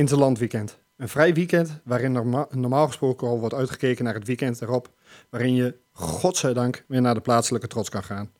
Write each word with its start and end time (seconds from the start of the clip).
interland 0.00 0.38
weekend. 0.38 0.78
Een 0.96 1.08
vrij 1.08 1.34
weekend 1.34 1.80
waarin 1.84 2.12
norma 2.12 2.46
normaal 2.50 2.86
gesproken 2.86 3.28
al 3.28 3.38
wordt 3.38 3.54
uitgekeken 3.54 4.04
naar 4.04 4.14
het 4.14 4.26
weekend 4.26 4.62
erop. 4.62 4.90
Waarin 5.30 5.54
je, 5.54 5.74
godzijdank, 5.92 6.84
weer 6.88 7.00
naar 7.00 7.14
de 7.14 7.20
plaatselijke 7.20 7.66
trots 7.66 7.88
kan 7.88 8.02
gaan. 8.02 8.30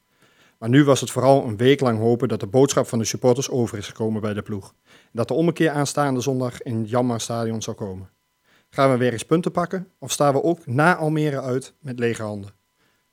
Maar 0.58 0.68
nu 0.68 0.84
was 0.84 1.00
het 1.00 1.10
vooral 1.10 1.44
een 1.44 1.56
week 1.56 1.80
lang 1.80 1.98
hopen 1.98 2.28
dat 2.28 2.40
de 2.40 2.46
boodschap 2.46 2.86
van 2.86 2.98
de 2.98 3.04
supporters 3.04 3.50
over 3.50 3.78
is 3.78 3.86
gekomen 3.86 4.20
bij 4.20 4.34
de 4.34 4.42
ploeg. 4.42 4.74
En 4.84 5.10
dat 5.12 5.28
de 5.28 5.34
ommekeer 5.34 5.70
aanstaande 5.70 6.20
zondag 6.20 6.62
in 6.62 6.84
Jammer 6.84 7.20
Stadion 7.20 7.62
zou 7.62 7.76
komen. 7.76 8.10
Gaan 8.68 8.90
we 8.90 8.96
weer 8.96 9.12
eens 9.12 9.26
punten 9.26 9.52
pakken 9.52 9.88
of 9.98 10.12
staan 10.12 10.32
we 10.32 10.42
ook 10.42 10.66
na 10.66 10.96
Almere 10.96 11.40
uit 11.40 11.74
met 11.80 11.98
lege 11.98 12.22
handen? 12.22 12.50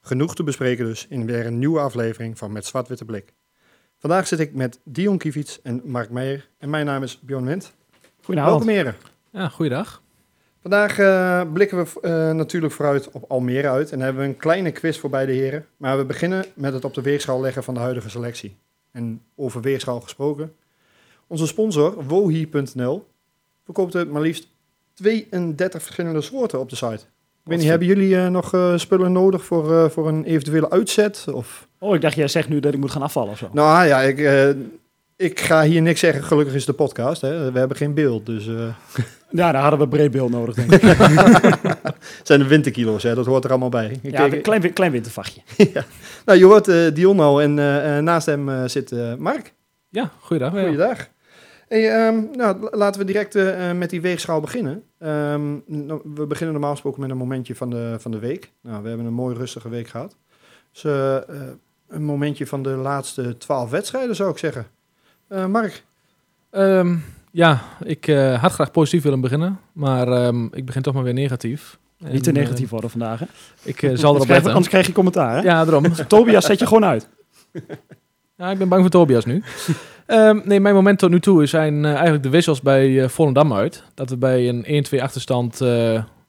Genoeg 0.02 0.36
te 0.36 0.44
bespreken 0.44 0.86
dus 0.86 1.08
in 1.10 1.26
weer 1.26 1.46
een 1.46 1.60
nieuwe 1.60 1.80
aflevering 1.80 2.38
van 2.38 2.52
Met 2.52 2.66
Zwart-Witte 2.66 3.06
Blik. 3.06 3.34
Vandaag 3.98 4.28
zit 4.28 4.40
ik 4.40 4.54
met 4.54 4.80
Dion 4.84 5.18
Kiefiets 5.18 5.62
en 5.62 5.82
Mark 5.86 6.10
Meijer 6.10 6.50
en 6.58 6.70
mijn 6.70 6.86
naam 6.86 7.04
is 7.04 7.20
Bjorn 7.20 7.46
Wendt. 7.46 7.76
Goedenavond. 8.28 8.66
Welkom 8.66 8.84
heren. 8.84 8.96
Ja, 9.32 9.50
goeiedag. 9.50 10.02
Vandaag 10.62 11.00
eh, 11.00 11.42
blikken 11.54 11.78
we 11.78 12.00
eh, 12.02 12.32
natuurlijk 12.32 12.74
vooruit 12.74 13.12
op 13.12 13.26
Almere 13.28 13.70
uit 13.70 13.92
en 13.92 14.00
hebben 14.00 14.22
we 14.22 14.28
een 14.28 14.38
kleine 14.38 14.72
quiz 14.72 14.98
voor 14.98 15.10
beide 15.10 15.32
heren. 15.32 15.66
Maar 15.78 15.98
we 15.98 16.06
beginnen 16.06 16.46
met 16.54 16.74
het 16.74 16.86
op 16.86 16.94
de 16.94 17.02
weegschaal 17.02 17.42
leggen 17.42 17.64
van 17.64 17.74
de 17.74 17.80
huidige 17.80 18.10
selectie. 18.10 18.58
En 18.92 19.22
over 19.36 19.62
weegschaal 19.62 20.02
gesproken. 20.02 20.54
Onze 21.28 21.48
sponsor, 21.48 22.04
wohi.nl, 22.08 23.08
verkoopt 23.64 23.94
er 23.94 24.08
maar 24.08 24.22
liefst 24.22 24.48
32 24.94 25.84
verschillende 25.84 26.22
soorten 26.22 26.60
op 26.60 26.70
de 26.70 26.76
site. 26.76 27.06
Ik 27.48 27.54
weet 27.54 27.58
niet, 27.58 27.68
hebben 27.68 27.88
jullie 27.88 28.18
eh, 28.18 28.28
nog 28.28 28.74
spullen 28.76 29.12
nodig 29.12 29.46
voor, 29.46 29.78
eh, 29.78 29.90
voor 29.90 30.08
een 30.08 30.24
eventuele 30.24 30.70
uitzet? 30.70 31.26
Of... 31.32 31.68
Oh, 31.80 31.96
ik 31.96 32.02
dacht, 32.02 32.16
jij 32.16 32.28
zegt 32.28 32.50
nu 32.50 32.60
dat 32.60 32.74
ik 32.74 32.80
moet 32.80 32.92
gaan 32.92 33.02
afvallen 33.02 33.32
of 33.32 33.38
zo. 33.38 33.50
Nou 33.52 33.88
ja, 33.88 34.02
ik, 34.02 34.20
eh, 34.20 34.50
ik 35.18 35.40
ga 35.40 35.64
hier 35.64 35.82
niks 35.82 36.00
zeggen. 36.00 36.24
Gelukkig 36.24 36.54
is 36.56 36.66
de 36.66 36.74
podcast. 36.74 37.22
Hè. 37.22 37.52
We 37.52 37.60
hebben 37.60 37.78
geen 37.78 37.94
beeld, 37.94 38.26
dus... 38.26 38.48
eh, 38.48 38.54
Ja, 39.30 39.52
daar 39.52 39.62
hadden 39.62 39.80
we 39.80 39.88
breed 39.88 40.12
beeld 40.12 40.30
nodig, 40.32 40.56
denk 40.56 40.72
ik. 40.72 40.82
zijn 42.24 42.40
de 42.40 42.48
winterkilo's, 42.48 43.04
hè? 43.04 43.16
dat 43.16 43.26
hoort 43.26 43.44
er 43.44 43.50
allemaal 43.50 43.70
bij. 43.70 44.00
Ik- 44.02 44.12
ja, 44.12 44.24
een 44.32 44.42
klein, 44.42 44.74
klein 44.74 44.92
wintervachtje. 44.92 45.42
Nou, 46.26 46.40
je 46.40 46.46
hoort 46.46 46.68
eh 46.68 46.94
Dion 46.94 47.20
al 47.20 47.42
en 47.42 47.60
eh, 47.60 47.98
eh, 47.98 48.04
naast 48.04 48.26
hem 48.26 48.68
zit 48.68 48.92
eh, 48.92 49.16
Mark. 49.16 49.54
Ja, 49.90 50.12
goeiedag. 50.20 50.54
Ja. 50.54 50.62
Goeiedag. 50.62 51.08
Hey, 51.68 51.90
ehm, 51.92 52.24
nou, 52.36 52.68
laten 52.78 53.00
we 53.02 53.06
direct 53.08 53.34
met 53.76 53.90
die 53.90 54.02
weegschaal 54.02 54.40
beginnen. 54.42 54.84
Ehm, 55.00 55.52
nou, 55.66 56.02
we 56.16 56.28
beginnen 56.28 56.54
normaal 56.54 56.72
gesproken 56.72 57.02
met 57.02 57.10
een 57.10 57.18
momentje 57.18 57.56
van 57.56 57.70
de, 57.70 57.96
van 58.00 58.12
de 58.12 58.20
week. 58.20 58.52
Nou, 58.62 58.82
we 58.84 58.88
hebben 58.88 59.06
een 59.06 59.14
mooi 59.14 59.36
rustige 59.36 59.70
week 59.70 59.88
gehad. 59.88 60.18
Dus 60.72 60.84
een 61.88 62.04
momentje 62.04 62.48
van 62.48 62.64
de 62.64 62.70
laatste 62.70 63.38
twaalf 63.38 63.70
wedstrijden, 63.70 64.16
zou 64.16 64.32
ik 64.32 64.38
zeggen. 64.38 64.66
Eh, 65.28 65.46
Mark, 65.46 65.86
Ehm, 66.50 66.96
ja, 67.32 67.62
ik 67.84 68.08
eh, 68.08 68.42
had 68.42 68.52
graag 68.52 68.72
positief 68.72 69.04
willen 69.04 69.22
beginnen, 69.22 69.60
maar 69.74 70.08
ehm, 70.08 70.46
ik 70.46 70.66
begin 70.66 70.82
toch 70.82 70.94
maar 70.94 71.04
weer 71.04 71.14
negatief. 71.14 71.78
Niet 71.98 72.24
te 72.24 72.30
En, 72.30 72.36
negatief 72.36 72.66
eh, 72.66 72.72
worden 72.72 72.90
vandaag, 72.90 73.20
hè? 73.20 73.26
ik 73.64 73.82
eh, 73.84 73.96
zal 73.96 74.12
erop 74.16 74.28
je- 74.28 74.32
letten. 74.34 74.52
anders 74.52 74.70
krijg 74.70 74.86
je 74.88 74.92
commentaar, 74.92 75.36
hè? 75.36 75.42
Ja, 75.42 75.66
daarom. 75.66 75.94
Tobias 76.08 76.46
zet 76.46 76.60
je 76.60 76.68
gewoon 76.68 76.86
uit. 76.86 77.10
Ja, 78.38 78.52
ik 78.52 78.58
ben 78.58 78.70
bang 78.70 78.82
voor 78.82 78.90
Tobias 78.92 79.26
nu. 79.26 79.44
Ehm, 80.06 80.40
nee, 80.44 80.60
mijn 80.60 80.76
moment 80.76 81.00
tot 81.00 81.10
nu 81.10 81.20
toe 81.20 81.46
zijn 81.46 81.86
eh, 81.86 81.92
eigenlijk 81.94 82.24
de 82.24 82.30
wissels 82.30 82.62
bij 82.62 83.04
eh 83.04 83.10
Volendam 83.10 83.54
uit. 83.54 83.84
Dat 83.94 84.10
we 84.10 84.18
bij 84.18 84.50
een 84.50 84.86
1-2 84.96 85.02
achterstand 85.02 85.62
eh, 85.62 85.68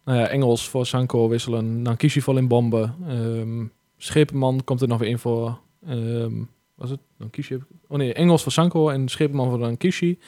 nou 0.05 0.19
ja, 0.19 0.27
Engels 0.29 0.69
voor 0.69 0.87
Sanko 0.87 1.29
wisselen, 1.29 1.83
Nankishi 1.83 2.21
vol 2.21 2.37
in 2.37 2.49
bomben. 2.49 2.95
Ehm 3.09 3.65
Schepenman 3.97 4.61
komt 4.65 4.81
er 4.83 4.89
nog 4.89 4.99
weer 4.99 5.09
in 5.09 5.19
voor... 5.19 5.59
ehm 5.89 6.33
was 6.79 6.91
het? 6.91 7.01
Nankishi? 7.17 7.53
heb 7.55 7.63
ik- 7.63 7.77
Oh 7.89 7.99
nee, 7.99 8.13
Engels 8.15 8.43
voor 8.43 8.53
Sanko 8.53 8.89
en 8.89 9.09
Schepenman 9.09 9.49
voor 9.49 9.59
Nankishi. 9.59 10.19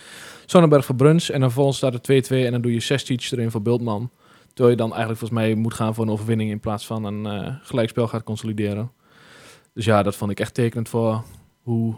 Sonnenberg 0.47 0.85
voor 0.85 0.95
Bruns 0.95 1.31
en 1.31 1.41
dan 1.41 1.49
vervolgens 1.49 1.77
staat 1.77 1.95
er 1.95 2.01
2-2 2.03 2.45
en 2.47 2.53
dan 2.53 2.61
doe 2.61 2.73
je 2.73 2.81
Sestic 2.81 3.29
erin 3.31 3.51
voor 3.51 3.63
Bultman. 3.63 4.11
Terwijl 4.47 4.71
je 4.71 4.77
dan 4.77 4.89
eigenlijk 4.91 5.19
volgens 5.19 5.41
mij 5.41 5.55
moet 5.55 5.75
gaan 5.75 5.95
voor 5.95 6.05
een 6.05 6.11
overwinning 6.11 6.51
in 6.51 6.61
plaats 6.61 6.87
van 6.87 7.05
een 7.05 7.27
eh, 7.27 7.55
gelijkspel 7.63 8.09
gaat 8.09 8.23
consolideren. 8.23 8.93
Dus 9.75 9.85
ja, 9.85 10.03
dat 10.03 10.17
vond 10.17 10.31
ik 10.31 10.41
echt 10.41 10.55
tekenend 10.55 10.89
voor 10.89 11.23
hoe 11.63 11.95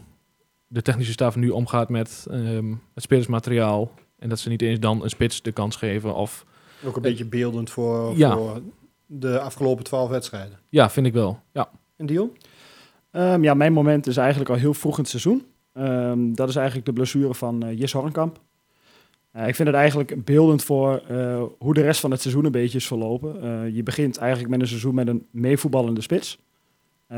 de 0.67 0.83
technische 0.83 1.13
staf 1.13 1.37
nu 1.37 1.49
omgaat 1.51 1.89
met 1.89 2.27
ehm, 2.31 2.75
het 2.95 3.03
spelersmateriaal. 3.03 3.91
En 4.19 4.29
dat 4.29 4.39
ze 4.39 4.49
niet 4.49 4.63
eens 4.63 4.79
dan 4.81 5.03
een 5.03 5.11
spits 5.11 5.43
de 5.43 5.53
kans 5.53 5.77
geven. 5.77 6.15
Of 6.15 6.45
ook 6.85 6.97
een 6.97 7.03
beetje 7.03 7.25
beeldend 7.27 7.71
voor, 7.71 8.17
Ja. 8.17 8.37
voor 8.37 8.61
de 9.07 9.41
afgelopen 9.41 9.85
twaalf 9.85 10.09
wedstrijden. 10.11 10.59
ja, 10.69 10.91
vind 10.91 11.07
ik 11.07 11.13
wel. 11.13 11.41
Ja. 11.53 11.71
En 11.97 12.07
Dion? 12.07 12.31
Ehm, 13.13 13.43
ja, 13.43 13.55
mijn 13.55 13.73
moment 13.73 14.07
is 14.07 14.17
eigenlijk 14.17 14.51
al 14.51 14.57
heel 14.57 14.75
vroeg 14.75 14.97
in 14.97 15.01
het 15.01 15.11
seizoen. 15.11 15.47
Ehm, 15.73 16.35
dat 16.35 16.49
is 16.49 16.57
eigenlijk 16.57 16.87
de 16.87 16.93
blessure 16.93 17.35
van 17.35 17.63
eh 17.63 17.79
Jis 17.79 17.93
Hornkamp. 17.93 18.41
Eh, 19.31 19.49
ik 19.49 19.55
vind 19.55 19.69
het 19.69 19.77
eigenlijk 19.77 20.25
beeldend 20.25 20.65
voor 20.65 21.03
eh, 21.09 21.43
hoe 21.59 21.75
de 21.75 21.81
rest 21.81 22.01
van 22.01 22.11
het 22.11 22.21
seizoen 22.21 22.45
een 22.45 22.53
beetje 22.53 22.79
is 22.79 22.87
verlopen. 22.87 23.75
Je 23.75 23.83
begint 23.83 24.17
eigenlijk 24.17 24.51
met 24.51 24.61
een 24.61 24.67
seizoen 24.67 24.95
met 24.95 25.09
een 25.09 25.27
meevoetballende 25.31 26.01
spits. 26.01 26.41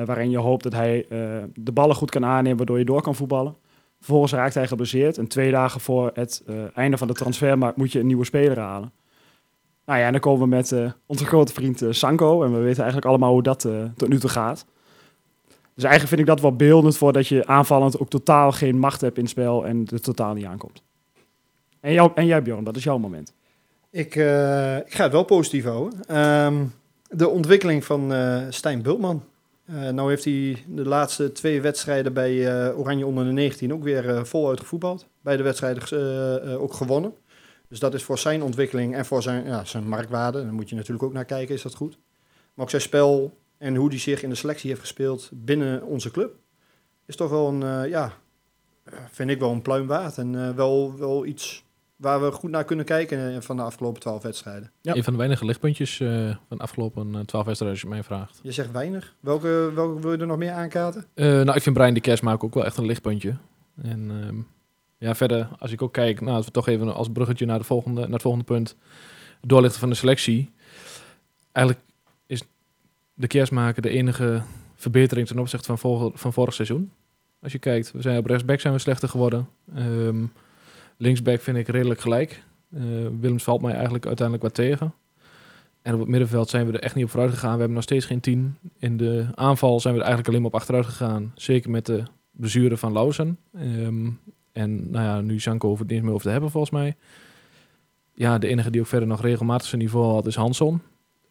waarin 0.05 0.31
je 0.31 0.39
hoopt 0.39 0.63
dat 0.63 0.73
hij 0.73 1.07
de 1.55 1.73
ballen 1.73 1.97
goed 1.97 2.11
kan 2.11 2.25
aannemen, 2.25 2.57
waardoor 2.57 2.79
je 2.79 2.85
door 2.85 3.03
kan 3.03 3.15
voetballen. 3.15 3.57
Vervolgens 3.99 4.33
raakt 4.33 4.55
hij 4.55 4.67
geblesseerd. 4.67 5.19
En 5.19 5.29
twee 5.29 5.51
dagen 5.51 5.81
voor 5.81 6.11
het 6.15 6.45
einde 6.75 6.97
van 6.97 7.07
de 7.07 7.15
transfermarkt 7.15 7.77
moet 7.77 7.93
je 7.93 8.01
een 8.01 8.07
nieuwe 8.07 8.25
speler 8.25 8.59
halen. 8.59 8.93
Nou 9.87 9.99
ja, 9.99 10.07
en 10.07 10.13
dan 10.13 10.21
komen 10.21 10.41
we 10.41 10.55
met 10.55 10.95
onze 11.07 11.25
grote 11.25 11.53
vriend 11.53 11.83
Sanko. 11.91 12.43
En 12.43 12.53
we 12.53 12.59
weten 12.59 12.83
eigenlijk 12.83 13.07
allemaal 13.07 13.33
hoe 13.33 13.43
dat 13.43 13.69
tot 13.97 14.09
nu 14.09 14.19
toe 14.19 14.31
gaat. 14.31 14.67
Dus 15.75 15.85
eigenlijk 15.85 16.09
vind 16.09 16.21
ik 16.21 16.27
dat 16.27 16.41
wel 16.41 16.57
beeldend 16.57 16.97
voor 16.97 17.13
dat 17.13 17.29
je 17.29 17.47
aanvallend 17.47 17.99
ook 18.01 18.09
totaal 18.09 18.53
geen 18.53 18.79
macht 18.79 19.01
hebt 19.01 19.17
in 19.17 19.23
het 19.23 19.33
spel 19.33 19.67
en 19.67 19.87
er 19.93 20.01
totaal 20.01 20.35
niet 20.35 20.45
aankomt. 20.45 20.83
En, 21.81 21.93
jou, 21.93 22.11
en 22.15 22.27
jij 22.27 22.43
Bjorn, 22.43 22.65
dat 22.65 22.77
is 22.77 22.85
jouw 22.85 22.99
moment. 22.99 23.33
Ik, 23.91 24.17
eh, 24.17 24.77
ik 24.77 24.95
ga 24.95 25.03
het 25.03 25.13
wel 25.13 25.25
positief 25.25 25.65
houden. 25.65 26.05
Ehm, 26.07 26.65
de 27.09 27.29
ontwikkeling 27.29 27.85
van 27.85 28.13
eh, 28.13 28.43
Stijn 28.49 28.83
Bultman. 28.83 29.23
Eh 29.65 29.89
nou 29.89 30.09
heeft 30.09 30.25
hij 30.25 30.65
de 30.69 30.85
laatste 30.85 31.33
twee 31.33 31.61
wedstrijden 31.61 32.13
bij 32.13 32.73
Oranje 32.75 33.07
onder 33.07 33.25
de 33.25 33.33
19 33.33 33.73
ook 33.73 33.83
weer 33.83 34.27
voluit 34.27 34.61
gevoetbald. 34.61 35.07
Beide 35.25 35.43
wedstrijden 35.43 35.83
eh, 35.83 36.53
eh, 36.53 36.63
ook 36.63 36.73
gewonnen. 36.73 37.15
Dus 37.69 37.79
dat 37.79 37.95
is 37.95 38.03
voor 38.03 38.19
zijn 38.19 38.43
ontwikkeling 38.43 38.95
en 38.95 39.05
voor 39.05 39.23
zijn, 39.23 39.45
ja, 39.45 39.65
zijn 39.65 39.89
marktwaarde. 39.89 40.43
Daar 40.43 40.53
moet 40.53 40.69
je 40.69 40.75
natuurlijk 40.75 41.03
ook 41.03 41.13
naar 41.13 41.25
kijken, 41.25 41.55
is 41.55 41.63
dat 41.63 41.75
goed. 41.75 41.99
Maar 42.55 42.65
ook 42.65 42.71
zijn 42.71 42.83
spel 42.83 43.39
en 43.65 43.77
hoe 43.77 43.89
hij 43.89 43.99
zich 43.99 44.23
in 44.23 44.29
de 44.29 44.35
selectie 44.35 44.69
heeft 44.69 44.81
gespeeld 44.81 45.31
binnen 45.33 45.83
onze 45.83 46.11
club. 46.11 46.35
Is 47.07 47.17
toch 47.17 47.31
wel 47.31 47.49
een, 47.49 47.63
eh, 47.63 47.91
ja, 47.91 48.13
eh, 48.85 48.99
vind 49.11 49.31
ik 49.31 49.39
wel 49.39 49.51
een 49.51 49.63
pluim 49.63 49.87
waard. 49.87 50.19
En 50.19 50.49
eh, 50.49 50.55
wel, 50.55 50.99
wel 50.99 51.27
iets 51.27 51.65
waar 51.97 52.23
we 52.23 52.31
goed 52.31 52.51
naar 52.51 52.65
kunnen 52.65 52.85
kijken 52.85 53.43
van 53.43 53.57
de 53.57 53.63
afgelopen 53.63 54.01
twaalf 54.01 54.23
wedstrijden. 54.23 54.71
Ja. 54.81 54.95
Een 54.95 55.05
van 55.05 55.13
de 55.13 55.19
weinige 55.19 55.45
lichtpuntjes 55.45 56.01
eh, 56.01 56.09
van 56.49 56.57
de 56.57 56.63
afgelopen 56.63 57.27
12 57.27 57.47
wedstrijden, 57.47 57.69
als 57.69 57.81
je 57.81 57.89
mij 57.89 58.03
vraagt. 58.03 58.41
Je 58.43 58.53
zegt 58.53 58.71
weinig. 58.71 59.15
Welke, 59.21 59.71
welke 59.75 60.01
wil 60.01 60.13
je 60.13 60.19
er 60.19 60.27
nog 60.27 60.37
meer 60.37 60.53
aankaarten? 60.53 61.05
Eh, 61.15 61.27
nou, 61.27 61.53
ik 61.53 61.63
vind 61.63 61.77
Brian 61.77 61.95
de 61.95 62.01
Kersmaak 62.01 62.45
ook 62.45 62.55
wel 62.55 62.65
echt 62.65 62.77
een 62.77 62.87
lichtpuntje. 62.87 63.37
En 63.83 64.11
ehm, 64.11 64.37
ja, 64.99 65.15
verder, 65.15 65.49
als 65.59 65.73
ik 65.73 65.83
ook 65.83 65.93
kijk, 65.93 66.21
nou, 66.21 66.37
als 66.37 66.47
we 66.47 66.53
toch 66.53 66.69
even 66.69 66.95
als 66.95 67.09
bruggetje 67.13 67.47
naar, 67.47 67.59
de 67.59 67.65
volgende, 67.65 68.01
naar 68.01 68.11
het 68.11 68.23
volgende 68.23 68.47
punt, 68.47 68.77
doorlichten 69.41 69.81
van 69.81 69.89
de 69.89 69.95
selectie. 69.95 70.53
Eigenlijk 71.53 71.84
de 73.15 73.27
Kersmaker 73.27 73.83
de 73.83 73.89
enige 73.89 74.43
verbetering 74.75 75.27
ten 75.27 75.39
opzichte 75.39 75.77
van, 75.77 76.13
van 76.15 76.33
vorig 76.33 76.55
seizoen. 76.55 76.93
Als 77.43 77.53
je 77.53 77.59
kijkt, 77.59 77.93
we 77.93 78.03
zijn 78.03 78.19
op 78.19 78.27
rechtsback 78.27 78.61
zijn 78.61 78.73
we 78.73 78.79
slechter 78.79 79.09
geworden. 79.09 79.49
Ehm, 79.75 80.25
linksback 80.97 81.41
vind 81.41 81.57
ik 81.57 81.69
redelijk 81.69 82.01
gelijk. 82.01 82.43
Eh, 82.71 82.83
Willems 83.21 83.43
valt 83.43 83.63
mij 83.63 83.73
eigenlijk 83.73 84.07
uiteindelijk 84.07 84.47
wat 84.47 84.55
tegen. 84.55 84.95
En 85.83 85.95
op 85.95 86.01
het 86.01 86.09
middenveld 86.09 86.49
zijn 86.49 86.67
we 86.67 86.73
er 86.73 86.81
echt 86.81 86.95
niet 86.95 87.05
op 87.05 87.11
vooruit 87.11 87.33
gegaan. 87.33 87.53
We 87.53 87.59
hebben 87.59 87.75
nog 87.75 87.83
steeds 87.83 88.07
geen 88.07 88.21
10. 88.21 88.57
In 88.79 88.97
de 88.97 89.27
aanval 89.35 89.81
zijn 89.81 89.95
we 89.95 90.01
er 90.01 90.07
eigenlijk 90.07 90.29
alleen 90.29 90.43
maar 90.43 90.53
op 90.53 90.61
achteruit 90.61 90.87
gegaan. 90.87 91.33
Zeker 91.35 91.71
met 91.71 91.87
de 91.87 92.03
blessure 92.31 92.77
van 92.77 92.93
Lausen. 92.93 93.39
Ehm, 93.55 94.11
en 94.53 94.91
nou 94.91 95.05
ja, 95.05 95.21
nu 95.21 95.41
Sanko 95.41 95.69
hoeft 95.69 95.81
het 95.81 95.91
niet 95.91 96.03
meer 96.03 96.13
over 96.13 96.25
te 96.25 96.31
hebben 96.31 96.51
volgens 96.51 96.73
mij. 96.73 96.97
Ja, 98.15 98.39
de 98.39 98.47
enige 98.47 98.71
die 98.71 98.81
ook 98.81 98.87
verder 98.87 99.09
nog 99.09 99.21
regelmatig 99.23 99.67
zijn 99.67 99.81
niveau 99.81 100.13
had 100.13 100.27
is 100.27 100.35
Hanson. 100.35 100.81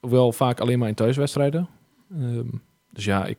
Hoewel 0.04 0.32
vaak 0.32 0.60
alleen 0.60 0.80
maar 0.80 0.88
in 0.88 0.96
thuiswedstrijden. 0.96 1.68
Ehm, 2.12 2.48
dus 2.90 3.06
ja, 3.06 3.26
ik, 3.26 3.38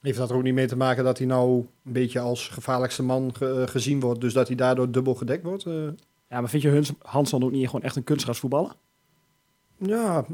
Heeft 0.00 0.18
dat 0.18 0.30
er 0.30 0.36
ook 0.36 0.42
niet 0.42 0.54
mee 0.54 0.66
te 0.66 0.76
maken 0.76 1.04
dat 1.04 1.18
hij 1.18 1.26
nou 1.26 1.66
een 1.84 1.92
beetje 1.92 2.20
als 2.20 2.48
gevaarlijkste 2.48 3.02
man 3.02 3.34
ge- 3.36 3.60
eh, 3.60 3.66
gezien 3.68 4.00
wordt, 4.00 4.20
dus 4.20 4.32
dat 4.32 4.46
hij 4.46 4.56
daardoor 4.56 4.90
dubbel 4.90 5.14
gedekt 5.14 5.42
wordt? 5.44 5.64
Eh, 5.66 5.72
Ja, 6.28 6.40
maar 6.40 6.48
vind 6.48 6.62
je 6.62 6.68
Huns, 6.68 6.92
Hansson 7.02 7.44
ook 7.44 7.50
niet 7.50 7.66
gewoon 7.66 7.82
echt 7.82 7.96
een 7.96 8.04
kunstgrasvoetballer? 8.04 8.72
ja, 9.78 10.24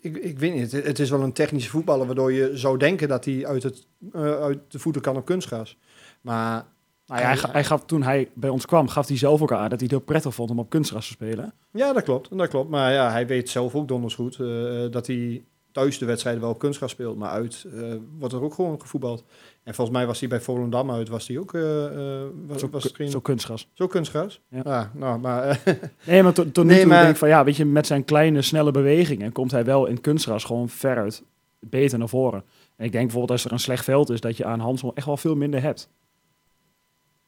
ik, 0.00 0.16
ik 0.16 0.38
weet 0.38 0.54
niet. 0.54 0.72
Het, 0.72 0.86
het 0.86 0.98
is 0.98 1.10
wel 1.10 1.22
een 1.22 1.32
technische 1.32 1.70
voetballer, 1.70 2.06
waardoor 2.06 2.32
je 2.32 2.50
zou 2.56 2.78
denken 2.78 3.08
dat 3.08 3.24
hij 3.24 3.46
uit, 3.46 3.62
het, 3.62 3.86
eh, 4.12 4.20
uit 4.40 4.58
de 4.68 4.78
voeten 4.78 5.02
kan 5.02 5.16
op 5.16 5.24
kunstgras. 5.24 5.78
Maar 6.20 6.66
Nou 7.06 7.20
ja, 7.20 7.26
hij, 7.26 7.38
hij 7.52 7.64
gaf, 7.64 7.84
toen 7.84 8.02
hij 8.02 8.30
bij 8.34 8.50
ons 8.50 8.66
kwam, 8.66 8.88
gaf 8.88 9.08
hij 9.08 9.16
zelf 9.16 9.42
ook 9.42 9.52
aan 9.52 9.60
dat 9.60 9.70
hij 9.70 9.78
het 9.82 9.90
heel 9.90 10.00
prettig 10.00 10.34
vond 10.34 10.50
om 10.50 10.58
op 10.58 10.70
kunstgras 10.70 11.06
te 11.06 11.12
spelen. 11.12 11.52
Ja, 11.72 11.92
dat 11.92 12.02
klopt. 12.02 12.38
Dat 12.38 12.48
klopt. 12.48 12.70
Maar 12.70 12.92
ja, 12.92 13.10
hij 13.10 13.26
weet 13.26 13.48
zelf 13.48 13.74
ook 13.74 13.88
donders 13.88 14.14
goed 14.14 14.38
eh, 14.40 14.46
dat 14.90 15.06
hij 15.06 15.44
thuis 15.72 15.98
de 15.98 16.06
wedstrijden 16.06 16.42
wel 16.42 16.50
op 16.50 16.58
kunstgras 16.58 16.90
speelt. 16.90 17.16
Maar 17.18 17.28
uit 17.30 17.66
eh, 17.74 17.82
wordt 18.18 18.34
er 18.34 18.42
ook 18.42 18.54
gewoon 18.54 18.80
gevoetbald. 18.80 19.24
En 19.62 19.74
volgens 19.74 19.96
mij 19.96 20.06
was 20.06 20.20
hij 20.20 20.28
bij 20.28 20.40
Volendam 20.40 20.90
uit, 20.90 21.08
was 21.08 21.28
hij 21.28 21.38
ook 21.38 21.54
eh, 21.54 21.84
eh, 21.86 22.28
was, 22.46 22.60
Zo, 22.60 22.68
was 22.70 22.90
geen- 22.92 23.10
zo 23.10 23.20
kunstgras. 23.20 23.68
zo 23.72 23.86
kunstgras. 23.86 24.40
Ja. 24.48 24.60
Ja, 24.64 24.90
nou, 24.94 25.18
maar 25.20 25.60
Nee, 26.06 26.22
maar 26.22 26.32
tot 26.32 26.54
tot 26.54 26.64
nu 26.64 26.70
Nee, 26.70 26.80
toe 26.80 26.88
maar- 26.88 27.00
denk 27.00 27.12
ik 27.12 27.18
van 27.18 27.28
ja, 27.28 27.44
weet 27.44 27.56
je, 27.56 27.64
met 27.64 27.86
zijn 27.86 28.04
kleine, 28.04 28.42
snelle 28.42 28.70
bewegingen 28.70 29.32
komt 29.32 29.50
hij 29.50 29.64
wel 29.64 29.86
in 29.86 30.00
kunstgras 30.00 30.44
gewoon 30.44 30.68
veruit 30.68 31.22
beter 31.60 31.98
naar 31.98 32.08
voren. 32.08 32.44
En 32.76 32.84
ik 32.84 32.92
denk 32.92 33.04
bijvoorbeeld 33.04 33.30
als 33.30 33.44
er 33.44 33.52
een 33.52 33.58
slecht 33.58 33.84
veld 33.84 34.10
is, 34.10 34.20
dat 34.20 34.36
je 34.36 34.44
aan 34.44 34.60
Hansel 34.60 34.94
echt 34.94 35.06
wel 35.06 35.16
veel 35.16 35.36
minder 35.36 35.62
hebt. 35.62 35.88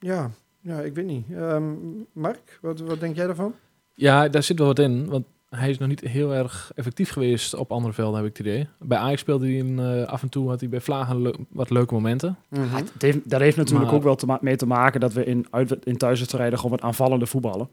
Ja, 0.04 0.30
ja, 0.60 0.80
ik 0.80 0.94
weet 0.94 1.06
niet. 1.06 1.24
Ehm, 1.32 1.64
Mark, 2.12 2.58
wat, 2.62 2.80
wat 2.80 3.00
denk 3.00 3.16
jij 3.16 3.26
daarvan? 3.26 3.54
Ja, 3.94 4.28
daar 4.28 4.42
zit 4.42 4.58
wel 4.58 4.66
wat 4.66 4.78
in. 4.78 5.06
Want 5.08 5.24
hij 5.48 5.70
is 5.70 5.78
nog 5.78 5.88
niet 5.88 6.00
heel 6.00 6.34
erg 6.34 6.72
effectief 6.74 7.10
geweest 7.10 7.54
op 7.54 7.72
andere 7.72 7.94
velden, 7.94 8.20
heb 8.20 8.30
ik 8.30 8.36
het 8.36 8.46
idee. 8.46 8.68
Bij 8.78 8.98
Ajax 8.98 9.20
speelde 9.20 9.46
hij 9.46 9.60
een, 9.60 9.78
eh, 9.78 10.06
af 10.06 10.22
en 10.22 10.28
toe, 10.28 10.48
had 10.48 10.60
hij 10.60 10.68
bij 10.68 10.80
Vlagen 10.80 11.22
le- 11.22 11.34
wat 11.48 11.70
leuke 11.70 11.94
momenten. 11.94 12.36
Het 12.50 13.02
heeft, 13.02 13.30
dat 13.30 13.40
heeft 13.40 13.56
natuurlijk 13.56 13.86
Maar- 13.86 13.94
ook 13.94 14.02
wel 14.02 14.14
te 14.14 14.38
mee 14.40 14.56
te 14.56 14.66
maken 14.66 15.00
dat 15.00 15.12
we 15.12 15.24
in, 15.24 15.46
uit, 15.50 15.76
in 15.86 15.96
thuiswedstrijden 15.96 16.56
gewoon 16.58 16.72
wat 16.76 16.82
aanvallende 16.86 17.26
voetballen. 17.26 17.68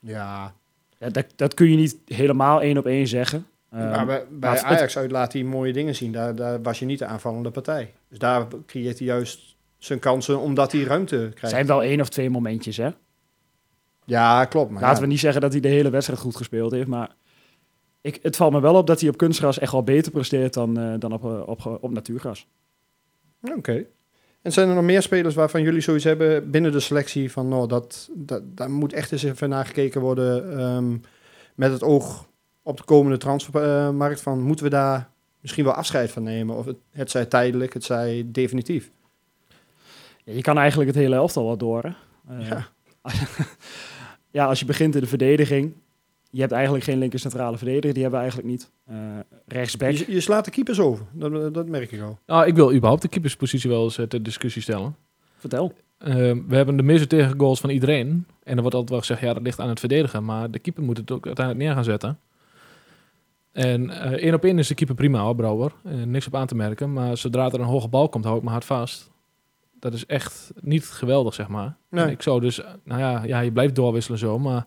Ja, 0.00 0.54
Ja, 0.98 1.08
dat, 1.08 1.26
dat 1.36 1.54
kun 1.54 1.70
je 1.70 1.76
niet 1.76 1.96
helemaal 2.06 2.60
één 2.62 2.78
op 2.78 2.86
één 2.86 3.06
zeggen. 3.06 3.46
Ehm, 3.70 3.90
maar 3.90 4.06
bij, 4.06 4.24
bij 4.30 4.50
het- 4.50 4.62
Ajax 4.62 4.96
uit 4.98 5.10
laat 5.10 5.32
hij 5.32 5.42
mooie 5.44 5.72
dingen 5.72 5.94
zien. 5.94 6.12
Daar, 6.12 6.34
daar 6.34 6.62
was 6.62 6.78
je 6.78 6.84
niet 6.84 6.98
de 6.98 7.06
aanvallende 7.06 7.50
partij. 7.50 7.92
Dus 8.08 8.18
daar 8.18 8.46
creëert 8.66 8.98
hij 8.98 9.06
juist 9.06 9.55
zijn 9.86 9.98
kansen 9.98 10.40
omdat 10.40 10.72
hij 10.72 10.82
ruimte 10.82 11.16
het 11.16 11.34
krijgt. 11.34 11.56
zijn 11.56 11.66
wel 11.66 11.82
één 11.82 12.00
of 12.00 12.08
twee 12.08 12.30
momentjes, 12.30 12.76
hè? 12.76 12.90
Ja, 14.04 14.44
klopt. 14.44 14.70
Maar 14.70 14.80
Laten 14.80 14.96
ja. 14.96 15.02
we 15.02 15.06
niet 15.06 15.20
zeggen 15.20 15.40
dat 15.40 15.52
hij 15.52 15.60
de 15.60 15.68
hele 15.68 15.90
wedstrijd 15.90 16.20
goed 16.20 16.36
gespeeld 16.36 16.72
heeft, 16.72 16.88
maar 16.88 17.14
ik, 18.00 18.18
het 18.22 18.36
valt 18.36 18.52
me 18.52 18.60
wel 18.60 18.74
op 18.74 18.86
dat 18.86 19.00
hij 19.00 19.08
op 19.08 19.16
kunstgras 19.16 19.58
echt 19.58 19.72
wel 19.72 19.82
beter 19.82 20.12
presteert 20.12 20.54
dan, 20.54 20.78
eh, 20.78 20.94
dan 20.98 21.12
op, 21.12 21.24
eh, 21.24 21.48
op, 21.48 21.78
op 21.80 21.90
natuurgras. 21.90 22.46
Oké. 23.56 23.86
En 24.42 24.52
zijn 24.52 24.68
er 24.68 24.74
nog 24.74 24.84
meer 24.84 25.02
spelers 25.02 25.34
waarvan 25.34 25.62
jullie 25.62 25.80
zoiets 25.80 26.04
hebben 26.04 26.50
binnen 26.50 26.72
de 26.72 26.80
selectie 26.80 27.32
van 27.32 27.48
nou, 27.48 27.68
dat, 27.68 28.10
dat, 28.14 28.42
daar 28.44 28.70
moet 28.70 28.92
echt 28.92 29.12
eens 29.12 29.22
even 29.22 29.48
naar 29.48 29.66
gekeken 29.66 30.00
worden 30.00 30.58
ehm, 30.58 30.96
met 31.54 31.72
het 31.72 31.82
oog 31.82 32.28
op 32.62 32.76
de 32.76 32.84
komende 32.84 33.16
transfermarkt 33.16 34.20
van 34.20 34.40
moeten 34.40 34.64
we 34.64 34.70
daar 34.70 35.10
misschien 35.40 35.64
wel 35.64 35.72
afscheid 35.72 36.10
van 36.10 36.22
nemen 36.22 36.56
of 36.56 36.66
het, 36.66 36.76
het 36.90 37.10
zij 37.10 37.26
tijdelijk, 37.26 37.72
het 37.72 37.84
zij 37.84 38.26
definitief. 38.26 38.90
Ja, 40.26 40.32
je 40.32 40.40
kan 40.40 40.58
eigenlijk 40.58 40.90
het 40.90 40.98
hele 40.98 41.14
elftal 41.14 41.44
wel 41.44 41.56
door. 41.56 41.94
Eh, 42.28 42.48
Ja. 42.48 42.66
ja, 44.30 44.46
als 44.46 44.58
je 44.58 44.64
begint 44.64 44.94
in 44.94 45.00
de 45.00 45.06
verdediging, 45.06 45.72
je 46.30 46.40
hebt 46.40 46.52
eigenlijk 46.52 46.84
geen 46.84 46.98
linker 46.98 47.18
centrale 47.18 47.56
verdediger, 47.56 47.92
die 47.92 48.02
hebben 48.02 48.20
we 48.20 48.26
eigenlijk 48.26 48.48
niet. 48.48 48.70
Eh 48.86 48.96
rechtsback, 49.46 49.90
Je, 49.90 50.12
je 50.12 50.20
slaat 50.20 50.44
de 50.44 50.50
keepers 50.50 50.80
over, 50.80 51.04
dat, 51.12 51.54
dat 51.54 51.68
merk 51.68 51.92
ik 51.92 52.00
al. 52.00 52.18
Nou, 52.26 52.46
ik 52.46 52.54
wil 52.54 52.72
überhaupt 52.72 53.02
de 53.02 53.08
keeperspositie 53.08 53.70
wel 53.70 53.84
eens 53.84 53.98
eh, 53.98 54.06
ter 54.06 54.22
discussie 54.22 54.62
stellen. 54.62 54.96
vertel. 55.36 55.72
We 55.98 56.44
hebben 56.48 56.76
de 56.76 56.82
meeste 56.82 57.06
tegengoals 57.06 57.60
van 57.60 57.70
iedereen. 57.70 58.26
En 58.42 58.54
er 58.56 58.60
wordt 58.60 58.74
altijd 58.74 58.90
wel 58.90 58.98
gezegd, 58.98 59.20
ja, 59.20 59.34
dat 59.34 59.42
ligt 59.42 59.60
aan 59.60 59.68
het 59.68 59.80
verdedigen. 59.80 60.24
Maar 60.24 60.50
de 60.50 60.58
keeper 60.58 60.82
moet 60.82 60.96
het 60.96 61.10
ook 61.10 61.26
uiteindelijk 61.26 61.64
neer 61.66 61.74
gaan 61.74 61.84
zetten. 61.84 62.18
En 63.52 63.90
eh, 63.90 64.10
één 64.12 64.34
op 64.34 64.44
één 64.44 64.58
is 64.58 64.68
de 64.68 64.74
keeper 64.74 64.94
prima 64.94 65.20
hoor, 65.20 65.34
Brouwer. 65.34 65.72
Eh, 65.84 65.92
niks 66.02 66.26
op 66.26 66.34
aan 66.34 66.46
te 66.46 66.54
merken. 66.54 66.92
Maar 66.92 67.16
zodra 67.16 67.46
er 67.46 67.54
een 67.60 67.66
hoge 67.66 67.88
bal 67.88 68.08
komt, 68.08 68.24
hou 68.24 68.36
ik 68.36 68.42
me 68.42 68.50
hard 68.50 68.64
vast. 68.64 69.10
Dat 69.90 69.94
is 69.94 70.06
echt 70.06 70.52
niet 70.60 70.84
geweldig, 70.84 71.34
zeg 71.34 71.48
maar. 71.48 71.76
Nee. 71.90 72.10
Ik 72.10 72.22
zou 72.22 72.40
dus, 72.40 72.60
nou 72.84 73.00
ja, 73.00 73.22
ja, 73.24 73.40
je 73.40 73.52
blijft 73.52 73.74
doorwisselen 73.74 74.18
zo. 74.18 74.38
Maar 74.38 74.66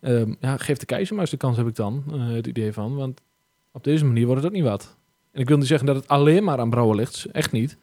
ehm, 0.00 0.34
ja, 0.40 0.56
geef 0.56 0.78
de 0.78 0.86
keizer 0.86 1.12
maar 1.12 1.22
eens 1.22 1.30
de 1.30 1.36
kans, 1.36 1.56
heb 1.56 1.66
ik 1.66 1.74
dan. 1.76 2.04
eh, 2.12 2.28
het 2.28 2.46
idee 2.46 2.72
van. 2.72 2.96
Want 2.96 3.20
op 3.72 3.84
deze 3.84 4.04
manier 4.04 4.26
wordt 4.26 4.42
het 4.42 4.50
ook 4.50 4.56
niet 4.56 4.66
wat. 4.68 4.96
En 5.32 5.40
ik 5.40 5.48
wil 5.48 5.56
niet 5.56 5.66
zeggen 5.66 5.86
dat 5.86 5.96
het 5.96 6.08
alleen 6.08 6.44
maar 6.44 6.58
aan 6.58 6.70
Brouwer 6.70 6.96
ligt. 6.96 7.26
Echt 7.32 7.52
niet. 7.52 7.76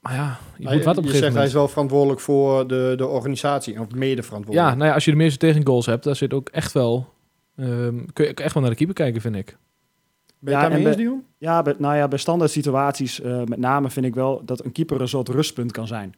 Maar 0.00 0.14
ja, 0.14 0.38
je 0.58 0.64
Maar 0.64 0.74
moet 0.74 0.84
wat 0.84 0.96
op 0.98 1.04
je 1.04 1.10
zegt 1.16 1.34
hij 1.34 1.44
is 1.46 1.52
wel 1.52 1.68
verantwoordelijk 1.68 2.20
voor 2.20 2.66
de, 2.68 2.94
de 2.96 3.06
organisatie, 3.06 3.80
of 3.80 3.90
mede 3.94 4.16
Ja, 4.16 4.22
verantwoordelijk. 4.22 4.76
nou 4.76 4.88
ja, 4.88 4.94
als 4.94 5.04
je 5.04 5.10
de 5.10 5.16
meeste 5.16 5.38
tegengoals 5.38 5.86
hebt, 5.86 6.04
dan 6.04 6.16
zit 6.16 6.32
ook 6.34 6.48
echt 6.48 6.72
wel... 6.72 7.14
ehm, 7.56 8.04
kun 8.12 8.24
je 8.26 8.34
echt 8.34 8.52
wel 8.54 8.62
naar 8.62 8.70
de 8.72 8.76
keeper 8.76 8.94
kijken, 8.94 9.20
vind 9.20 9.36
ik. 9.36 9.56
Ben 10.38 10.52
je 10.52 10.58
Ja, 10.60 10.60
daarmee 10.60 10.80
en 10.82 10.86
eens, 10.86 10.96
Dion? 10.96 11.24
Ja, 11.38 11.62
bij, 11.62 11.74
nou 11.78 11.96
ja, 11.96 12.08
bij 12.08 12.18
standaard 12.18 12.50
situaties, 12.50 13.20
eh, 13.20 13.42
met 13.44 13.58
name 13.58 13.90
vind 13.90 14.06
ik 14.06 14.14
wel 14.14 14.42
dat 14.44 14.64
een 14.64 14.72
keeper 14.72 15.00
een 15.00 15.08
soort 15.08 15.28
rustpunt 15.28 15.72
kan 15.72 15.86
zijn. 15.86 16.14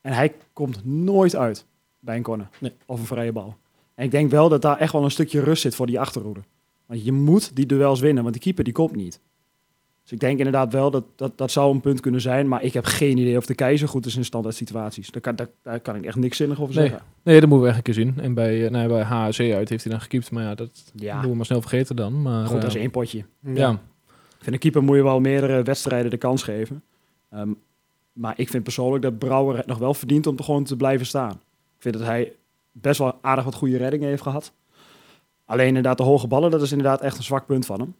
En 0.00 0.12
hij 0.12 0.34
komt 0.52 0.84
nooit 0.84 1.36
uit 1.36 1.66
bij 1.98 2.16
een 2.16 2.22
corner 2.22 2.48
Nee. 2.60 2.72
of 2.86 3.00
een 3.00 3.06
vrije 3.06 3.32
bal. 3.32 3.56
En 3.94 4.04
ik 4.04 4.10
denk 4.10 4.30
wel 4.30 4.48
dat 4.48 4.62
daar 4.62 4.78
echt 4.78 4.92
wel 4.92 5.04
een 5.04 5.10
stukje 5.10 5.40
rust 5.40 5.62
zit 5.62 5.74
voor 5.74 5.86
die 5.86 6.00
achterhoede. 6.00 6.40
Want 6.86 7.04
je 7.04 7.12
moet 7.12 7.56
die 7.56 7.66
duels 7.66 8.00
winnen, 8.00 8.22
want 8.22 8.34
die 8.34 8.42
keeper 8.42 8.64
die 8.64 8.72
komt 8.72 8.94
niet. 8.96 9.20
Dus 10.04 10.12
ik 10.12 10.20
denk 10.20 10.38
inderdaad 10.38 10.72
wel 10.72 10.90
dat, 10.90 11.04
dat 11.16 11.38
dat 11.38 11.50
zou 11.50 11.74
een 11.74 11.80
punt 11.80 12.00
kunnen 12.00 12.20
zijn. 12.20 12.48
Maar 12.48 12.62
ik 12.62 12.72
heb 12.72 12.84
geen 12.84 13.18
idee 13.18 13.36
of 13.36 13.46
de 13.46 13.54
keizer 13.54 13.88
goed 13.88 14.06
is 14.06 14.16
in 14.16 14.24
standaard 14.24 14.54
situaties. 14.54 15.10
Daar 15.10 15.20
kan, 15.20 15.36
daar, 15.36 15.48
daar 15.62 15.80
kan 15.80 15.96
ik 15.96 16.04
echt 16.04 16.16
niks 16.16 16.36
zinnig 16.36 16.60
over 16.60 16.74
Nee. 16.74 16.88
zeggen. 16.88 17.06
Nee, 17.22 17.40
dat 17.40 17.48
moeten 17.48 17.62
we 17.68 17.68
echt 17.74 17.76
een 17.76 17.94
keer 17.94 18.04
zien. 18.04 18.14
En 18.20 18.34
bij, 18.34 18.64
eh, 18.64 18.70
nou 18.70 18.82
ja, 18.82 18.88
bij 18.88 19.02
HAC 19.02 19.38
uit 19.40 19.68
heeft 19.68 19.82
hij 19.84 19.92
dan 19.92 20.00
gekiept. 20.00 20.30
Maar 20.30 20.42
ja, 20.44 20.54
dat 20.54 20.92
Ja, 20.94 21.20
doen 21.20 21.30
we 21.30 21.36
maar 21.36 21.44
snel 21.46 21.60
vergeten 21.60 21.96
dan. 21.96 22.22
Maar, 22.22 22.46
goed, 22.46 22.60
dat 22.60 22.70
is 22.70 22.74
eh, 22.74 22.80
één 22.80 22.90
potje. 22.90 23.24
Ja. 23.40 23.70
Ik 23.70 24.50
vind 24.50 24.52
een 24.54 24.58
keeper 24.58 24.82
moet 24.82 24.96
je 24.96 25.02
wel 25.02 25.20
meerdere 25.20 25.62
wedstrijden 25.62 26.10
de 26.10 26.16
kans 26.16 26.42
geven. 26.42 26.82
Ehm, 27.30 27.48
maar 28.12 28.34
ik 28.36 28.48
vind 28.48 28.62
persoonlijk 28.62 29.02
dat 29.02 29.18
Brouwer 29.18 29.56
het 29.56 29.66
nog 29.66 29.78
wel 29.78 29.94
verdient 29.94 30.26
om 30.26 30.36
te 30.36 30.42
gewoon 30.42 30.64
te 30.64 30.76
blijven 30.76 31.06
staan. 31.06 31.30
Ik 31.76 31.82
vind 31.82 31.94
dat 31.94 32.06
hij 32.06 32.32
best 32.72 32.98
wel 32.98 33.18
aardig 33.20 33.44
wat 33.44 33.54
goede 33.54 33.76
reddingen 33.76 34.08
heeft 34.08 34.22
gehad. 34.22 34.52
Alleen 35.44 35.66
inderdaad 35.68 35.96
de 35.96 36.02
hoge 36.02 36.26
ballen, 36.26 36.50
dat 36.50 36.62
is 36.62 36.70
inderdaad 36.72 37.00
echt 37.00 37.16
een 37.16 37.22
zwak 37.22 37.46
punt 37.46 37.66
van 37.66 37.80
hem. 37.80 37.94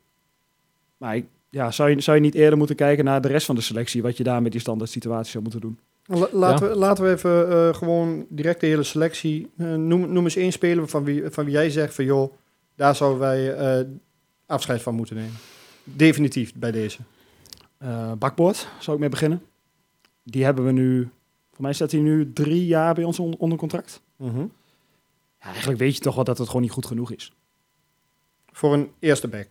Maar 0.97 1.17
ik, 1.17 1.27
ja, 1.51 1.71
zou, 1.71 1.91
je, 1.91 2.01
zou 2.01 2.17
je 2.17 2.23
niet 2.23 2.35
eerder 2.35 2.59
moeten 2.59 2.77
kijken 2.77 3.05
naar 3.05 3.21
de 3.21 3.29
rest 3.29 3.47
van 3.47 3.55
de 3.55 3.61
selectie, 3.61 4.03
wat 4.03 4.17
je 4.17 4.25
daar 4.25 4.43
met 4.43 4.53
die 4.53 4.61
standaard 4.61 4.91
situatie 4.91 5.31
zou 5.31 5.43
moeten 5.43 5.61
doen? 5.61 5.79
La- 6.07 6.29
laten, 6.33 6.69
we, 6.69 6.75
laten 6.77 7.05
we 7.05 7.11
even 7.11 7.51
eh, 7.51 7.75
gewoon 7.75 8.27
direct 8.29 8.61
de 8.61 8.67
hele 8.67 8.83
selectie. 8.83 9.51
eh, 9.57 9.75
noem, 9.75 10.13
noem 10.13 10.25
eens 10.25 10.37
één 10.37 10.53
speler 10.53 10.89
van 10.89 11.05
wie, 11.05 11.23
van 11.31 11.45
wie 11.45 11.55
jij 11.55 11.71
zegt 11.71 11.95
van 11.95 12.05
joh, 12.05 12.33
daar 12.75 12.97
zouden 12.97 13.21
wij 13.21 13.55
eh, 13.55 13.87
afscheid 14.47 14.83
van 14.83 14.95
moeten 14.95 15.17
nemen. 15.17 15.33
Definitief 15.85 16.55
bij 16.55 16.71
deze. 16.71 16.99
Eh 17.79 18.13
bakboord, 18.13 18.69
zou 18.79 18.93
ik 18.97 19.01
mee 19.01 19.11
beginnen. 19.11 19.43
Die 20.23 20.45
hebben 20.45 20.65
we 20.65 20.73
nu, 20.73 21.09
voor 21.53 21.63
mij 21.63 21.73
staat 21.73 21.91
hij 21.91 22.01
nu 22.01 22.33
drie 22.33 22.67
jaar 22.67 22.95
bij 22.95 23.05
ons 23.05 23.19
on- 23.19 23.37
onder 23.39 23.59
contract. 23.59 24.01
Mhm. 24.17 24.41
Ja, 25.41 25.47
eigenlijk 25.51 25.79
weet 25.79 25.95
je 25.95 26.01
toch 26.01 26.15
wel 26.15 26.25
dat 26.25 26.39
het 26.39 26.47
gewoon 26.47 26.63
niet 26.63 26.71
goed 26.71 26.87
genoeg 26.87 27.13
is. 27.13 27.33
Voor 28.53 28.73
een 28.73 28.91
eerste 28.99 29.29
back. 29.29 29.49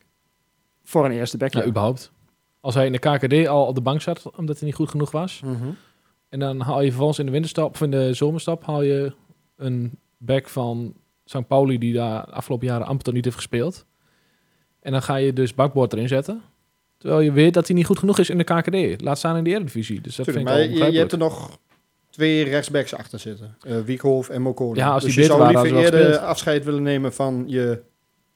Voor 0.84 1.06
een 1.06 1.12
eerste 1.12 1.38
back. 1.38 1.54
ja, 1.54 1.60
ja. 1.60 1.66
überhaupt. 1.66 2.12
Als 2.60 2.75
hij 2.75 2.86
in 2.86 2.92
de 2.92 3.00
KKD 3.00 3.48
al 3.48 3.66
op 3.66 3.75
de 3.75 3.82
bank 3.82 4.02
zat, 4.02 4.32
omdat 4.38 4.58
hij 4.58 4.68
niet 4.68 4.75
goed 4.75 4.90
genoeg 4.90 5.12
was. 5.12 5.42
En 6.30 6.40
dan 6.40 6.60
haal 6.60 6.82
je 6.82 6.88
vervolgens 6.88 7.20
in 7.20 7.25
de 7.25 7.32
winterstap, 7.32 7.74
of 7.74 7.82
in 7.82 7.92
de 7.92 8.13
zomerstap, 8.13 8.66
haal 8.66 8.82
je 8.82 9.13
een 9.58 10.00
back 10.18 10.50
van 10.50 10.94
St. 11.25 11.48
Pauli 11.48 11.78
die 11.78 11.94
daar 11.94 12.25
de 12.25 12.32
afgelopen 12.32 12.68
jaren 12.68 12.88
amper 12.88 13.04
tot 13.04 13.13
niet 13.13 13.24
heeft 13.24 13.36
gespeeld. 13.36 13.86
En 14.80 14.92
dan 14.92 15.02
ga 15.02 15.16
je 15.16 15.34
dus 15.34 15.56
bakboord 15.56 15.94
erin 15.94 16.08
zetten. 16.08 16.42
Terwijl 16.98 17.22
je 17.22 17.32
weet 17.32 17.54
dat 17.54 17.68
hij 17.68 17.75
niet 17.75 17.86
goed 17.86 18.00
genoeg 18.00 18.20
is 18.20 18.30
in 18.30 18.38
de 18.38 18.44
KKD. 18.44 19.02
Laat 19.02 19.18
staan 19.18 19.38
in 19.38 19.44
de 19.44 19.50
Eredivisie. 19.50 20.02
Dus 20.02 20.16
dat 20.16 20.25
Tuurlijk, 20.25 20.48
vind 20.48 20.70
ik 20.70 20.78
maar 20.80 20.86
je, 20.88 20.92
je 20.92 21.00
hebt 21.00 21.12
er 21.12 21.18
nog 21.18 21.60
twee 22.10 22.44
rechtsbacks 22.44 22.96
achter 22.96 23.20
zitten. 23.20 23.58
Wiekhoff 23.86 24.30
en 24.30 24.42
Mokolo. 24.42 24.75
Ja, 24.75 24.92
als 24.92 25.04
dus 25.04 25.13
die 25.13 25.22
je 25.22 25.28
zou 25.28 25.40
waren, 25.40 25.62
liever 25.62 25.80
eerder 25.80 26.18
afscheid 26.18 26.66
willen 26.66 26.84
nemen 26.84 27.13
van 27.13 27.44
je 27.48 27.82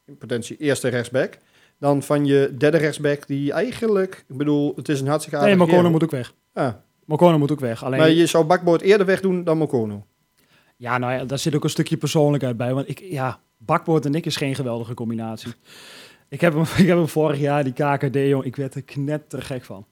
in 0.05 0.17
potentie 0.17 0.57
eerste 0.57 0.87
rechtsback. 0.87 1.37
Dan 1.79 2.03
van 2.03 2.25
je 2.25 2.53
derde 2.57 2.77
rechtsback 2.77 3.27
die 3.27 3.51
eigenlijk, 3.51 4.25
ik 4.27 4.37
bedoel, 4.37 4.73
het 4.75 4.89
is 4.89 5.01
een 5.01 5.07
hartstikke 5.07 5.39
Nee, 5.39 5.49
aardige 5.51 5.71
Mokono 5.71 5.89
moet 5.89 6.03
ook 6.03 6.11
weg. 6.11 6.33
Ah, 6.53 6.73
Mokono 7.05 7.37
moet 7.37 7.51
ook 7.51 7.59
weg. 7.59 7.83
Alleen, 7.83 7.99
maar 7.99 8.09
je 8.09 8.25
zou 8.25 8.45
bakboord 8.45 8.81
eerder 8.81 9.05
wegdoen 9.05 9.43
dan 9.43 9.57
Mokono. 9.57 10.05
ja, 10.77 10.97
nou 10.97 11.13
ja, 11.13 11.25
daar 11.25 11.39
zit 11.39 11.55
ook 11.55 11.63
een 11.63 11.69
stukje 11.69 11.97
persoonlijkheid 11.97 12.57
bij. 12.57 12.73
Want 12.73 12.89
ik, 12.89 12.99
ja, 12.99 13.39
Bakboord 13.57 14.05
en 14.05 14.15
ik 14.15 14.25
is 14.25 14.35
geen 14.35 14.55
geweldige 14.55 14.93
combinatie. 14.93 15.53
Ik 16.29 16.41
heb 16.41 16.53
hem, 16.53 16.61
ik 16.83 16.87
heb 16.87 16.97
hem 16.97 17.07
vorig 17.07 17.39
jaar, 17.39 17.63
die 17.63 17.73
KKD, 17.73 18.15
jong, 18.15 18.43
ik 18.43 18.55
werd 18.55 18.75
er 18.75 18.83
knettergek 18.83 19.63
van. 19.63 19.85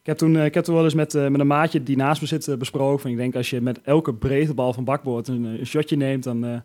Ik 0.00 0.06
heb 0.06 0.16
toen, 0.16 0.36
eh, 0.36 0.44
ik 0.44 0.54
heb 0.54 0.64
toen 0.64 0.74
wel 0.74 0.84
eens 0.84 0.94
met, 0.94 1.14
eh, 1.14 1.28
met 1.28 1.40
een 1.40 1.46
maatje 1.46 1.82
die 1.82 1.96
naast 1.96 2.20
me 2.20 2.26
zit 2.26 2.48
eh, 2.48 2.56
besproken. 2.56 3.00
Van, 3.00 3.10
ik 3.10 3.16
denk, 3.16 3.34
als 3.34 3.50
je 3.50 3.60
met 3.60 3.80
elke 3.82 4.14
breedte 4.14 4.54
bal 4.54 4.72
van 4.72 4.84
Bakboord 4.84 5.28
een, 5.28 5.44
een 5.44 5.66
shotje 5.66 5.96
neemt, 5.96 6.24
dan 6.24 6.62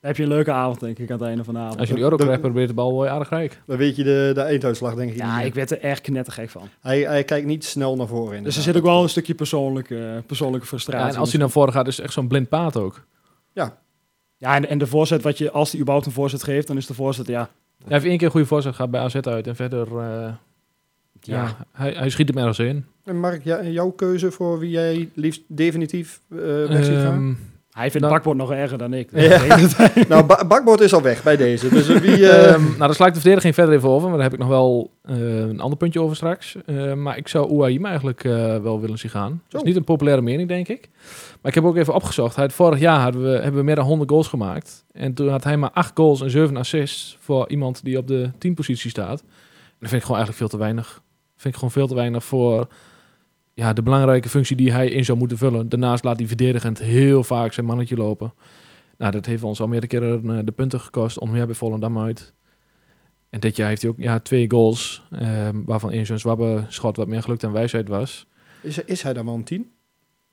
heb 0.00 0.16
je 0.16 0.22
een 0.22 0.28
leuke 0.28 0.52
avond, 0.52 0.80
denk 0.80 0.98
ik, 0.98 1.10
aan 1.10 1.18
het 1.18 1.26
einde 1.28 1.44
van 1.44 1.54
de 1.54 1.60
avond. 1.60 1.78
Als 1.78 1.88
je 1.88 1.94
die 1.94 2.02
euro 2.02 2.16
krijgt, 2.16 2.40
probeert 2.40 2.68
de 2.68 2.74
bal 2.74 2.98
wel 3.00 3.08
aardig 3.08 3.28
rijk. 3.28 3.60
Dan 3.66 3.76
weet 3.76 3.96
je 3.96 4.04
de, 4.04 4.30
de 4.34 4.40
einduitslag, 4.40 4.94
denk 4.94 5.10
ik. 5.10 5.16
ja, 5.16 5.36
niet 5.36 5.46
ik 5.46 5.54
werd 5.54 5.70
er 5.70 5.80
echt 5.80 6.00
knettergek 6.00 6.50
van. 6.50 6.68
hij, 6.80 7.00
hij 7.00 7.24
kijkt 7.24 7.46
niet 7.46 7.64
snel 7.64 7.96
naar 7.96 8.06
voren. 8.06 8.42
Dus 8.42 8.56
er 8.56 8.62
zit 8.62 8.76
ook 8.76 8.82
wel 8.82 9.02
een 9.02 9.08
stukje 9.08 9.34
persoonlijke, 9.34 10.22
persoonlijke 10.26 10.64
Ja, 10.64 10.68
frustratie. 10.70 11.12
en 11.14 11.20
als 11.20 11.30
hij 11.30 11.40
naar 11.40 11.50
voren 11.50 11.72
gaat, 11.72 11.86
is 11.86 11.96
het 11.96 12.04
echt 12.04 12.14
zo'n 12.14 12.28
blind 12.28 12.48
paad 12.48 12.76
ook. 12.76 13.04
Ja, 14.42 14.56
en, 14.56 14.68
en 14.68 14.78
de 14.78 14.86
voorzet, 14.86 15.22
wat 15.22 15.38
je, 15.38 15.50
als 15.50 15.70
hij 15.70 15.80
überhaupt 15.80 16.06
een 16.06 16.12
voorzet 16.12 16.42
geeft, 16.42 16.66
dan 16.66 16.76
is 16.76 16.86
de 16.86 16.94
voorzet, 16.94 17.26
ja, 17.26 17.48
Hij 17.84 17.92
heeft 17.92 18.04
één 18.04 18.16
keer 18.16 18.26
een 18.26 18.32
goede 18.32 18.46
voorzet 18.46 18.74
gehad 18.74 18.90
bij 18.90 19.00
AZ 19.00 19.14
uit. 19.16 19.46
En 19.46 19.56
verder, 19.56 19.98
eh, 19.98 20.32
ja, 21.20 21.56
hij, 21.72 21.92
hij 21.92 22.10
schiet 22.10 22.28
hem 22.28 22.38
ergens 22.38 22.58
in. 22.58 22.84
En 23.04 23.20
Mark, 23.20 23.44
ja, 23.44 23.62
jouw 23.62 23.90
keuze 23.90 24.30
voor 24.30 24.58
wie 24.58 24.70
jij 24.70 25.08
liefst 25.14 25.42
definitief 25.46 26.20
eh 26.30 26.36
weg 26.38 26.84
ziet 26.84 26.94
gaan? 26.96 27.14
Ehm, 27.14 27.34
Hij 27.80 27.90
vindt 27.90 28.06
Nou- 28.06 28.18
bakbord 28.18 28.36
nog 28.36 28.52
erger 28.52 28.78
dan 28.78 28.92
ik. 28.94 29.08
Ja. 29.12 29.56
nou, 30.08 30.24
ba 30.24 30.44
bakbord 30.46 30.80
is 30.80 30.92
al 30.92 31.02
weg 31.02 31.22
bij 31.22 31.36
deze. 31.36 31.68
Dus 31.68 31.88
eh, 31.88 31.96
wie... 31.96 32.28
eh, 32.28 32.52
Ehm, 32.52 32.62
nou, 32.64 32.78
daar 32.78 32.94
sla 32.94 33.06
ik 33.06 33.12
de 33.14 33.20
verdediging 33.20 33.54
verder 33.54 33.74
even 33.74 33.88
over, 33.88 34.08
maar 34.08 34.16
daar 34.18 34.24
heb 34.30 34.32
ik 34.32 34.38
nog 34.38 34.48
wel 34.48 34.90
eh, 35.02 35.38
een 35.40 35.60
ander 35.60 35.78
puntje 35.78 36.00
over 36.00 36.16
straks. 36.16 36.56
Eh, 36.66 36.92
maar 36.94 37.16
ik 37.16 37.28
zou 37.28 37.50
Ouahim 37.50 37.84
eigenlijk 37.86 38.24
eh, 38.24 38.56
wel 38.56 38.80
willen 38.80 38.98
zien 38.98 39.10
gaan. 39.10 39.42
Dat 39.48 39.60
is 39.60 39.66
niet 39.66 39.76
een 39.76 39.84
populaire 39.84 40.22
mening, 40.22 40.48
denk 40.48 40.68
ik. 40.68 40.88
Maar 41.40 41.50
ik 41.50 41.54
heb 41.54 41.64
ook 41.64 41.76
even 41.76 41.94
opgezocht. 41.94 42.36
Hij 42.36 42.50
vorig 42.50 42.78
jaar 42.78 43.00
hadden 43.00 43.22
we, 43.22 43.28
hebben 43.28 43.54
we 43.60 43.62
meer 43.62 43.74
dan 43.76 43.84
100 43.84 44.10
goals 44.10 44.28
gemaakt. 44.28 44.84
En 44.92 45.14
toen 45.14 45.28
had 45.28 45.44
hij 45.44 45.56
maar 45.56 45.70
8 45.70 45.90
goals 45.94 46.20
en 46.20 46.30
7 46.30 46.56
assists 46.56 47.16
voor 47.20 47.48
iemand 47.48 47.84
die 47.84 47.98
op 47.98 48.06
de 48.06 48.30
10 48.38 48.54
positie 48.54 48.90
staat. 48.90 49.20
En 49.20 49.26
dat 49.78 49.88
vind 49.88 49.92
ik 50.00 50.06
gewoon 50.06 50.16
eigenlijk 50.16 50.36
veel 50.38 50.48
te 50.58 50.64
weinig. 50.64 50.86
Dat 50.94 51.02
vind 51.42 51.54
ik 51.54 51.54
gewoon 51.54 51.70
veel 51.70 51.86
te 51.86 51.94
weinig 51.94 52.24
voor 52.24 52.66
ja, 53.60 53.72
de 53.72 53.82
belangrijke 53.82 54.28
functie 54.28 54.56
die 54.56 54.72
hij 54.72 54.88
in 54.88 55.04
zou 55.04 55.18
moeten 55.18 55.38
vullen. 55.38 55.68
Daarnaast 55.68 56.04
laat 56.04 56.18
hij 56.18 56.26
verdedigend 56.26 56.78
heel 56.78 57.24
vaak 57.24 57.52
zijn 57.52 57.66
mannetje 57.66 57.96
lopen. 57.96 58.34
Nou, 58.98 59.12
dat 59.12 59.26
heeft 59.26 59.42
ons 59.42 59.60
al 59.60 59.68
meerdere 59.68 60.00
keren 60.00 60.38
eh, 60.38 60.44
de 60.44 60.52
punten 60.52 60.80
gekost. 60.80 61.18
Onder 61.18 61.36
meer 61.36 61.46
bij 61.46 61.54
Volendam 61.54 61.98
uit. 61.98 62.34
En 63.30 63.40
dit 63.40 63.56
jaar 63.56 63.68
heeft 63.68 63.82
hij 63.82 63.90
ook 63.90 63.96
ja, 63.98 64.18
twee 64.18 64.50
goals. 64.50 65.02
ehm, 65.10 65.62
waarvan 65.64 65.90
één 65.90 66.06
zo'n 66.06 66.18
zwabbe 66.18 66.64
schot 66.68 66.96
wat 66.96 67.08
meer 67.08 67.22
geluk 67.22 67.40
dan 67.40 67.52
wijsheid 67.52 67.88
was. 67.88 68.26
is, 68.62 68.84
is 68.84 69.02
hij 69.02 69.12
dan 69.12 69.24
wel 69.24 69.34
een 69.34 69.44
10? 69.44 69.70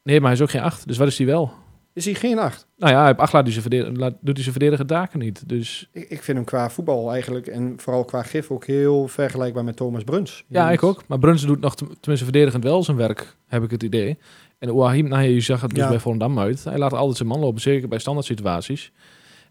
Nee, 0.03 0.19
maar 0.19 0.29
hij 0.29 0.37
is 0.37 0.43
ook 0.43 0.49
geen 0.49 0.61
acht. 0.61 0.87
Dus 0.87 0.97
wat 0.97 1.07
is 1.07 1.17
hij 1.17 1.27
wel? 1.27 1.53
Is 1.97 2.05
hij 2.05 2.13
geen 2.13 2.39
8? 2.39 2.67
Nou 2.77 2.91
ja, 2.91 2.97
hij 2.97 3.07
heeft 3.07 3.19
acht 3.19 3.33
laat 3.33 3.41
hij 3.43 3.51
zijn 3.51 3.63
verdedigen, 3.63 3.97
laat, 3.97 4.11
doet 4.21 4.33
hij 4.33 4.41
zijn 4.41 4.51
verdedigende 4.55 4.93
taken 4.93 5.19
niet. 5.19 5.49
Dus 5.49 5.89
Ik, 5.91 6.09
ik 6.09 6.23
vind 6.23 6.37
hem 6.37 6.45
qua 6.45 6.69
voetbal 6.69 7.11
eigenlijk 7.11 7.47
en 7.47 7.73
vooral 7.77 8.05
qua 8.05 8.23
gif 8.23 8.51
ook 8.51 8.65
heel 8.65 9.07
vergelijkbaar 9.07 9.63
met 9.63 9.75
Thomas 9.75 10.03
Bruns. 10.03 10.43
ja, 10.47 10.71
ik 10.71 10.83
ook. 10.83 11.03
Maar 11.07 11.19
Bruns 11.19 11.45
doet 11.45 11.59
nog 11.59 11.75
te- 11.75 11.85
tenminste 11.85 12.23
verdedigend 12.23 12.63
wel 12.63 12.83
zijn 12.83 12.97
werk, 12.97 13.35
heb 13.47 13.63
ik 13.63 13.71
het 13.71 13.83
idee. 13.83 14.17
En 14.59 14.69
Ouahim, 14.69 15.07
nou 15.07 15.23
ja, 15.23 15.29
je 15.29 15.39
zag 15.41 15.61
het 15.61 15.69
dus 15.69 15.83
Ja. 15.83 15.89
bij 15.89 15.99
Volendam 15.99 16.39
uit. 16.39 16.63
Hij 16.63 16.77
laat 16.77 16.93
altijd 16.93 17.17
zijn 17.17 17.29
man 17.29 17.39
lopen, 17.39 17.61
zeker 17.61 17.87
bij 17.87 17.99
standaard 17.99 18.25
situaties. 18.25 18.91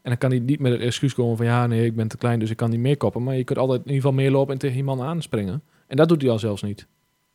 En 0.03 0.11
dan 0.11 0.19
kan 0.19 0.31
hij 0.31 0.38
niet 0.38 0.61
met 0.61 0.73
het 0.73 0.81
excuus 0.81 1.15
komen 1.15 1.37
van 1.37 1.47
ja, 1.47 1.67
nee, 1.67 1.85
ik 1.85 1.97
ben 1.97 2.09
te 2.09 2.17
klein, 2.17 2.38
dus 2.38 2.50
ik 2.50 2.57
kan 2.57 2.71
niet 2.71 2.81
meer 2.81 2.97
koppen. 2.97 3.23
Maar 3.23 3.37
je 3.37 3.45
kunt 3.45 3.59
altijd 3.59 3.79
in 3.81 3.87
ieder 3.87 4.03
geval 4.03 4.17
meer 4.17 4.31
lopen 4.31 4.53
en 4.53 4.59
tegen 4.59 4.76
iemand 4.76 5.00
aanspringen. 5.00 5.62
En 5.87 5.97
dat 5.97 6.09
doet 6.09 6.23
hij 6.23 6.31
al 6.31 6.38
zelfs 6.38 6.62
niet. 6.62 6.87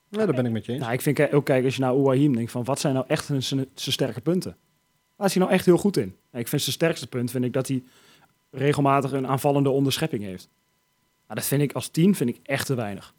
Ja, 0.09 0.25
daar 0.25 0.35
ben 0.35 0.45
ik 0.45 0.51
met 0.51 0.65
je 0.65 0.71
eens. 0.71 0.81
Nou, 0.81 0.93
ik 0.93 1.01
vind 1.01 1.33
ook, 1.33 1.45
kijk, 1.45 1.65
als 1.65 1.75
je 1.75 1.81
naar 1.81 1.91
Ouahim 1.91 2.35
denkt, 2.35 2.51
van 2.51 2.63
wat 2.63 2.79
zijn 2.79 2.93
nou 2.93 3.05
echt 3.07 3.25
zijn 3.25 3.41
zijn 3.43 3.67
sterke 3.75 4.21
punten? 4.21 4.55
Waar 5.21 5.29
is 5.29 5.35
hij 5.35 5.45
nou 5.45 5.55
echt 5.55 5.65
heel 5.65 5.77
goed 5.77 5.97
in? 5.97 6.15
Ik 6.31 6.47
vind 6.47 6.61
zijn 6.61 6.75
sterkste 6.75 7.07
punt, 7.07 7.31
vind 7.31 7.45
ik 7.45 7.53
dat 7.53 7.67
hij 7.67 7.83
regelmatig 8.51 9.11
een 9.11 9.27
aanvallende 9.27 9.69
onderschepping 9.69 10.23
heeft. 10.23 10.49
Nou, 11.27 11.39
dat 11.39 11.45
vind 11.45 11.61
ik 11.61 11.71
als 11.71 11.87
tien 11.87 12.15
vind 12.15 12.29
ik 12.29 12.39
echt 12.43 12.65
te 12.65 12.75
weinig. 12.75 13.13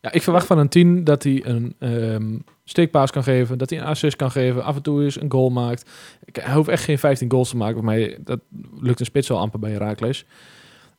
Ja, 0.00 0.12
ik 0.12 0.22
verwacht 0.22 0.46
van 0.46 0.58
een 0.58 0.68
10 0.68 1.04
dat 1.04 1.22
hij 1.22 1.44
een 1.44 1.74
ehm, 1.78 2.38
steekpaas 2.64 3.10
kan 3.10 3.22
geven, 3.22 3.58
dat 3.58 3.70
hij 3.70 3.78
een 3.78 3.84
assist 3.84 4.16
kan 4.16 4.30
geven, 4.30 4.64
af 4.64 4.76
en 4.76 4.82
toe 4.82 5.04
eens 5.04 5.20
een 5.20 5.30
goal 5.30 5.50
maakt. 5.50 5.90
Ik, 6.24 6.36
hij 6.36 6.54
hoeft 6.54 6.68
echt 6.68 6.84
geen 6.84 6.98
15 6.98 7.30
goals 7.30 7.48
te 7.48 7.56
maken. 7.56 7.76
Voor 7.76 7.84
mij, 7.84 8.18
dat 8.20 8.40
lukt 8.80 9.00
een 9.00 9.06
spits 9.06 9.30
al 9.30 9.38
amper 9.38 9.58
bij 9.58 9.70
Herakles. 9.70 10.24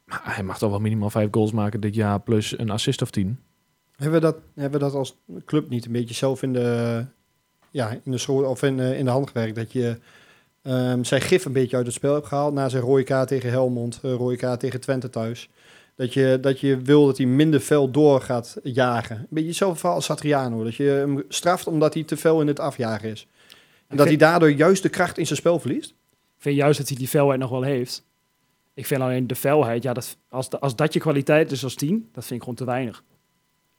Maar 0.06 0.22
hij 0.24 0.44
mag 0.44 0.58
toch 0.58 0.70
wel 0.70 0.80
minimaal 0.80 1.10
5 1.10 1.28
goals 1.32 1.52
maken 1.52 1.82
dit 1.82 1.96
jaar, 1.96 2.22
plus 2.22 2.58
een 2.58 2.70
assist 2.70 3.02
of 3.02 3.10
10. 3.10 3.40
Hebben, 3.96 4.20
we 4.20 4.26
dat, 4.26 4.38
hebben 4.56 4.80
we 4.80 4.86
dat 4.86 4.94
als 4.94 5.18
club 5.46 5.70
niet 5.70 5.86
een 5.86 5.92
beetje 5.92 6.16
zelf 6.16 6.44
in 6.44 6.54
de, 6.54 7.06
ja, 7.78 7.98
in 8.04 8.12
de, 8.12 8.18
school, 8.18 8.44
of 8.44 8.64
in, 8.64 8.80
eh, 8.80 8.98
in 9.00 9.06
de 9.06 9.12
hand 9.12 9.28
gewerkt? 9.28 9.56
Dat 9.56 9.72
je 9.72 9.98
ehm, 10.62 11.04
zijn 11.04 11.22
gif 11.22 11.46
een 11.46 11.52
beetje 11.52 11.76
uit 11.76 11.86
het 11.86 11.96
spel 11.96 12.14
hebt 12.14 12.28
gehaald 12.28 12.54
na 12.54 12.70
zijn 12.70 12.84
rode 12.84 13.04
kaart 13.04 13.28
tegen 13.28 13.50
Helmond, 13.50 14.00
uh, 14.06 14.14
rode 14.14 14.36
kaart 14.36 14.60
tegen 14.60 14.80
Twente 14.80 15.10
thuis. 15.10 15.50
Dat 15.96 16.14
je, 16.14 16.38
dat 16.42 16.60
je 16.60 16.78
wil 16.78 17.06
dat 17.06 17.18
hij 17.18 17.26
minder 17.26 17.60
fel 17.60 17.92
door 17.92 18.22
gaat 18.22 18.58
jagen. 18.64 19.18
Een 19.18 19.28
beetje 19.30 19.48
hetzelfde 19.48 19.80
verhaal 19.80 19.96
als 19.96 20.06
Satriano. 20.06 20.64
Dat 20.64 20.76
je 20.76 20.84
hem 20.84 21.24
straft 21.30 21.68
omdat 21.68 21.94
hij 21.94 22.04
te 22.04 22.18
fel 22.18 22.42
in 22.42 22.48
het 22.48 22.60
afjagen 22.60 23.10
is. 23.10 23.28
En 23.88 23.98
dat 23.98 24.08
hij 24.08 24.16
daardoor 24.16 24.52
juist 24.52 24.84
de 24.84 24.90
kracht 24.90 25.18
in 25.18 25.26
zijn 25.26 25.40
spel 25.40 25.60
verliest. 25.60 25.90
Ik 25.90 26.44
vind 26.44 26.56
juist 26.56 26.78
dat 26.78 26.88
hij 26.88 26.98
die 26.98 27.08
felheid 27.08 27.40
nog 27.40 27.50
wel 27.50 27.62
heeft. 27.62 28.04
Ik 28.74 28.86
vind 28.86 29.02
alleen 29.02 29.28
de 29.28 29.36
felheid, 29.36 29.84
ja, 29.84 29.94
dat, 29.94 30.18
als, 30.30 30.50
als 30.50 30.76
dat 30.76 30.94
je 30.94 31.00
kwaliteit 31.00 31.52
is 31.52 31.64
als 31.64 31.76
tien, 31.76 32.10
dat 32.12 32.26
vind 32.26 32.36
ik 32.36 32.40
gewoon 32.40 32.56
te 32.56 32.66
weinig. 32.66 33.04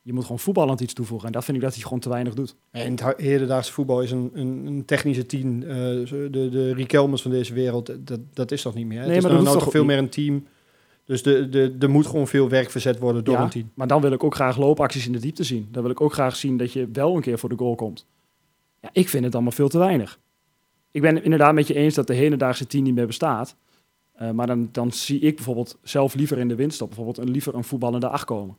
Je 0.09 0.15
moet 0.15 0.23
gewoon 0.23 0.39
voetballend 0.39 0.81
iets 0.81 0.93
toevoegen. 0.93 1.27
En 1.27 1.33
dat 1.33 1.45
vind 1.45 1.57
ik 1.57 1.63
dat 1.63 1.75
hij 1.75 1.83
gewoon 1.83 1.99
te 1.99 2.09
weinig 2.09 2.35
doet. 2.35 2.57
En 2.71 2.91
het 2.91 3.15
hedendaagse 3.17 3.73
voetbal 3.73 4.03
is 4.03 4.11
een, 4.11 4.31
een, 4.35 4.67
een 4.67 4.85
technische 4.85 5.27
tien. 5.27 5.63
eh, 5.63 5.69
de, 5.69 6.49
de 6.51 6.75
Riquelmes 6.75 7.23
van 7.23 7.31
deze 7.31 7.55
wereld, 7.55 7.87
dat, 8.07 8.21
dat 8.33 8.51
is 8.51 8.63
toch 8.63 8.75
niet 8.75 8.87
meer. 8.87 8.99
hè? 9.01 9.07
Nee, 9.07 9.15
het 9.15 9.25
is 9.25 9.31
maar 9.31 9.33
dat 9.33 9.43
nou, 9.45 9.57
hoeft 9.57 9.65
nou 9.65 9.65
toch 9.65 9.65
toch 9.65 9.73
veel 9.73 9.85
meer 9.85 9.99
een 9.99 10.09
team. 10.09 10.47
Dus 11.05 11.23
de, 11.23 11.49
de, 11.49 11.77
er 11.79 11.91
moet 11.91 12.07
gewoon 12.07 12.29
veel 12.29 12.49
werk 12.49 12.71
verzet 12.71 12.99
worden 12.99 13.25
door 13.25 13.35
Ja, 13.35 13.43
een 13.43 13.49
team. 13.51 13.71
Maar 13.75 13.87
dan 13.87 14.01
wil 14.01 14.13
ik 14.13 14.25
ook 14.25 14.35
graag 14.35 14.57
loopacties 14.57 15.07
in 15.07 15.13
de 15.13 15.19
diepte 15.19 15.45
zien. 15.45 15.69
Dan 15.71 15.83
wil 15.83 15.91
ik 15.91 16.01
ook 16.01 16.13
graag 16.13 16.37
zien 16.37 16.57
dat 16.57 16.73
je 16.73 16.89
wel 16.93 17.17
een 17.17 17.23
keer 17.23 17.39
voor 17.39 17.49
de 17.49 17.57
goal 17.57 17.75
komt. 17.75 18.07
Ja, 18.81 18.89
ik 18.93 19.09
vind 19.09 19.25
het 19.25 19.35
allemaal 19.35 19.53
veel 19.53 19.69
te 19.69 19.79
weinig. 19.79 20.19
Ik 20.91 21.01
ben 21.01 21.15
het 21.15 21.25
inderdaad 21.25 21.55
met 21.55 21.67
je 21.67 21.75
eens 21.75 21.95
dat 21.95 22.07
de 22.07 22.15
hedendaagse 22.15 22.67
tien 22.67 22.83
niet 22.83 22.95
meer 22.95 23.07
bestaat. 23.07 23.57
Eh, 24.13 24.31
maar 24.31 24.47
dan, 24.47 24.69
dan 24.73 24.93
zie 24.93 25.21
ik 25.21 25.35
bijvoorbeeld 25.37 25.79
zelf 25.83 26.15
liever 26.15 26.39
in 26.39 26.49
de 26.49 26.55
winststop 26.55 26.89
bijvoorbeeld 26.89 27.19
een, 27.19 27.31
liever 27.31 27.55
een 27.55 27.65
voetballende 27.65 28.09
acht 28.09 28.25
komen. 28.25 28.57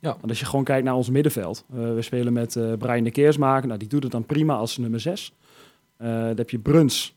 Ja. 0.00 0.10
Want 0.10 0.28
als 0.28 0.40
je 0.40 0.46
gewoon 0.46 0.64
kijkt 0.64 0.84
naar 0.84 0.94
ons 0.94 1.10
middenveld. 1.10 1.64
eh, 1.72 1.94
we 1.94 2.02
spelen 2.02 2.32
met 2.32 2.56
eh 2.56 2.72
Brian 2.78 3.04
de 3.04 3.10
Keersmaker. 3.10 3.66
Nou, 3.66 3.78
die 3.78 3.88
doet 3.88 4.02
het 4.02 4.12
dan 4.12 4.26
prima 4.26 4.54
als 4.54 4.76
nummer 4.76 5.00
6. 5.00 5.32
dan 5.96 6.36
heb 6.36 6.50
je 6.50 6.58
Bruns. 6.58 7.16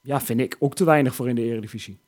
Ja, 0.00 0.20
vind 0.20 0.40
ik 0.40 0.56
ook 0.58 0.74
te 0.74 0.84
weinig 0.84 1.14
voor 1.14 1.28
in 1.28 1.34
de 1.34 1.42
eredivisie. 1.42 1.98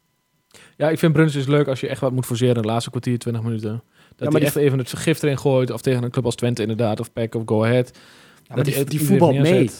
Ja, 0.76 0.88
ik 0.88 0.98
vind 0.98 1.12
Bruns 1.12 1.34
is 1.34 1.46
leuk 1.46 1.68
als 1.68 1.80
je 1.80 1.88
echt 1.88 2.00
wat 2.00 2.12
moet 2.12 2.26
forceren 2.26 2.54
in 2.54 2.62
de 2.62 2.68
laatste 2.68 2.90
kwartier, 2.90 3.18
20 3.18 3.42
minuten. 3.42 3.82
Dat 4.16 4.30
maar 4.30 4.40
hij 4.40 4.48
echt 4.48 4.56
even 4.56 4.78
het 4.78 4.88
vergift 4.88 5.22
erin 5.22 5.38
gooit, 5.38 5.70
of 5.70 5.80
tegen 5.80 6.02
een 6.02 6.10
club 6.10 6.24
als 6.24 6.34
Twente 6.34 6.62
inderdaad, 6.62 7.00
of 7.00 7.12
Pack 7.12 7.34
of 7.34 7.42
Go 7.46 7.64
Ahead. 7.64 7.90
Ja, 7.94 8.54
maar 8.54 8.64
dat 8.64 8.88
die, 8.88 9.04
voetbal 9.04 9.32
iedereen 9.32 9.54
mee. 9.54 9.70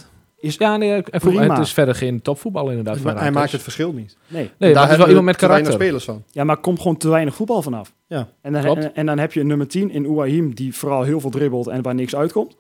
Is, 0.41 0.55
ja, 0.55 0.77
nee, 0.77 1.03
Prima. 1.03 1.55
het 1.55 1.59
is 1.67 1.73
verder 1.73 1.95
geen 1.95 2.23
topvoetbal 2.23 2.69
inderdaad. 2.69 2.99
Van 2.99 3.17
hij 3.17 3.31
maakt 3.31 3.53
het 3.53 3.63
verschil 3.63 3.93
niet. 3.93 4.17
Nee. 4.29 4.51
Het 4.59 4.91
is 4.91 4.97
wel 4.97 5.09
iemand 5.09 5.25
met 5.25 5.35
we 5.35 5.41
te 5.41 5.47
weinig 5.47 5.69
karakter. 5.69 5.73
spelers 5.73 6.05
van. 6.05 6.25
Ja, 6.31 6.45
maar 6.45 6.57
er 6.57 6.63
komt 6.63 6.81
gewoon 6.81 6.97
te 6.97 7.09
weinig 7.09 7.35
voetbal 7.35 7.63
vanaf. 7.63 7.93
Ja. 8.07 8.29
En 8.41 8.53
dan, 8.53 8.63
Klopt. 8.63 8.83
en, 8.85 8.95
en 8.95 9.07
dan 9.07 9.19
heb 9.19 9.33
je 9.33 9.41
een 9.41 9.47
nummer 9.47 9.69
10 9.69 9.91
in 9.91 10.07
Ouahim 10.07 10.55
die 10.55 10.75
vooral 10.75 11.03
heel 11.03 11.21
veel 11.21 11.31
dribbelt 11.31 11.67
en 11.67 11.83
waar 11.83 11.95
niks 11.95 12.17
uitkomt. 12.17 12.57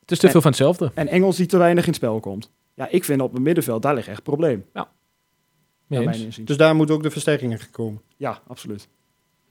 Het 0.00 0.10
is 0.10 0.18
te 0.18 0.30
veel 0.30 0.40
van 0.40 0.50
hetzelfde. 0.50 0.90
En 0.94 1.08
Engels 1.08 1.36
die 1.36 1.46
te 1.46 1.56
weinig 1.58 1.82
in 1.82 1.88
het 1.88 1.96
spel 1.98 2.20
komt. 2.20 2.50
Ja, 2.74 2.88
ik 2.90 3.04
vind 3.04 3.20
op 3.20 3.32
het 3.32 3.42
middenveld, 3.42 3.82
daar 3.82 3.94
ligt 3.94 4.08
echt 4.08 4.16
een 4.16 4.22
probleem. 4.22 4.64
Mijn 5.86 6.04
inziens. 6.04 6.36
Dus 6.36 6.56
daar 6.56 6.76
moeten 6.76 6.94
ook 6.94 7.02
de 7.02 7.10
versterkingen 7.10 7.58
komen. 7.70 8.00
ja, 8.16 8.40
absoluut. 8.46 8.88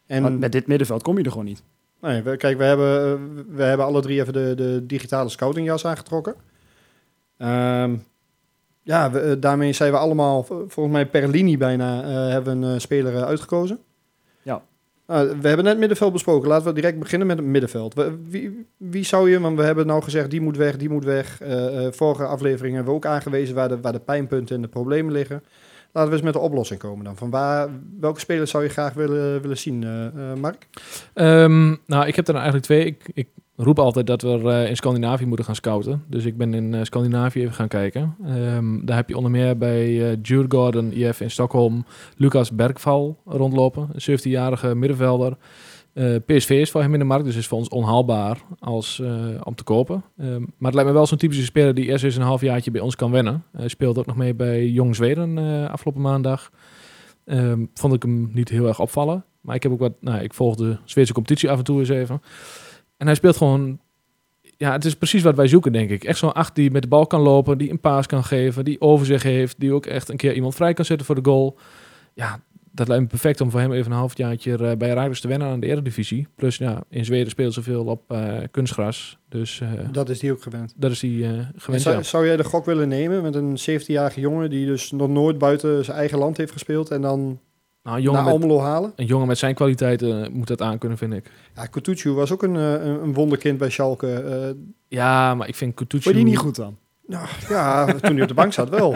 En 0.06 0.24
Want 0.24 0.40
met 0.40 0.52
dit 0.52 0.68
middenveld 0.68 1.02
kom 1.04 1.18
je 1.18 1.24
er 1.24 1.30
gewoon 1.32 1.46
niet. 1.46 1.64
nee, 2.02 2.22
we, 2.22 2.38
kijk, 2.38 2.58
we 2.58 2.64
hebben, 2.64 3.12
eh, 3.14 3.44
we 3.56 3.64
hebben 3.64 3.86
alle 3.86 4.02
drie 4.02 4.20
even 4.22 4.34
de, 4.34 4.54
de 4.56 4.84
digitale 4.86 5.30
scoutingjas 5.30 5.86
aangetrokken. 5.86 6.36
Ehm, 7.38 7.96
ja, 8.84 9.12
we, 9.12 9.20
eh, 9.20 9.36
daarmee 9.39 9.74
zijn 9.74 9.91
we 9.91 9.98
allemaal, 9.98 10.44
volgens 10.44 10.91
mij 10.91 11.06
per 11.06 11.27
linie 11.27 11.58
bijna, 11.58 12.03
eh, 12.03 12.32
hebben 12.32 12.60
we 12.60 12.65
een 12.65 12.74
eh, 12.74 12.79
speler 12.79 13.24
uitgekozen. 13.24 13.79
Ja. 14.41 14.62
We 15.06 15.48
hebben 15.48 15.63
net 15.63 15.77
middenveld 15.77 16.13
besproken. 16.13 16.48
Laten 16.48 16.67
we 16.67 16.74
direct 16.74 17.00
beginnen 17.00 17.27
met 17.27 17.38
het 17.38 17.46
middenveld. 17.46 17.94
Wie, 18.29 18.67
wie 18.77 19.06
zou 19.06 19.29
je, 19.29 19.39
want 19.39 19.58
we 19.58 19.63
hebben 19.63 19.88
nou 19.88 20.03
gezegd, 20.03 20.32
die 20.32 20.41
moet 20.41 20.58
weg, 20.58 20.77
die 20.77 20.89
moet 20.89 21.03
weg. 21.03 21.39
Vorige 21.91 22.25
afleveringen 22.25 22.75
hebben 22.75 22.94
we 22.94 23.00
ook 23.00 23.06
aangewezen 23.06 23.56
waar 23.56 23.67
de, 23.67 23.82
waar 23.82 23.91
de 23.91 24.00
pijnpunten 24.00 24.56
en 24.56 24.62
de 24.62 24.67
problemen 24.67 25.12
liggen. 25.12 25.44
Laten 25.98 26.12
we 26.12 26.17
eens 26.17 26.25
met 26.25 26.34
de 26.34 26.39
oplossing 26.39 26.79
komen 26.79 27.06
dan. 27.06 27.15
Van 27.15 27.29
waar, 27.29 27.70
welke 28.00 28.20
spelers 28.20 28.51
zou 28.51 28.63
je 28.63 28.70
graag 28.70 28.94
willen, 28.94 29.41
willen 29.41 29.58
zien, 29.58 29.84
eh, 29.84 30.06
eh, 30.06 30.38
Mark? 30.38 30.67
Ehm, 31.13 31.75
nou, 31.86 32.08
ik 32.08 32.15
heb 32.15 32.27
er 32.27 32.34
nou 32.34 32.46
eigenlijk 32.46 32.63
twee. 32.63 32.86
Ik, 32.86 33.10
ik 33.13 33.27
roep 33.58 33.80
altijd 33.80 34.08
dat 34.08 34.22
we 34.22 34.52
eh, 34.52 34.70
in 34.70 34.76
Scandinavië 34.76 35.26
moeten 35.26 35.46
gaan 35.46 35.56
scouten. 35.56 36.04
Dus 36.08 36.26
ik 36.26 36.38
ben 36.38 36.54
in 36.54 36.74
eh, 36.74 36.84
Scandinavië 36.84 37.42
even 37.42 37.54
gaan 37.54 37.68
kijken. 37.68 38.16
Ehm, 38.26 38.86
daar 38.86 38.96
heb 38.96 39.10
je 39.10 39.16
onder 39.16 39.32
meer 39.32 39.58
bij 39.58 40.12
eh 40.12 40.18
Djurgården 40.22 40.94
IF 40.94 41.22
in 41.22 41.32
Stockholm 41.32 41.86
Lucas 42.18 42.52
Bergval 42.52 43.18
rondlopen. 43.26 43.90
Een 43.94 44.20
17-jarige 44.20 44.76
middenvelder. 44.76 45.38
PSV 46.26 46.50
is 46.50 46.72
voor 46.72 46.82
hem 46.82 46.94
in 46.94 47.00
de 47.00 47.06
markt, 47.06 47.26
dus 47.26 47.36
is 47.36 47.48
voor 47.48 47.58
ons 47.58 47.70
onhaalbaar 47.70 48.42
als, 48.60 49.02
om 49.44 49.56
te 49.56 49.64
kopen. 49.64 50.04
Ehm, 50.18 50.40
maar 50.40 50.72
het 50.72 50.74
lijkt 50.74 50.90
me 50.90 50.96
wel 50.96 51.06
zo'n 51.06 51.18
typische 51.18 51.44
speler 51.44 51.74
die 51.74 51.86
eerst 51.86 52.04
eens 52.04 52.16
een 52.16 52.22
halfjaartje 52.22 52.72
bij 52.72 52.82
ons 52.82 52.96
kan 52.96 53.12
wennen. 53.12 53.44
Hij 53.52 53.68
speelt 53.68 53.98
ook 53.98 54.06
nog 54.06 54.16
mee 54.16 54.34
bij 54.34 54.68
Jong 54.68 54.96
Zweden 54.96 55.38
afgelopen 55.70 56.02
maandag. 56.02 56.52
Ehm, 57.26 57.66
vond 57.74 57.94
ik 57.94 58.02
hem 58.02 58.30
niet 58.34 58.50
heel 58.50 58.68
erg 58.68 58.80
opvallen. 58.80 59.26
Maar 59.42 59.56
ik 59.56 59.64
heb 59.64 59.72
ook 59.72 59.80
wat, 59.80 59.94
nou, 60.00 60.24
ik 60.24 60.34
volg 60.34 60.56
de 60.56 60.78
Zweedse 60.86 61.14
competitie 61.14 61.50
af 61.50 61.58
en 61.58 61.64
toe 61.64 61.80
eens 61.80 61.90
even. 61.90 62.22
En 62.98 63.06
hij 63.06 63.16
speelt 63.16 63.38
gewoon, 63.38 63.80
ja, 64.58 64.72
het 64.72 64.86
is 64.86 64.96
precies 64.96 65.24
wat 65.24 65.36
wij 65.36 65.48
zoeken, 65.48 65.72
denk 65.72 65.89
ik. 65.89 66.04
Echt 66.04 66.20
zo'n 66.20 66.34
acht 66.34 66.56
die 66.56 66.72
met 66.72 66.82
de 66.82 66.88
bal 66.88 67.08
kan 67.08 67.22
lopen, 67.22 67.58
die 67.58 67.70
een 67.70 67.80
paas 67.80 68.06
kan 68.06 68.24
geven, 68.24 68.66
die 68.66 68.82
overzicht 68.82 69.24
heeft, 69.24 69.60
die 69.60 69.74
ook 69.74 69.86
echt 69.86 70.10
een 70.10 70.18
keer 70.18 70.34
iemand 70.34 70.56
vrij 70.56 70.74
kan 70.74 70.86
zetten 70.86 71.06
voor 71.06 71.16
de 71.16 71.30
goal. 71.30 71.58
Ja, 72.13 72.39
dat 72.77 72.88
lijkt 72.88 73.04
me 73.04 73.10
perfect 73.10 73.42
om 73.42 73.51
voor 73.51 73.60
hem 73.60 73.72
even 73.72 73.92
een 73.92 73.98
halfjaartje 73.98 74.58
eh, 74.58 74.77
bij 74.77 74.94
Rijkers 74.94 75.22
te 75.22 75.27
wennen 75.27 75.48
aan 75.48 75.60
de 75.60 75.68
Eredivisie. 75.68 76.27
Plus, 76.36 76.58
ja, 76.58 76.84
in 76.89 77.06
Zweden 77.06 77.30
speelt 77.30 77.54
ze 77.54 77.62
veel 77.62 77.86
op 77.86 78.12
eh, 78.12 78.38
kunstgras. 78.51 79.18
Dus 79.30 79.62
eh, 79.62 79.70
Dat 79.92 80.10
is 80.10 80.20
die 80.20 80.32
ook 80.32 80.42
gewend. 80.42 80.74
dat 80.75 80.92
is 80.92 81.01
hij 81.01 81.12
eh 81.12 81.46
gewend. 81.56 81.84
zou, 81.84 81.96
ja. 81.96 82.04
zou 82.04 82.25
jij 82.25 82.38
de 82.38 82.44
gok 82.44 82.66
willen 82.66 82.88
nemen 82.88 83.22
met 83.22 83.36
een 83.36 83.58
17-jarige 83.60 84.20
jongen 84.20 84.50
die 84.50 84.66
dus 84.66 84.92
nog 84.92 85.10
nooit 85.10 85.38
buiten 85.38 85.86
zijn 85.86 85.98
eigen 85.98 86.18
land 86.18 86.38
heeft 86.38 86.51
gespeeld 86.51 86.92
en 86.92 87.01
dan 87.01 87.39
Nou, 87.88 88.00
een 88.00 88.03
jongen, 88.06 88.24
naar 88.24 88.34
met, 88.34 88.41
Almelo 88.41 88.60
halen. 88.62 88.94
een 88.96 89.06
jongen 89.06 89.27
met 89.27 89.38
zijn 89.38 89.56
kwaliteiten 89.56 90.32
moet 90.34 90.48
dat 90.48 90.62
aankunnen, 90.62 90.98
vind 90.98 91.13
ik. 91.13 91.32
Ja, 91.56 91.65
Kutucu 91.65 92.12
was 92.12 92.32
ook 92.32 92.44
een, 92.44 92.56
eh, 92.56 92.72
een, 92.72 93.03
een 93.03 93.13
wonderkind 93.13 93.58
bij 93.58 93.70
Schalke. 93.70 94.13
Eh, 94.13 94.50
Ja, 94.88 95.36
maar 95.36 95.48
ik 95.48 95.56
vind 95.56 95.74
Kutucu... 95.74 96.03
Vond 96.03 96.15
je 96.15 96.22
die 96.22 96.29
niet 96.32 96.39
goed 96.41 96.56
dan? 96.56 96.77
nou, 97.08 97.27
ja, 97.50 97.86
toen 98.01 98.13
hij 98.13 98.22
op 98.22 98.27
de 98.27 98.34
bank 98.34 98.53
zat 98.53 98.70
wel. 98.70 98.96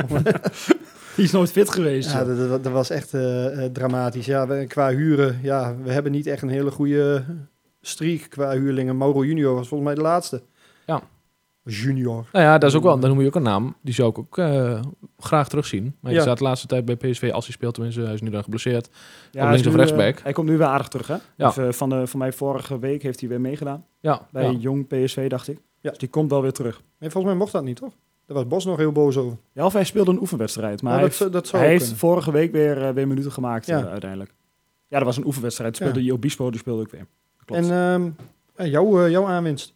Die 1.15 1.25
is 1.25 1.31
nooit 1.31 1.51
fit 1.51 1.69
geweest. 1.69 2.11
Ja, 2.11 2.23
dat, 2.23 2.37
dat, 2.49 2.63
dat 2.63 2.73
was 2.73 2.89
echt 2.89 3.13
eh, 3.13 3.63
eh, 3.65 3.71
dramatisch. 3.71 4.25
Ja, 4.25 4.47
we- 4.47 4.65
qua 4.67 4.89
huren, 4.89 5.39
ja, 5.43 5.75
we 5.83 5.91
hebben 5.91 6.11
niet 6.11 6.27
echt 6.27 6.41
een 6.41 6.49
hele 6.49 6.71
goede 6.71 7.23
streak 7.81 8.25
qua 8.29 8.51
huurlingen. 8.51 8.97
Mauro 8.97 9.25
Junior 9.25 9.53
was 9.55 9.67
volgens 9.67 9.89
mij 9.89 9.97
de 9.97 10.07
laatste. 10.09 10.41
Ja. 10.85 11.01
Junior. 11.63 12.25
Nou 12.31 12.45
ja, 12.45 12.57
dat 12.57 12.69
is 12.69 12.75
ook 12.75 12.83
wel, 12.83 12.99
dan 12.99 13.09
noem 13.09 13.21
je 13.21 13.27
ook 13.27 13.35
een 13.35 13.41
naam. 13.43 13.75
Die 13.81 13.93
zou 13.93 14.09
ik 14.09 14.17
ook 14.17 14.37
eh, 14.37 14.79
graag 15.17 15.49
terugzien. 15.49 15.95
Maar 15.99 16.11
je 16.11 16.17
Ja. 16.17 16.23
staat 16.23 16.37
de 16.37 16.43
laatste 16.43 16.67
tijd 16.67 16.85
bij 16.85 16.95
PSV, 16.95 17.29
als 17.33 17.45
hij 17.45 17.53
speelt 17.53 17.73
tenminste, 17.73 18.01
hij 18.01 18.13
is 18.13 18.21
nu 18.21 18.29
dan 18.29 18.43
geblesseerd. 18.43 18.89
Ja, 19.31 19.41
hij 19.43 19.51
links 19.53 19.67
of 19.67 19.75
rechtsback. 19.75 20.15
eh, 20.17 20.23
hij 20.23 20.33
komt 20.33 20.49
nu 20.49 20.57
weer 20.57 20.67
aardig 20.67 20.87
terug, 20.87 21.07
hè? 21.07 21.15
Ja. 21.35 21.47
Of, 21.47 21.57
eh, 21.57 21.71
van, 21.71 21.89
de, 21.89 22.07
van 22.07 22.19
mij 22.19 22.31
vorige 22.33 22.79
week 22.79 23.03
heeft 23.03 23.19
hij 23.19 23.29
weer 23.29 23.41
meegedaan. 23.41 23.85
Ja, 23.99 24.27
Bij 24.31 24.43
ja. 24.43 24.51
Jong 24.51 24.87
PSV, 24.87 25.29
dacht 25.29 25.47
ik. 25.47 25.59
Ja. 25.79 25.89
Dus 25.89 25.99
die 25.99 26.09
komt 26.09 26.29
wel 26.31 26.41
weer 26.41 26.51
terug. 26.51 26.81
Nee, 26.99 27.09
volgens 27.09 27.33
mij 27.33 27.41
mocht 27.41 27.51
dat 27.51 27.63
niet, 27.63 27.75
toch? 27.77 27.93
Daar 28.25 28.37
was 28.37 28.47
Bos 28.47 28.65
nog 28.65 28.77
heel 28.77 28.91
boos 28.91 29.17
over. 29.17 29.37
Ja, 29.53 29.65
of 29.65 29.73
hij 29.73 29.83
speelde 29.83 30.11
een 30.11 30.19
oefenwedstrijd. 30.19 30.81
Maar 30.81 30.91
Maar 30.91 31.01
hij, 31.01 31.09
dat, 31.09 31.19
heeft, 31.19 31.31
dat 31.33 31.47
zou 31.47 31.61
hij 31.63 31.71
heeft 31.71 31.93
vorige 31.93 32.31
week 32.31 32.51
weer, 32.51 32.87
eh, 32.87 32.93
weer 32.93 33.07
minuten 33.07 33.31
gemaakt 33.31 33.65
Ja. 33.65 33.79
eh, 33.79 33.85
uiteindelijk. 33.91 34.33
Ja, 34.87 34.97
dat 34.97 35.05
was 35.07 35.17
een 35.17 35.25
oefenwedstrijd. 35.25 35.75
Speelde 35.75 36.03
Ja. 36.03 36.13
Obispo, 36.13 36.49
die 36.51 36.59
speelde 36.59 36.81
ook 36.81 36.91
weer. 36.91 37.05
Klopt. 37.45 37.61
En 37.65 37.71
ehm, 37.71 38.09
ja, 38.55 38.65
jouw, 38.71 39.03
eh, 39.05 39.09
jouw 39.11 39.25
aanwinst. 39.25 39.73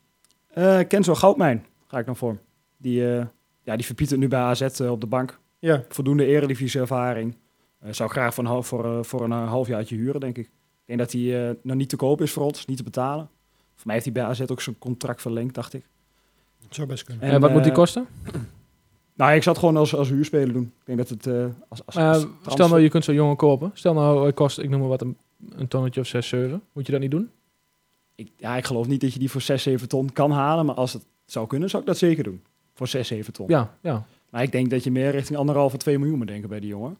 Eh 0.47 0.79
Kenzo 0.87 1.15
Goudmijn 1.15 1.65
ga 1.95 2.01
ik 2.01 2.07
dan 2.07 2.15
voor. 2.15 2.37
Die, 2.77 3.15
eh 3.15 3.25
ja, 3.63 3.75
die 3.75 3.85
verpietert 3.85 4.19
nu 4.19 4.27
bij 4.27 4.39
AZ 4.39 4.61
eh, 4.61 4.91
op 4.91 5.01
de 5.01 5.07
bank. 5.07 5.39
Ja, 5.59 5.83
Voldoende 5.89 6.25
eredivisie 6.25 6.79
ervaring. 6.79 7.35
Eh, 7.79 7.93
zou 7.93 8.09
ik 8.09 8.15
graag 8.15 8.33
voor 8.33 8.43
een, 8.43 8.49
half, 8.49 8.67
voor, 8.67 9.05
voor 9.05 9.21
een 9.23 9.31
halfjaartje 9.31 9.95
huren, 9.95 10.19
denk 10.19 10.37
ik. 10.37 10.45
Ik 10.45 10.85
denk 10.85 10.99
dat 10.99 11.11
hij 11.11 11.49
eh, 11.49 11.55
nog 11.61 11.75
niet 11.75 11.89
te 11.89 11.95
koop 11.95 12.21
is 12.21 12.31
voor 12.31 12.43
ons, 12.43 12.65
niet 12.65 12.77
te 12.77 12.83
betalen. 12.83 13.29
Voor 13.75 13.85
mij 13.85 13.93
heeft 13.93 14.05
hij 14.05 14.13
bij 14.13 14.23
AZ 14.23 14.41
ook 14.41 14.61
zijn 14.61 14.77
contract 14.77 15.21
verlengd, 15.21 15.53
dacht 15.55 15.73
ik. 15.73 15.85
dat 16.61 16.75
zou 16.75 16.87
best 16.87 17.03
kunnen. 17.03 17.23
En, 17.23 17.31
En 17.31 17.41
wat 17.41 17.51
moet 17.51 17.63
die 17.63 17.71
kosten? 17.71 18.07
Nou, 19.17 19.33
ik 19.33 19.43
zou 19.43 19.55
het 19.55 19.65
gewoon 19.65 19.79
als, 19.79 19.95
als 19.95 20.09
huurspeler 20.09 20.53
doen. 20.53 20.63
Ik 20.63 20.85
denk 20.85 20.97
dat 20.97 21.09
het 21.09 21.27
eh, 21.27 21.45
als, 21.69 21.85
als, 21.85 22.27
stel 22.47 22.67
nou, 22.67 22.81
je 22.81 22.89
kunt 22.89 23.03
zo'n 23.03 23.15
jongen 23.15 23.35
kopen. 23.35 23.71
Stel 23.73 23.93
nou, 23.93 24.21
hij 24.21 24.33
kost, 24.33 24.59
ik 24.59 24.69
noem 24.69 24.79
maar 24.79 24.89
wat, 24.89 25.01
een, 25.01 25.17
een 25.49 25.67
tonnetje 25.67 26.01
of 26.01 26.07
6, 26.07 26.27
7. 26.27 26.61
Moet 26.71 26.85
je 26.85 26.91
dat 26.91 27.01
niet 27.01 27.11
doen? 27.11 27.29
ik, 28.15 28.31
ja, 28.37 28.55
ik 28.57 28.65
geloof 28.65 28.87
niet 28.87 29.01
dat 29.01 29.13
je 29.13 29.19
die 29.19 29.31
voor 29.31 29.41
6, 29.41 29.63
7 29.63 29.87
ton 29.87 30.11
kan 30.11 30.31
halen. 30.31 30.65
Maar 30.65 30.75
als 30.75 30.93
het 30.93 31.05
zou 31.25 31.47
kunnen, 31.47 31.69
zou 31.69 31.81
ik 31.81 31.87
dat 31.87 31.97
zeker 31.97 32.23
doen. 32.23 32.43
Voor 32.73 32.87
6, 32.87 33.07
7 33.07 33.33
ton. 33.33 33.45
Ja, 33.49 33.73
ja. 33.81 34.05
Maar 34.29 34.43
ik 34.43 34.51
denk 34.51 34.69
dat 34.69 34.83
je 34.83 34.91
meer 34.91 35.11
richting 35.11 35.37
anderhalf 35.37 35.73
of 35.73 35.79
2 35.79 35.99
miljoen 35.99 36.17
moet 36.17 36.27
denken 36.27 36.49
bij 36.49 36.59
die 36.59 36.69
jongen. 36.69 36.97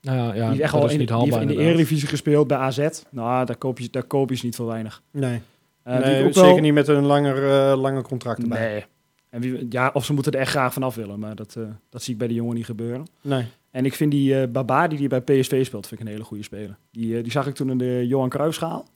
Nou 0.00 0.16
ja, 0.18 0.34
ja 0.34 0.46
die 0.46 0.54
is 0.58 0.60
echt 0.64 0.72
al 0.74 0.84
is 0.86 0.92
in, 0.92 0.98
niet 0.98 1.08
die 1.08 1.16
haalbaar 1.16 1.38
heeft 1.38 1.50
in 1.50 1.56
de. 1.58 1.62
Eredivisie 1.62 2.08
gespeeld 2.08 2.46
bij 2.46 2.56
AZ. 2.58 2.88
Nou, 3.10 3.46
daar 3.46 3.56
koop 3.56 3.78
je, 3.78 3.88
daar 3.90 4.02
koop 4.02 4.30
je 4.30 4.36
ze 4.36 4.44
niet 4.44 4.56
voor 4.56 4.66
weinig. 4.66 5.02
Nee, 5.10 5.40
wie 5.82 5.94
nee 5.94 6.24
ook 6.24 6.32
zeker 6.32 6.50
wel- 6.50 6.58
niet 6.60 6.74
met 6.74 6.88
een 6.88 7.04
langer, 7.04 7.50
eh, 7.70 7.80
langer 7.80 8.02
contract 8.02 8.42
erbij. 8.42 8.70
Nee. 8.70 8.84
En 9.30 9.40
wie, 9.40 9.66
ja, 9.70 9.90
of 9.92 10.04
ze 10.04 10.12
moeten 10.12 10.32
er 10.32 10.38
echt 10.38 10.50
graag 10.50 10.72
vanaf 10.72 10.94
willen. 10.94 11.18
Maar 11.18 11.34
dat, 11.34 11.56
eh, 11.56 11.62
dat 11.88 12.02
zie 12.02 12.12
ik 12.12 12.18
bij 12.18 12.28
de 12.28 12.34
jongen 12.34 12.54
niet 12.54 12.64
gebeuren. 12.64 13.06
Nee. 13.20 13.44
En 13.70 13.84
ik 13.84 13.94
vind 13.94 14.10
die 14.10 14.40
eh 14.40 14.48
Baba 14.48 14.88
die, 14.88 14.98
die 14.98 15.08
bij 15.08 15.20
PSV 15.20 15.64
speelt, 15.66 15.86
vind 15.86 16.00
ik 16.00 16.06
een 16.06 16.12
hele 16.12 16.24
goede 16.24 16.42
speler. 16.42 16.76
Die, 16.90 17.22
die 17.22 17.32
zag 17.32 17.46
ik 17.46 17.54
toen 17.54 17.70
in 17.70 17.78
de 17.78 18.06
Johan 18.06 18.28
Cruijffschaal. 18.28 18.86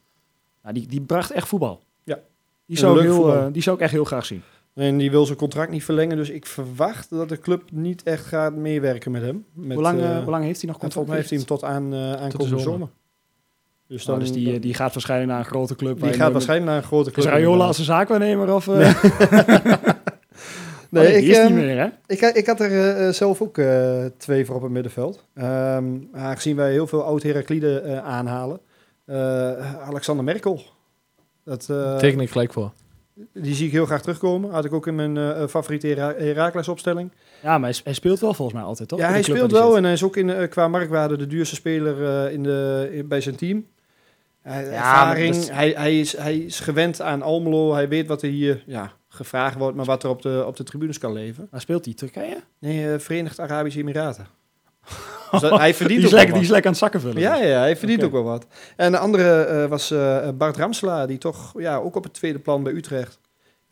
Nou, 0.63 0.75
die, 0.75 0.87
die 0.87 1.01
bracht 1.01 1.31
echt 1.31 1.49
voetbal. 1.49 1.83
Ja. 2.05 2.19
Die 2.67 2.79
zou, 2.79 2.97
ik 2.97 3.03
heel, 3.03 3.15
voetbal. 3.15 3.35
eh, 3.47 3.53
die 3.53 3.63
zou 3.63 3.77
ik 3.77 3.83
echt 3.83 3.93
heel 3.93 4.05
graag 4.05 4.27
zien. 4.27 4.43
En 4.77 4.99
die 4.99 5.11
wil 5.11 5.27
zijn 5.27 5.39
contract 5.39 5.71
niet 5.71 5.85
verlengen, 5.85 6.17
dus 6.17 6.31
ik 6.31 6.47
verwacht 6.47 7.11
dat 7.11 7.29
de 7.29 7.39
club 7.39 7.63
niet 7.71 8.03
echt 8.03 8.25
gaat 8.25 8.55
meewerken 8.55 9.11
met 9.11 9.23
hem. 9.23 9.45
Met, 9.53 9.75
hoe, 9.75 9.83
lang, 9.83 10.01
eh, 10.01 10.17
eh, 10.17 10.23
hoe 10.23 10.31
lang 10.31 10.45
heeft 10.45 10.61
hij 10.61 10.71
nog 10.71 10.79
contract? 10.79 10.93
volgens 10.93 11.07
mij 11.07 11.17
heeft 11.17 11.31
hij 11.31 11.39
hem 11.39 11.47
tot 11.47 11.65
aan 11.65 11.95
uh, 11.95 12.23
aankomende 12.23 12.59
zomer. 12.59 12.63
zomer. 12.63 12.89
Dus 13.89 14.07
Nou, 14.07 14.19
dan, 14.19 14.29
dus 14.29 14.37
die, 14.37 14.55
eh, 14.55 14.61
die 14.61 14.75
gaat 14.75 14.93
waarschijnlijk 14.93 15.31
naar 15.31 15.39
een 15.39 15.45
grote 15.45 15.77
club. 15.77 16.01
die 16.01 16.13
gaat 16.13 16.33
waarschijnlijk 16.33 16.71
naar 16.71 16.79
een 16.79 16.89
grote 16.89 17.11
club. 17.11 17.25
Is 17.25 17.31
Raiola 17.31 17.45
inderdaad. 17.45 17.69
als 17.69 17.79
een 17.79 17.85
zaakwaarnemer? 17.85 18.55
Of, 18.55 18.69
eh? 18.69 19.03
Nee, 20.91 21.07
Oh, 21.09 21.17
ik, 21.17 21.23
is 21.23 21.27
niet 21.27 21.37
ehm, 21.37 21.55
meer, 21.55 21.79
hè? 21.79 21.89
Ik, 22.07 22.21
ik 22.21 22.47
had 22.47 22.61
er 22.61 22.71
eh, 22.71 23.07
eh, 23.09 23.15
zelf 23.15 23.43
ook 23.43 23.59
eh, 23.59 24.05
twee 24.17 24.45
voor 24.45 24.57
op 24.57 24.63
het 24.63 24.71
middenveld. 24.71 25.25
Ehm 25.35 25.85
aangezien 26.13 26.57
wij 26.57 26.71
heel 26.71 26.87
veel 26.87 27.03
oud-Herakliden 27.03 27.85
eh, 27.85 28.05
aanhalen. 28.05 28.61
Eh, 29.05 29.83
Alexander 29.83 30.25
Merkel. 30.25 30.63
Dat, 31.45 31.69
eh, 31.71 31.97
Teken 31.97 32.21
ik 32.21 32.31
gelijk 32.31 32.53
voor. 32.53 32.73
Die 33.33 33.55
zie 33.55 33.67
ik 33.67 33.73
heel 33.73 33.87
graag 33.87 34.03
terugkomen. 34.03 34.51
Had 34.51 34.65
ik 34.65 34.73
ook 34.73 34.87
in 34.87 34.95
mijn 34.95 35.17
eh, 35.17 35.47
favoriete 35.47 35.87
Hera- 35.87 36.15
Herakles 36.17 36.69
opstelling. 36.69 37.11
Ja, 37.43 37.59
maar 37.59 37.81
hij, 37.85 37.93
speelt 37.95 38.21
wel 38.21 38.35
volgens 38.35 38.57
mij 38.59 38.67
altijd, 38.67 38.89
toch? 38.89 38.99
Ja, 38.99 39.09
hij 39.09 39.23
speelt 39.23 39.51
wel 39.53 39.69
zit. 39.69 39.77
en 39.77 39.85
hij 39.85 39.93
is 39.93 40.03
ook 40.03 40.17
in, 40.17 40.31
eh, 40.31 40.49
qua 40.49 40.69
marktwaarde 40.69 41.17
de 41.17 41.27
duurste 41.27 41.55
speler 41.55 42.25
eh, 42.27 42.33
in 42.33 42.43
de, 42.43 42.89
in- 42.93 43.09
bij 43.09 43.21
zijn 43.21 43.37
team. 43.37 43.67
Hij, 44.43 44.63
maar 44.65 44.73
ervaring, 44.73 45.35
is- 45.35 45.49
hij, 45.51 45.71
hij, 45.77 46.01
is, 46.01 46.17
hij 46.17 46.37
is 46.37 46.61
gewend 46.61 47.01
aan 47.01 47.23
Almelo. 47.23 47.73
Hij 47.75 47.89
weet 47.89 48.07
wat 48.07 48.23
er 48.23 48.29
hier 48.29 48.63
ja, 48.67 48.93
gevraagd 49.09 49.57
wordt, 49.59 49.77
maar 49.77 49.85
wat 49.85 50.03
er 50.03 50.11
op 50.11 50.23
de, 50.23 50.45
op 50.47 50.57
de 50.57 50.65
tribunes 50.65 50.99
kan 50.99 51.13
leven. 51.13 51.49
Waar 51.51 51.61
speelt 51.61 51.85
hij? 51.85 51.95
Turkije? 51.95 52.37
Nee, 52.59 52.93
eh, 52.93 52.99
Verenigde 52.99 53.43
Arabische 53.43 53.79
Emiraten. 53.81 54.27
Dus 55.31 55.41
dat- 55.41 55.59
hij 55.59 55.75
verdient 55.75 56.01
Die 56.01 56.09
is, 56.09 56.13
ook 56.13 56.13
lekker, 56.13 56.31
wel 56.33 56.35
die 56.35 56.45
is 56.45 56.49
lekker 56.55 56.67
aan 56.67 56.73
het 56.77 56.83
zakken 56.83 57.01
vullen. 57.01 57.21
Ja, 57.21 57.35
ja, 57.37 57.59
hij 57.59 57.77
verdient 57.77 58.03
ook 58.05 58.13
wel 58.13 58.23
wat. 58.23 58.47
En 58.77 58.93
de 58.93 58.99
andere 58.99 59.43
eh, 59.43 59.67
was 59.69 59.91
eh, 59.91 60.29
Bart 60.35 60.57
Ramsela, 60.57 61.07
die 61.07 61.19
toch 61.19 61.53
ja, 61.59 61.77
ook 61.77 61.97
op 61.97 62.05
het 62.05 62.13
tweede 62.13 62.39
plan 62.39 62.63
bij 62.63 62.73
Utrecht. 62.73 63.19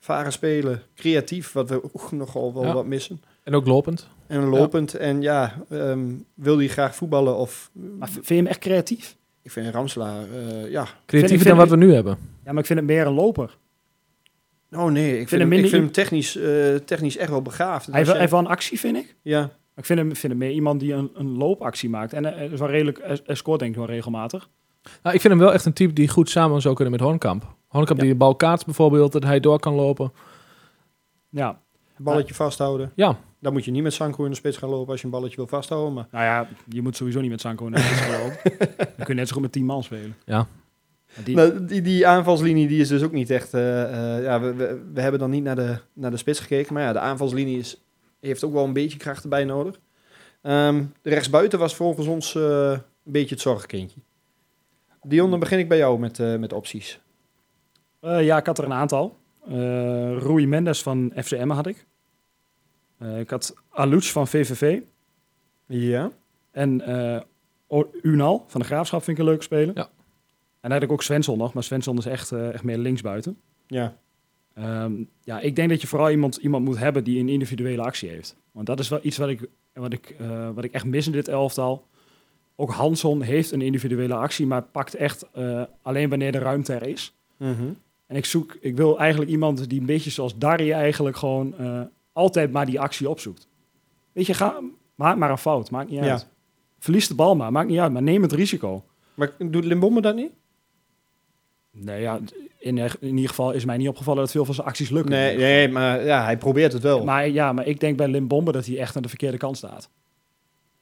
Varen 0.00 0.32
spelen, 0.32 0.82
creatief, 0.96 1.52
wat 1.52 1.68
we 1.68 1.82
ook 1.84 2.12
nogal 2.12 2.54
wel 2.54 2.64
Ja. 2.64 2.72
wat 2.72 2.86
missen. 2.86 3.22
En 3.42 3.54
ook 3.54 3.66
lopend. 3.66 4.08
En 4.26 4.44
lopend. 4.44 4.94
En 4.94 5.22
ja, 5.22 5.54
ehm, 5.70 6.00
wil 6.34 6.58
hij 6.58 6.68
graag 6.68 6.94
voetballen 6.96 7.36
of... 7.36 7.70
Maar 7.98 8.08
vind 8.08 8.28
je 8.28 8.34
hem 8.34 8.46
echt 8.46 8.58
creatief? 8.58 9.16
Ik 9.42 9.50
vind 9.50 9.74
Ramsela, 9.74 10.14
eh, 10.34 10.70
ja... 10.70 10.86
Creatiever 11.06 11.28
vind 11.28 11.44
dan 11.48 11.56
wat 11.56 11.68
we 11.68 11.76
nu 11.76 11.94
hebben. 11.94 12.18
Ja, 12.44 12.50
maar 12.52 12.60
ik 12.60 12.66
vind 12.66 12.78
het 12.78 12.88
meer 12.88 13.06
een 13.06 13.12
loper. 13.12 13.56
Oh 14.72 14.84
nee, 14.90 15.20
ik 15.20 15.28
vind, 15.28 15.40
hem 15.40 15.50
hem, 15.52 15.60
ik 15.64 15.68
vind 15.70 15.82
hem 15.82 15.92
technisch, 15.92 16.36
eh, 16.36 16.74
technisch 16.74 17.16
echt 17.16 17.30
wel 17.30 17.42
begaafd. 17.42 17.86
Hij 17.86 18.04
heeft, 18.04 18.30
wel- 18.30 18.40
een 18.40 18.46
actie, 18.46 18.80
vind 18.80 18.96
ik. 18.96 19.14
Ja, 19.22 19.50
ik 19.76 19.84
vind 19.84 19.98
hem, 19.98 20.08
vind 20.16 20.32
hem 20.32 20.38
meer 20.38 20.50
iemand 20.50 20.80
die 20.80 20.92
een, 20.92 21.10
een 21.14 21.36
loopactie 21.36 21.88
maakt. 21.90 22.12
En 22.12 22.24
hij 22.24 22.46
is 22.52 22.58
wel 22.58 22.68
redelijk, 22.70 22.98
hij, 23.02 23.20
hij 23.24 23.34
scoort 23.34 23.58
denk 23.58 23.70
ik 23.70 23.76
wel 23.78 23.86
regelmatig. 23.86 24.48
Nou, 25.02 25.14
ik 25.14 25.20
vind 25.20 25.32
hem 25.32 25.42
wel 25.42 25.52
echt 25.52 25.64
een 25.64 25.72
type 25.72 25.92
die 25.92 26.08
goed 26.08 26.30
samen 26.30 26.60
zou 26.60 26.74
kunnen 26.74 26.92
met 26.92 27.02
Hornkamp. 27.02 27.54
Hornkamp 27.68 27.98
Ja. 27.98 28.04
die 28.04 28.12
de 28.12 28.18
bal 28.18 28.34
kaatst 28.36 28.64
bijvoorbeeld, 28.64 29.12
dat 29.12 29.22
hij 29.24 29.40
door 29.40 29.58
kan 29.60 29.74
lopen. 29.74 30.12
Ja, 31.28 31.60
balletje 31.96 32.34
vasthouden. 32.34 32.92
Ja, 32.94 33.18
Dan 33.38 33.52
moet 33.52 33.64
je 33.64 33.70
niet 33.70 33.82
met 33.82 33.92
Sanko 33.92 34.24
in 34.24 34.30
de 34.30 34.36
spits 34.36 34.56
gaan 34.56 34.68
lopen 34.68 34.90
als 34.90 34.98
je 35.00 35.04
een 35.06 35.12
balletje 35.12 35.36
wil 35.36 35.46
vasthouden. 35.46 35.92
Maar 35.92 36.06
nou 36.10 36.24
ja, 36.24 36.48
je 36.68 36.82
moet 36.82 36.96
sowieso 36.96 37.20
niet 37.20 37.30
met 37.30 37.40
Sanko 37.40 37.66
in 37.66 37.72
de 37.72 37.78
spits 37.78 38.00
gaan 38.00 38.20
lopen. 38.20 38.38
Dan 38.96 39.04
kun 39.04 39.06
je 39.06 39.14
net 39.14 39.26
zo 39.28 39.32
goed 39.32 39.42
met 39.42 39.52
10 39.52 39.64
man 39.64 39.82
spelen. 39.82 40.14
Ja. 40.24 40.36
Maar 41.16 41.24
Die, 41.24 41.36
Nou, 41.36 41.64
die, 41.64 41.82
die 41.82 42.06
aanvalslinie 42.06 42.68
die 42.68 42.80
is 42.80 42.88
dus 42.88 43.02
ook 43.02 43.12
niet 43.12 43.30
echt. 43.30 43.54
eh, 43.54 44.16
eh, 44.16 44.22
ja, 44.22 44.40
we, 44.40 44.54
we, 44.54 44.82
we 44.94 45.00
hebben 45.00 45.20
dan 45.20 45.30
niet 45.30 45.42
naar 45.44 45.56
de, 45.56 45.78
naar 45.92 46.10
de 46.10 46.16
spits 46.16 46.40
gekeken. 46.40 46.74
Maar 46.74 46.82
ja, 46.82 46.92
de 46.92 46.98
aanvalslinie 46.98 47.58
is, 47.58 47.84
heeft 48.26 48.44
ook 48.44 48.52
wel 48.52 48.64
een 48.64 48.72
beetje 48.72 48.98
kracht 48.98 49.22
erbij 49.22 49.44
nodig. 49.44 49.80
Ehm, 50.42 50.84
de 51.02 51.10
rechtsbuiten 51.10 51.58
was 51.58 51.74
volgens 51.74 52.06
ons 52.06 52.34
eh, 52.34 52.70
een 52.70 53.12
beetje 53.12 53.34
het 53.34 53.42
zorgkindje. 53.42 54.00
Dion, 55.02 55.30
dan 55.30 55.40
begin 55.40 55.58
ik 55.58 55.68
bij 55.68 55.78
jou 55.78 55.98
met, 55.98 56.18
eh, 56.18 56.36
met 56.36 56.52
opties. 56.52 57.00
Eh, 58.00 58.24
ja, 58.24 58.38
ik 58.38 58.46
had 58.46 58.58
er 58.58 58.64
een 58.64 58.72
aantal. 58.72 59.18
Eh 59.48 60.16
Rui 60.18 60.46
Mendes 60.46 60.82
van 60.82 61.12
FCM 61.16 61.48
had 61.48 61.66
ik. 61.66 61.86
Eh, 62.98 63.18
ik 63.18 63.30
had 63.30 63.54
Alouch 63.70 64.10
van 64.10 64.28
VVV. 64.28 64.80
Ja. 65.66 66.10
En 66.50 66.80
eh, 66.80 67.20
Unal 68.02 68.44
van 68.46 68.60
de 68.60 68.66
Graafschap 68.66 69.02
vind 69.02 69.16
ik 69.16 69.22
een 69.22 69.28
leuke 69.28 69.44
speler. 69.44 69.76
Ja. 69.76 69.82
En 70.60 70.70
dan 70.70 70.72
had 70.72 70.82
ik 70.82 70.92
ook 70.92 71.02
Svensson 71.02 71.38
nog, 71.38 71.52
maar 71.52 71.62
Svensson 71.62 71.98
is 71.98 72.06
echt, 72.06 72.32
eh, 72.32 72.52
echt 72.52 72.62
meer 72.62 72.78
linksbuiten. 72.78 73.38
Ja. 73.66 73.96
Ehm, 74.54 74.92
ja, 75.22 75.40
ik 75.40 75.56
denk 75.56 75.68
dat 75.68 75.80
je 75.80 75.86
vooral 75.86 76.10
iemand, 76.10 76.36
iemand 76.36 76.64
moet 76.64 76.78
hebben 76.78 77.04
die 77.04 77.20
een 77.20 77.28
individuele 77.28 77.82
actie 77.82 78.08
heeft. 78.08 78.36
Want 78.52 78.66
dat 78.66 78.78
is 78.80 78.88
wel 78.88 78.98
iets 79.02 79.16
wat 79.16 79.28
ik, 79.28 79.48
wat 79.72 79.92
ik, 79.92 80.14
eh, 80.18 80.48
wat 80.54 80.64
ik 80.64 80.72
echt 80.72 80.84
mis 80.84 81.06
in 81.06 81.12
dit 81.12 81.28
elftal. 81.28 81.86
Ook 82.56 82.70
Hansson 82.70 83.22
heeft 83.22 83.52
een 83.52 83.62
individuele 83.62 84.14
actie, 84.14 84.46
maar 84.46 84.62
pakt 84.62 84.94
echt 84.94 85.26
eh, 85.32 85.62
alleen 85.82 86.08
wanneer 86.08 86.32
de 86.32 86.38
ruimte 86.38 86.72
er 86.72 86.86
is. 86.86 87.14
Mhm. 87.36 87.62
En 88.06 88.16
ik 88.16 88.24
zoek, 88.24 88.56
ik 88.60 88.76
wil 88.76 88.98
eigenlijk 88.98 89.30
iemand 89.30 89.68
die 89.68 89.80
een 89.80 89.86
beetje 89.86 90.10
zoals 90.10 90.38
Darry 90.38 90.72
eigenlijk 90.72 91.16
gewoon 91.16 91.58
eh, 91.58 91.80
altijd 92.12 92.52
maar 92.52 92.66
die 92.66 92.80
actie 92.80 93.08
opzoekt. 93.08 93.48
Weet 94.12 94.26
je, 94.26 94.34
ga, 94.34 94.60
maak 94.94 95.16
maar 95.16 95.30
een 95.30 95.38
fout, 95.38 95.70
maakt 95.70 95.90
niet 95.90 96.04
Ja. 96.04 96.10
uit. 96.10 96.26
Verlies 96.78 97.08
de 97.08 97.14
bal 97.14 97.36
maar, 97.36 97.52
maakt 97.52 97.68
niet 97.68 97.78
uit, 97.78 97.92
maar 97.92 98.02
neem 98.02 98.22
het 98.22 98.32
risico. 98.32 98.84
Maar 99.14 99.32
doet 99.38 99.64
Limbombe 99.64 100.00
dat 100.00 100.14
niet? 100.14 100.30
Nee, 101.76 102.00
ja, 102.00 102.20
in, 102.58 102.78
in 102.78 102.90
ieder 103.00 103.28
geval 103.28 103.52
is 103.52 103.64
mij 103.64 103.76
niet 103.76 103.88
opgevallen 103.88 104.20
dat 104.22 104.30
veel 104.30 104.44
van 104.44 104.54
zijn 104.54 104.66
acties 104.66 104.90
lukken. 104.90 105.10
Nee, 105.12 105.36
nee, 105.36 105.68
maar 105.68 106.04
ja, 106.04 106.24
hij 106.24 106.36
probeert 106.38 106.72
het 106.72 106.82
wel. 106.82 107.04
Maar 107.04 107.28
ja, 107.28 107.52
maar 107.52 107.66
ik 107.66 107.80
denk 107.80 107.96
bij 107.96 108.08
Limbombe 108.08 108.52
dat 108.52 108.66
hij 108.66 108.78
echt 108.78 108.96
aan 108.96 109.02
de 109.02 109.08
verkeerde 109.08 109.36
kant 109.36 109.56
staat. 109.56 109.90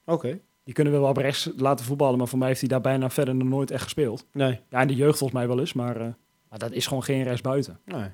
Oké. 0.05 0.40
Die 0.64 0.74
kunnen 0.74 0.92
we 0.92 0.98
wel 0.98 1.09
op 1.09 1.16
rechts 1.16 1.50
laten 1.57 1.85
voetballen, 1.85 2.18
maar 2.18 2.28
voor 2.28 2.38
mij 2.38 2.48
heeft 2.48 2.61
hij 2.61 2.68
daar 2.68 2.81
bijna 2.81 3.11
verder 3.11 3.35
nog 3.35 3.48
nooit 3.48 3.70
echt 3.70 3.83
gespeeld. 3.83 4.26
Nee. 4.33 4.61
Ja, 4.70 4.81
in 4.81 4.87
de 4.88 4.94
jeugd 4.94 5.18
volgens 5.18 5.38
mij 5.38 5.48
wel 5.48 5.59
eens, 5.59 5.72
maar, 5.72 5.96
eh, 5.96 6.07
maar 6.48 6.59
dat 6.59 6.72
is 6.72 6.87
gewoon 6.87 7.02
geen 7.02 7.22
rechtsbuiten. 7.22 7.78
nee. 7.85 8.09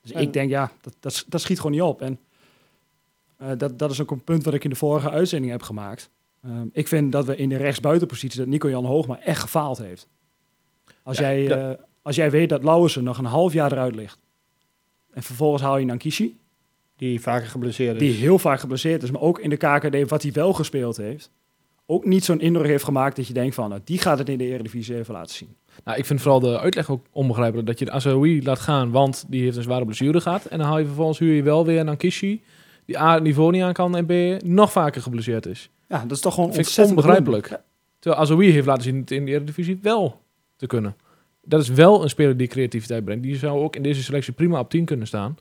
Dus 0.00 0.12
En- 0.12 0.22
ik 0.22 0.32
denk, 0.32 0.50
ja, 0.50 0.70
dat, 0.80 0.96
dat, 1.00 1.24
dat 1.28 1.40
schiet 1.40 1.56
gewoon 1.56 1.72
niet 1.72 1.82
op. 1.82 2.00
En 2.02 2.18
eh, 3.36 3.48
dat, 3.56 3.78
dat 3.78 3.90
is 3.90 4.00
ook 4.00 4.10
een 4.10 4.24
punt 4.24 4.44
wat 4.44 4.54
ik 4.54 4.64
in 4.64 4.70
de 4.70 4.76
vorige 4.76 5.10
uitzending 5.10 5.52
heb 5.52 5.62
gemaakt. 5.62 6.10
Ehm, 6.44 6.66
ik 6.72 6.88
vind 6.88 7.12
dat 7.12 7.24
we 7.24 7.36
in 7.36 7.48
de 7.48 7.56
rechtsbuitenpositie 7.56 8.38
dat 8.38 8.48
Nico-Jan 8.48 8.84
Hoogma 8.84 9.20
echt 9.20 9.40
gefaald 9.40 9.78
heeft. 9.78 10.08
Als, 11.02 11.18
Ja, 11.18 11.22
jij, 11.32 11.50
eh, 11.70 11.78
als 12.02 12.16
jij 12.16 12.30
weet 12.30 12.48
dat 12.48 12.64
Lauwersen 12.64 13.04
nog 13.04 13.18
een 13.18 13.24
half 13.24 13.52
jaar 13.52 13.72
eruit 13.72 13.94
ligt. 13.94 14.18
En 15.12 15.22
vervolgens 15.22 15.62
haal 15.62 15.78
je 15.78 15.84
Nankishi, 15.86 16.38
Die 16.96 17.20
vaker 17.20 17.46
geblesseerd 17.46 17.94
is. 17.94 18.00
die 18.00 18.12
heel 18.12 18.38
vaak 18.38 18.60
geblesseerd 18.60 19.02
is, 19.02 19.10
maar 19.10 19.20
ook 19.20 19.38
in 19.38 19.50
de 19.50 19.56
KKD 19.56 20.08
wat 20.08 20.22
hij 20.22 20.32
wel 20.32 20.52
gespeeld 20.52 20.96
heeft. 20.96 21.30
Ook 21.86 22.04
niet 22.04 22.24
zo'n 22.24 22.40
indruk 22.40 22.66
heeft 22.66 22.84
gemaakt 22.84 23.16
dat 23.16 23.26
je 23.26 23.32
denkt 23.32 23.54
van, 23.54 23.68
nou, 23.68 23.80
die 23.84 23.98
gaat 23.98 24.18
het 24.18 24.28
in 24.28 24.38
de 24.38 24.44
Eredivisie 24.44 24.96
even 24.96 25.14
laten 25.14 25.34
zien. 25.36 25.56
Nou, 25.84 25.98
ik 25.98 26.04
vind 26.06 26.20
vooral 26.20 26.40
de 26.40 26.58
uitleg 26.58 26.90
ook 26.90 27.06
onbegrijpelijk. 27.12 27.66
Dat 27.66 27.78
je 27.78 27.84
de 27.84 27.90
Azaoui 27.90 28.42
laat 28.42 28.58
gaan, 28.58 28.90
want 28.90 29.24
die 29.28 29.42
heeft 29.42 29.56
een 29.56 29.62
zware 29.62 29.84
blessure 29.84 30.20
gehad. 30.20 30.44
En 30.44 30.58
dan 30.58 30.66
haal 30.66 30.78
je 30.78 30.84
vervolgens 30.86 31.18
huur 31.18 31.34
je 31.34 31.42
wel 31.42 31.64
weer 31.66 31.86
een 31.86 31.96
Kishi. 31.96 32.42
Die 32.84 32.98
A, 32.98 33.14
het 33.14 33.22
niveau 33.22 33.50
niet 33.52 33.62
aan 33.62 33.72
kan 33.72 33.96
en 33.96 34.06
B, 34.06 34.42
nog 34.44 34.72
vaker 34.72 35.02
geblesseerd 35.02 35.46
is. 35.46 35.70
Ja, 35.88 36.02
dat 36.02 36.10
is 36.10 36.20
toch 36.20 36.34
gewoon 36.34 36.48
Vind 36.52 36.60
ik 36.60 36.66
ontzettend 36.66 36.96
onbegrijpelijk. 36.98 37.60
Terwijl 37.98 38.22
Azaoui 38.22 38.50
heeft 38.50 38.66
laten 38.66 38.82
zien 38.82 38.96
het 38.96 39.10
in 39.10 39.24
de 39.24 39.30
Eredivisie 39.30 39.78
wel 39.82 40.20
te 40.56 40.66
kunnen. 40.66 40.96
Dat 41.48 41.60
is 41.60 41.68
wel 41.68 42.02
een 42.02 42.08
speler 42.08 42.36
die 42.36 42.46
creativiteit 42.46 43.04
brengt. 43.04 43.22
Die 43.22 43.36
zou 43.36 43.60
ook 43.60 43.76
in 43.76 43.82
deze 43.82 44.02
selectie 44.02 44.32
prima 44.32 44.58
op 44.60 44.70
10 44.70 44.84
kunnen 44.84 45.06
staan. 45.06 45.36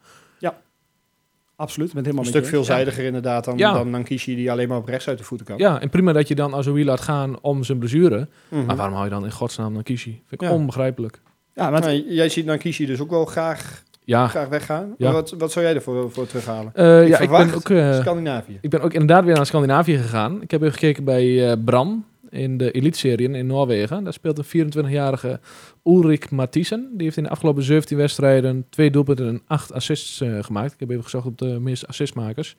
Absoluut, 1.59 1.93
met 1.93 2.03
helemaal 2.05 2.25
een 2.25 2.29
stuk 2.31 2.45
veelzijdiger 2.45 3.03
inderdaad 3.05 3.45
dan, 3.45 3.57
Ja. 3.57 3.73
dan 3.73 3.89
Nankishi 3.89 4.35
die 4.35 4.51
alleen 4.51 4.67
maar 4.67 4.77
op 4.77 4.87
rechts 4.87 5.07
uit 5.07 5.17
de 5.17 5.23
voeten 5.23 5.47
kan. 5.47 5.57
Ja, 5.57 5.81
en 5.81 5.89
prima 5.89 6.13
dat 6.13 6.27
je 6.27 6.35
dan 6.35 6.55
Azaoui 6.55 6.85
laat 6.85 7.01
gaan 7.01 7.41
om 7.41 7.63
zijn 7.63 7.77
blessure. 7.77 8.27
Mhm. 8.49 8.65
Maar 8.65 8.75
waarom 8.75 8.93
hou 8.93 9.05
je 9.05 9.11
dan 9.13 9.23
in 9.25 9.31
godsnaam 9.31 9.73
dan 9.73 9.83
Kishi? 9.83 10.11
Vind 10.27 10.41
ik 10.41 10.47
Ja. 10.47 10.53
onbegrijpelijk. 10.53 11.21
Ja, 11.53 11.69
maar 11.69 11.81
Nou, 11.81 12.13
jij 12.13 12.29
ziet 12.29 12.45
Nankishi 12.45 12.85
dus 12.85 12.99
ook 12.99 13.09
wel 13.09 13.25
graag, 13.25 13.83
Ja, 14.03 14.27
graag 14.27 14.47
weggaan. 14.47 14.93
Ja. 14.97 15.11
Wat, 15.11 15.33
wat 15.37 15.51
zou 15.51 15.65
jij 15.65 15.75
ervoor 15.75 16.11
voor 16.11 16.27
terughalen? 16.27 16.71
Eh, 16.73 17.07
ja 17.07 17.19
ik 17.19 17.29
ben 17.29 17.53
ook... 17.53 17.69
eh, 17.69 17.99
Scandinavië. 17.99 18.57
Ik 18.61 18.69
ben 18.69 18.81
ook 18.81 18.93
inderdaad 18.93 19.23
weer 19.25 19.35
naar 19.35 19.45
Scandinavië 19.45 19.97
gegaan. 19.97 20.41
Ik 20.41 20.51
heb 20.51 20.61
even 20.61 20.73
gekeken 20.73 21.03
bij 21.03 21.51
eh, 21.51 21.57
Bram 21.65 22.05
in 22.29 22.57
de 22.57 22.71
Elite-serie 22.71 23.29
in 23.29 23.47
Noorwegen. 23.47 24.03
Daar 24.03 24.13
speelt 24.13 24.37
een 24.53 24.71
24-jarige 24.73 25.39
Ulrik 25.83 26.31
Mathisen. 26.31 26.89
Die 26.93 27.03
heeft 27.03 27.17
in 27.17 27.23
de 27.23 27.29
afgelopen 27.29 27.63
17 27.63 27.97
wedstrijden 27.97 28.65
twee 28.69 28.91
doelpunten 28.91 29.27
en 29.27 29.41
acht 29.47 29.73
assists 29.73 30.21
eh, 30.21 30.43
gemaakt. 30.43 30.73
Ik 30.73 30.79
heb 30.79 30.89
even 30.89 31.03
gezocht 31.03 31.25
op 31.25 31.37
de 31.37 31.59
meeste 31.59 31.87
assistmakers. 31.87 32.55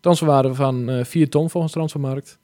Transferwaarde 0.00 0.54
van 0.54 0.88
eh 0.88 1.04
4 1.04 1.28
ton 1.30 1.50
volgens 1.50 1.72
Transfermarkt. 1.72 2.38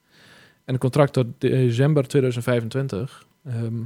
En 0.64 0.74
een 0.74 0.80
contract 0.80 1.12
tot 1.12 1.26
december 1.38 2.06
2025. 2.08 3.26
Ehm, 3.44 3.80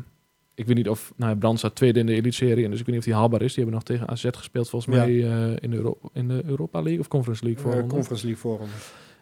ik 0.54 0.66
weet 0.66 0.76
niet 0.76 0.88
of... 0.88 1.12
Nou, 1.16 1.36
Bram 1.36 1.56
staat 1.56 1.74
tweede 1.74 1.98
in 2.00 2.06
de 2.06 2.14
Elite-serie. 2.14 2.64
En 2.64 2.70
dus 2.70 2.80
ik 2.80 2.86
weet 2.86 2.94
niet 2.94 3.04
of 3.04 3.10
die 3.10 3.14
haalbaar 3.20 3.42
is. 3.42 3.54
Die 3.54 3.64
hebben 3.64 3.74
nog 3.74 3.82
tegen 3.82 4.08
AZ 4.08 4.26
gespeeld 4.30 4.68
volgens 4.68 4.94
Ja. 4.94 5.00
mij 5.04 5.24
eh, 5.24 5.56
in, 5.60 5.72
Euro- 5.72 5.98
in 6.12 6.28
de 6.28 6.42
Europa 6.46 6.82
League 6.82 7.00
of 7.00 7.08
Conference 7.08 7.44
League. 7.44 7.62
Voor 7.62 7.86
Conference 7.86 8.24
League 8.24 8.42
voorronde. 8.42 8.72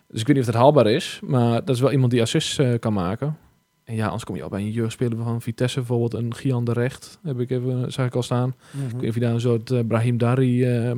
dus 0.09 0.21
ik 0.21 0.27
weet 0.27 0.37
niet 0.37 0.47
of 0.47 0.53
dat 0.53 0.61
haalbaar 0.63 0.87
is, 0.87 1.21
maar 1.25 1.65
dat 1.65 1.75
is 1.75 1.81
wel 1.81 1.93
iemand 1.93 2.11
die 2.11 2.21
assists 2.23 2.61
kan 2.79 2.93
maken. 2.93 3.37
En 3.85 3.95
ja, 3.95 4.05
anders 4.05 4.25
kom 4.25 4.37
je 4.37 4.43
al 4.43 4.49
bij 4.49 4.61
een 4.61 4.71
jeugdspeler 4.71 5.19
van 5.19 5.43
Vitesse, 5.43 5.79
bijvoorbeeld 5.79 6.15
een 6.15 6.35
Gian 6.35 6.65
de 6.65 6.73
Recht, 6.73 7.19
heb 7.23 7.41
ik 7.41 7.51
even, 7.51 7.93
zag 7.93 8.07
ik 8.07 8.15
al 8.15 8.23
staan. 8.23 8.49
Ik 8.49 8.81
weet 8.81 9.01
niet 9.01 9.09
of 9.09 9.15
je 9.15 9.21
daar 9.21 9.33
een 9.33 9.41
soort 9.41 9.71
eh, 9.71 9.81
Brahim 9.87 10.19
Dari 10.19 10.65
eh, 10.65 10.93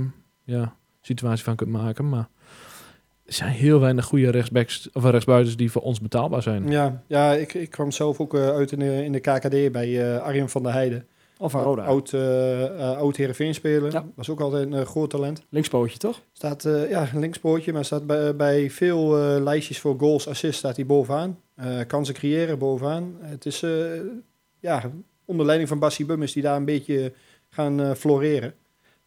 ja, 0.45 0.77
situatie 1.01 1.45
van 1.45 1.57
kunt 1.57 1.71
maken, 1.71 2.09
maar 2.09 2.29
er 3.25 3.33
zijn 3.33 3.53
heel 3.53 3.81
weinig 3.81 4.05
goede 4.05 4.31
rechtsbacks 4.31 4.91
of 4.93 5.05
rechtsbuitens 5.05 5.57
die 5.57 5.71
voor 5.71 5.83
ons 5.83 6.01
betaalbaar 6.01 6.43
zijn. 6.43 6.71
Ja, 6.71 7.03
ja 7.07 7.33
ik, 7.33 7.55
ik 7.55 7.71
kwam 7.71 7.91
zelf 7.91 8.21
ook 8.21 8.35
eh, 8.35 8.49
uit 8.49 8.73
in 8.73 8.79
de, 8.79 9.05
in 9.05 9.13
de 9.13 9.21
KKD 9.21 9.73
bij 9.73 10.15
eh 10.15 10.23
Arjen 10.23 10.49
van 10.49 10.63
der 10.63 10.73
Heijden. 10.73 11.07
Of 11.39 11.51
van 11.51 11.63
Roda. 11.63 11.85
Oud, 11.85 12.13
eh 12.13 12.65
eh, 12.65 12.99
oud 12.99 13.17
Heerenveen 13.17 13.55
speler. 13.55 13.93
Ja. 13.93 14.07
Was 14.15 14.31
ook 14.31 14.41
altijd 14.41 14.67
een 14.67 14.75
eh, 14.75 14.87
groot 14.87 15.11
talent. 15.11 15.45
Linkspootje, 15.49 15.99
toch? 15.99 16.23
Staat, 16.33 16.65
eh, 16.65 16.91
ja, 16.91 17.09
linkspootje, 17.15 17.73
maar 17.73 17.85
staat 17.85 18.07
bij, 18.07 18.37
bij 18.37 18.71
veel 18.71 19.19
eh, 19.19 19.43
lijstjes 19.43 19.81
voor 19.81 19.95
goals, 19.99 20.29
assists 20.29 20.59
staat 20.59 20.77
hij 20.77 20.87
bovenaan. 20.87 21.39
Eh, 21.57 21.79
kansen 21.87 22.15
creëren 22.15 22.59
bovenaan. 22.59 23.17
Het 23.21 23.47
is, 23.47 23.63
eh, 23.63 23.71
ja, 24.61 24.91
onder 25.25 25.47
leiding 25.47 25.69
van 25.69 25.79
Bassi 25.79 26.07
Bum 26.07 26.23
is 26.23 26.33
die 26.33 26.43
daar 26.43 26.57
een 26.57 26.65
beetje 26.65 27.13
gaan 27.49 27.81
eh, 27.81 27.93
floreren. 27.93 28.55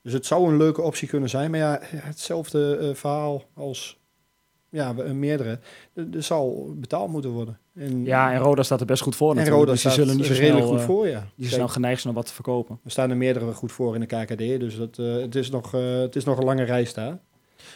Dus 0.02 0.14
het 0.14 0.26
zou 0.26 0.48
een 0.50 0.58
leuke 0.58 0.82
optie 0.82 1.08
kunnen 1.08 1.30
zijn. 1.30 1.52
Maar 1.52 1.60
ja, 1.60 1.80
hetzelfde 1.82 2.92
verhaal 2.96 3.44
als 3.54 4.00
ja, 4.70 4.96
we- 4.96 5.14
meerdere. 5.14 5.60
Er 5.94 6.24
zal 6.24 6.74
betaald 6.76 7.10
moeten 7.12 7.32
worden. 7.32 7.60
En, 7.76 8.06
Ja, 8.06 8.34
en 8.34 8.40
Roda 8.40 8.64
staat 8.64 8.80
er 8.80 8.86
best 8.86 9.02
goed 9.02 9.16
voor 9.16 9.36
en. 9.36 9.50
Roda 9.50 9.72
dus 9.72 9.82
die 9.82 9.92
staat 9.92 9.94
zullen 9.94 10.18
niet 10.18 10.26
zo 10.26 10.34
redelijk 10.34 10.66
snel, 10.66 10.78
goed 10.78 10.86
voor, 10.86 11.08
ja. 11.08 11.28
Kijk, 11.38 11.52
snel 11.52 11.68
geneigd 11.68 12.02
zijn 12.02 12.14
om 12.14 12.20
wat 12.20 12.30
te 12.30 12.34
verkopen. 12.36 12.80
er 12.84 12.92
staan 12.92 13.10
er 13.10 13.18
meerdere 13.18 13.54
goed 13.54 13.72
voor 13.72 13.96
in 13.96 14.00
de 14.00 14.06
KKD. 14.06 14.38
Dus 14.60 14.78
dat, 14.78 14.96
het, 14.96 15.36
is 15.36 15.50
nog, 15.50 15.72
het 15.72 16.16
is 16.16 16.24
nog 16.24 16.38
een 16.38 16.46
lange 16.46 16.64
reis 16.64 16.94
daar. 16.94 17.20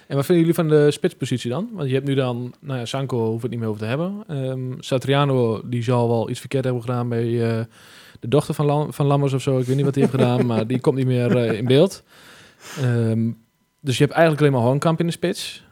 En 0.07 0.15
wat 0.15 0.25
vinden 0.25 0.45
jullie 0.45 0.53
van 0.59 0.67
de 0.67 0.91
spitspositie 0.91 1.49
dan? 1.49 1.69
Want 1.73 1.87
je 1.87 1.93
hebt 1.95 2.07
nu 2.07 2.13
dan, 2.15 2.53
nou 2.59 2.79
ja, 2.79 2.85
Sanko 2.85 3.25
hoeft 3.29 3.41
het 3.41 3.51
niet 3.51 3.59
meer 3.59 3.69
over 3.69 3.81
te 3.81 3.87
hebben. 3.87 4.23
Ehm 4.27 4.71
Satriano, 4.79 5.61
die 5.65 5.83
zal 5.83 6.07
wel 6.07 6.29
iets 6.29 6.39
verkeerd 6.39 6.63
hebben 6.63 6.81
gedaan 6.81 7.09
bij 7.09 7.23
eh, 7.57 7.63
de 8.19 8.27
dochter 8.27 8.53
van, 8.53 8.65
Lam- 8.65 8.93
van 8.93 9.05
Lammers 9.05 9.33
of 9.33 9.41
zo. 9.41 9.59
Ik 9.59 9.65
weet 9.65 9.75
niet 9.75 9.85
wat 9.85 9.95
hij 9.95 10.03
heeft 10.03 10.15
gedaan, 10.15 10.45
maar 10.55 10.67
die 10.67 10.79
komt 10.79 10.97
niet 10.97 11.05
meer 11.05 11.37
eh, 11.37 11.57
in 11.57 11.65
beeld. 11.65 12.03
Ehm, 12.81 13.31
dus 13.81 13.97
je 13.97 14.03
hebt 14.03 14.15
eigenlijk 14.15 14.41
alleen 14.45 14.53
maar 14.53 14.67
Hornkamp 14.69 14.99
in 14.99 15.05
de 15.05 15.11
spits. 15.11 15.63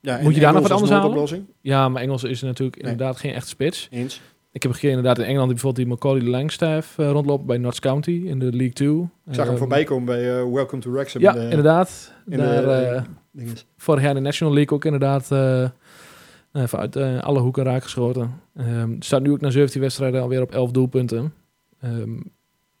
Ja, 0.00 0.18
Moet 0.22 0.34
je 0.34 0.40
daar 0.40 0.52
nog 0.52 0.62
wat 0.62 0.70
anders 0.70 0.90
noodoplossing? 0.90 1.44
Ja, 1.60 1.88
maar 1.88 2.02
Engels 2.02 2.24
is 2.24 2.42
natuurlijk 2.42 2.82
Nee. 2.82 2.90
inderdaad 2.92 3.16
geen 3.16 3.32
echte 3.34 3.48
spits. 3.48 3.88
Eens. 3.90 4.20
Ik 4.52 4.62
heb 4.62 4.72
gekeken 4.72 4.96
inderdaad 4.96 5.18
in 5.18 5.24
Engeland 5.24 5.46
die 5.50 5.54
bijvoorbeeld 5.60 5.86
die 5.86 5.94
Macaulay 5.94 6.22
Langstaff 6.40 6.98
eh, 6.98 7.10
rondlopen 7.10 7.46
bij 7.46 7.58
Notts 7.58 7.80
County 7.80 8.22
in 8.24 8.38
de 8.38 8.44
League 8.50 8.72
2. 8.72 8.88
Ik 9.26 9.34
zag 9.34 9.46
hem 9.46 9.56
voorbij 9.56 9.84
komen 9.84 10.04
bij 10.04 10.50
Welcome 10.50 10.82
to 10.82 10.90
Wrexham. 10.92 11.22
Ja, 11.22 11.32
in 11.34 11.38
de- 11.38 11.44
inderdaad. 11.44 12.12
in 12.26 12.36
de- 12.38 12.42
Daar, 12.66 13.06
dinges. 13.32 13.66
vorig 13.76 14.02
jaar 14.02 14.14
de 14.14 14.20
National 14.20 14.54
League 14.54 14.76
ook 14.76 14.84
inderdaad 14.84 15.30
eh 15.30 15.68
nou, 16.52 16.68
vanuit 16.68 16.96
eh, 16.96 17.20
alle 17.20 17.40
hoeken 17.40 17.64
raak 17.64 17.82
geschoten. 17.82 18.40
Ehm 18.54 18.96
staat 18.98 19.22
nu 19.22 19.30
ook 19.30 19.40
na 19.40 19.50
17 19.50 19.80
wedstrijden 19.80 20.22
alweer 20.22 20.42
op 20.42 20.52
11 20.52 20.70
doelpunten. 20.70 21.34
Ehm, 21.80 22.20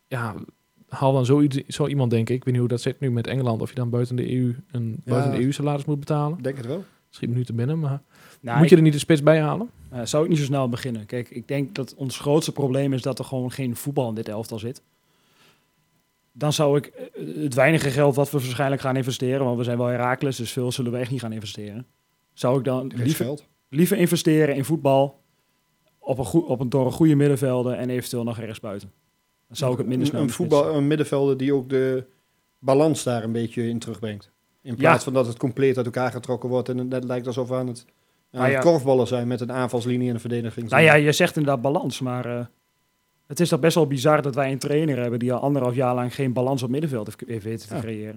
ja, 0.06 0.34
haal 0.88 1.12
dan 1.12 1.24
zoiets, 1.24 1.56
zo 1.66 1.86
iemand 1.86 2.10
denk 2.10 2.28
ik. 2.28 2.36
Ik 2.36 2.44
weet 2.44 2.52
niet 2.52 2.62
hoe 2.62 2.72
dat 2.72 2.80
zit 2.80 3.00
nu 3.00 3.10
met 3.10 3.26
Engeland. 3.26 3.60
Of 3.60 3.68
je 3.68 3.74
dan 3.74 3.90
buiten 3.90 4.16
de 4.16 4.32
EU 4.32 4.54
een 4.70 5.00
buiten 5.04 5.30
de 5.30 5.42
EU 5.42 5.52
salaris 5.52 5.84
moet 5.84 5.98
betalen. 5.98 6.38
Ik 6.38 6.44
denk 6.44 6.56
het 6.56 6.66
wel. 6.66 6.84
Schiet 7.08 7.28
me 7.28 7.34
nu 7.34 7.44
te 7.44 7.52
binnen, 7.52 7.78
maar 7.78 8.02
Nou, 8.40 8.58
moet 8.58 8.68
je 8.68 8.76
er 8.76 8.82
niet 8.82 8.92
de 8.92 8.98
spits 8.98 9.22
bij 9.22 9.40
halen? 9.40 9.70
Eh, 9.90 10.00
zou 10.04 10.24
ik 10.24 10.28
niet 10.28 10.38
zo 10.38 10.44
snel 10.44 10.68
beginnen. 10.68 11.06
Kijk, 11.06 11.30
ik 11.30 11.48
denk 11.48 11.74
dat 11.74 11.94
ons 11.94 12.18
grootste 12.18 12.52
probleem 12.52 12.92
is 12.92 13.02
dat 13.02 13.18
er 13.18 13.24
gewoon 13.24 13.50
geen 13.50 13.76
voetbal 13.76 14.08
in 14.08 14.14
dit 14.14 14.28
elftal 14.28 14.58
zit. 14.58 14.82
Dan 16.32 16.52
zou 16.52 16.76
ik 16.76 16.86
eh, 16.86 17.42
het 17.42 17.54
weinige 17.54 17.90
geld 17.90 18.14
wat 18.14 18.30
we 18.30 18.38
waarschijnlijk 18.38 18.82
gaan 18.82 18.96
investeren, 18.96 19.44
want 19.44 19.58
we 19.58 19.64
zijn 19.64 19.78
wel 19.78 19.86
Herakles, 19.86 20.36
dus 20.36 20.52
veel 20.52 20.72
zullen 20.72 20.92
we 20.92 20.98
echt 20.98 21.10
niet 21.10 21.20
gaan 21.20 21.32
investeren. 21.32 21.86
Zou 22.32 22.58
ik 22.58 22.64
dan 22.64 22.90
Er 22.90 22.98
liever, 22.98 23.38
liever 23.68 23.96
investeren 23.96 24.54
in 24.54 24.64
voetbal 24.64 25.20
op 25.98 26.18
een, 26.18 26.42
op 26.42 26.60
een, 26.60 26.68
door 26.68 26.86
een 26.86 26.92
goede 26.92 27.14
middenvelden 27.14 27.76
en 27.76 27.90
eventueel 27.90 28.24
nog 28.24 28.38
ergens 28.38 28.60
buiten. 28.60 28.92
Dan 29.48 29.56
zou 29.56 29.72
ik 29.72 29.78
het 29.78 29.86
minder 29.86 30.06
Een- 30.06 30.10
snel 30.12 30.20
Een, 30.22 30.26
de 30.26 30.32
voetbal, 30.32 30.74
een 30.74 30.86
middenvelder 30.86 31.36
die 31.36 31.54
ook 31.54 31.68
de 31.68 32.04
balans 32.58 33.02
daar 33.02 33.24
een 33.24 33.32
beetje 33.32 33.68
in 33.68 33.78
terugbrengt. 33.78 34.30
In 34.62 34.76
plaats 34.76 35.04
van 35.04 35.12
dat 35.12 35.26
het 35.26 35.36
compleet 35.38 35.76
uit 35.76 35.86
elkaar 35.86 36.10
getrokken 36.10 36.48
wordt 36.48 36.68
en 36.68 36.78
het 36.78 36.88
net 36.88 37.04
lijkt 37.04 37.26
alsof 37.26 37.48
we 37.48 37.54
aan 37.54 37.66
het, 37.66 37.84
aan 38.30 38.48
ja. 38.50 38.54
het 38.54 38.64
korfballen 38.64 39.06
zijn 39.06 39.28
met 39.28 39.40
een 39.40 39.52
aanvalslinie 39.52 40.08
en 40.08 40.14
een 40.14 40.20
verdediging. 40.20 40.68
Nou 40.68 40.82
ja, 40.82 40.94
je 40.94 41.12
zegt 41.12 41.36
inderdaad 41.36 41.62
balans, 41.62 42.00
maar 42.00 42.38
eh, 42.38 42.44
het 43.26 43.40
is 43.40 43.48
toch 43.48 43.60
best 43.60 43.74
wel 43.74 43.86
bizar 43.86 44.22
dat 44.22 44.34
wij 44.34 44.52
een 44.52 44.58
trainer 44.58 44.98
hebben 44.98 45.18
die 45.18 45.32
al 45.32 45.40
anderhalf 45.40 45.74
jaar 45.74 45.94
lang 45.94 46.14
geen 46.14 46.32
balans 46.32 46.62
op 46.62 46.70
middenveld 46.70 47.14
heeft, 47.26 47.44
weten 47.44 47.68
te 47.68 47.74
Ja. 47.74 47.80
creëren. 47.80 48.16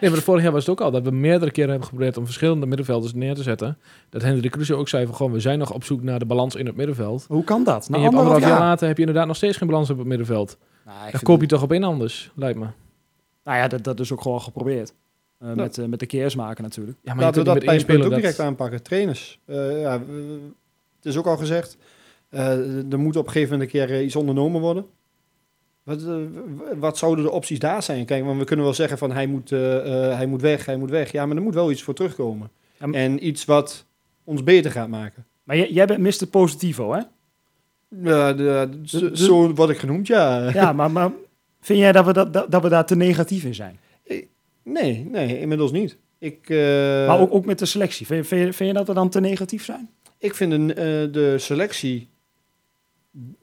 Nee, 0.00 0.10
maar 0.10 0.18
de 0.18 0.24
vorig 0.24 0.42
jaar 0.42 0.52
was 0.52 0.60
het 0.60 0.70
ook 0.70 0.80
al 0.80 0.90
dat 0.90 1.02
we 1.02 1.10
meerdere 1.10 1.50
keren 1.50 1.70
hebben 1.70 1.88
geprobeerd 1.88 2.16
om 2.16 2.24
verschillende 2.24 2.66
middenvelders 2.66 3.12
neer 3.14 3.34
te 3.34 3.42
zetten. 3.42 3.78
Dat 4.08 4.22
Henry 4.22 4.40
de 4.40 4.48
Cruze 4.48 4.74
ook 4.74 4.88
zei 4.88 5.06
van 5.06 5.14
gewoon, 5.14 5.32
we 5.32 5.40
zijn 5.40 5.58
nog 5.58 5.72
op 5.72 5.84
zoek 5.84 6.02
naar 6.02 6.18
de 6.18 6.24
balans 6.24 6.54
in 6.54 6.66
het 6.66 6.76
middenveld. 6.76 7.24
Hoe 7.28 7.44
kan 7.44 7.64
dat? 7.64 7.86
en 7.86 7.90
Na 7.92 7.96
je 7.96 8.02
hebt 8.02 8.14
anderhalf 8.14 8.34
anderhalf 8.34 8.58
jaar 8.60 8.68
later 8.68 8.86
heb 8.86 8.96
je 8.96 9.02
inderdaad 9.02 9.26
nog 9.26 9.36
steeds 9.36 9.56
geen 9.56 9.68
balans 9.68 9.90
op 9.90 9.98
het 9.98 10.06
middenveld. 10.06 10.58
Nou, 10.86 11.10
Dan 11.10 11.20
koop 11.20 11.34
je 11.36 11.40
het- 11.40 11.50
toch 11.50 11.62
op 11.62 11.72
in 11.72 11.84
anders, 11.84 12.30
lijkt 12.34 12.58
me. 12.58 12.66
Nou 13.44 13.58
ja, 13.58 13.68
dat, 13.68 13.84
dat 13.84 14.00
is 14.00 14.12
ook 14.12 14.20
gewoon 14.20 14.40
geprobeerd. 14.40 14.92
Eh, 15.38 15.52
met, 15.52 15.78
eh, 15.78 15.86
met 15.86 15.98
de 16.00 16.06
keersmaken 16.06 16.62
natuurlijk. 16.64 16.98
Ja, 17.02 17.14
maar 17.14 17.24
Laten 17.24 17.38
we 17.38 17.46
dat 17.46 17.56
één 17.56 17.66
pijnpunt 17.66 18.04
ook 18.04 18.14
direct 18.18 18.36
dat... 18.36 18.46
aanpakken. 18.46 18.82
Trainers. 18.82 19.38
Eh, 19.44 19.80
ja, 19.80 19.92
het 20.96 21.04
is 21.04 21.16
ook 21.16 21.26
al 21.26 21.36
gezegd. 21.36 21.76
Eh, 22.30 22.92
er 22.92 22.98
moet 22.98 23.16
op 23.16 23.26
een 23.26 23.32
gegeven 23.32 23.52
moment 23.52 23.74
een 23.74 23.80
keer 23.86 23.96
eh, 23.96 24.04
iets 24.04 24.16
ondernomen 24.16 24.60
worden. 24.60 24.86
Wat, 25.82 26.02
eh, 26.02 26.14
wat 26.78 26.98
zouden 26.98 27.24
de 27.24 27.30
opties 27.30 27.58
daar 27.58 27.82
zijn? 27.82 28.04
Kijk, 28.04 28.24
want 28.24 28.38
we 28.38 28.44
kunnen 28.44 28.64
wel 28.64 28.74
zeggen 28.74 28.98
van 28.98 29.12
hij 29.12 29.26
moet, 29.26 29.50
hij 29.50 30.26
moet 30.26 30.40
weg, 30.40 30.66
hij 30.66 30.76
moet 30.76 30.90
weg. 30.90 31.12
Ja, 31.12 31.26
maar 31.26 31.36
er 31.36 31.42
moet 31.42 31.54
wel 31.54 31.70
iets 31.70 31.82
voor 31.82 31.94
terugkomen. 31.94 32.50
Ja, 32.78 32.86
maar- 32.86 33.00
En 33.00 33.26
iets 33.26 33.44
wat 33.44 33.86
ons 34.24 34.42
beter 34.42 34.70
gaat 34.70 34.88
maken. 34.88 35.26
Maar 35.44 35.56
jij, 35.56 35.70
jij 35.70 35.86
bent 35.86 36.00
Mr. 36.00 36.26
Positivo, 36.26 36.92
hè? 36.92 37.00
Ja, 38.02 38.32
de- 38.32 38.68
zo- 38.84 38.98
de- 39.10 39.16
zo 39.16 39.54
word 39.54 39.70
ik 39.70 39.78
genoemd, 39.78 40.06
ja. 40.06 40.50
Ja, 40.52 40.72
maar, 40.72 40.90
maar 40.90 41.10
vind 41.60 41.78
jij 41.78 41.92
dat 41.92 42.04
we, 42.04 42.12
dat, 42.12 42.32
dat, 42.32 42.50
dat 42.50 42.62
we 42.62 42.68
daar 42.68 42.86
te 42.86 42.96
negatief 42.96 43.44
in 43.44 43.54
zijn? 43.54 43.78
Nee, 44.64 45.04
nee, 45.10 45.40
inmiddels 45.40 45.72
niet. 45.72 45.96
Ik, 46.18 46.48
maar 47.06 47.20
ook, 47.20 47.34
ook 47.34 47.44
met 47.44 47.58
de 47.58 47.66
selectie. 47.66 48.06
Vind, 48.06 48.22
je- 48.22 48.28
vind, 48.28 48.46
je, 48.46 48.52
vind 48.52 48.68
je 48.70 48.74
dat 48.76 48.86
we 48.86 48.94
dan 48.94 49.08
te 49.08 49.20
negatief 49.20 49.64
zijn? 49.64 49.90
ik 50.18 50.34
vind 50.34 50.52
eh, 50.52 50.76
de 51.12 51.34
selectie 51.38 52.08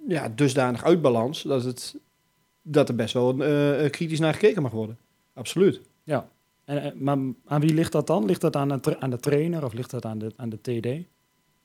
ja, 0.07 0.29
dusdanig 0.35 0.83
uit 0.83 1.01
balans 1.01 1.41
dat, 1.41 1.63
het, 1.63 1.95
dat 2.61 2.89
er 2.89 2.95
best 2.95 3.13
wel 3.13 3.43
eh, 3.43 3.89
kritisch 3.89 4.19
naar 4.19 4.33
gekeken 4.33 4.61
mag 4.61 4.71
worden. 4.71 4.97
Absoluut. 5.33 5.81
En, 6.65 6.83
eh, 6.83 6.91
maar 6.95 7.17
aan 7.45 7.61
wie 7.61 7.73
ligt 7.73 7.91
dat 7.91 8.07
dan? 8.07 8.25
Ligt 8.25 8.41
dat 8.41 8.55
aan 8.55 9.01
aan 9.01 9.09
de 9.09 9.19
trainer 9.19 9.65
of 9.65 9.73
ligt 9.73 9.91
dat 9.91 10.05
aan 10.05 10.17
de, 10.17 10.31
aan 10.35 10.49
de 10.49 10.61
TD? 10.61 11.05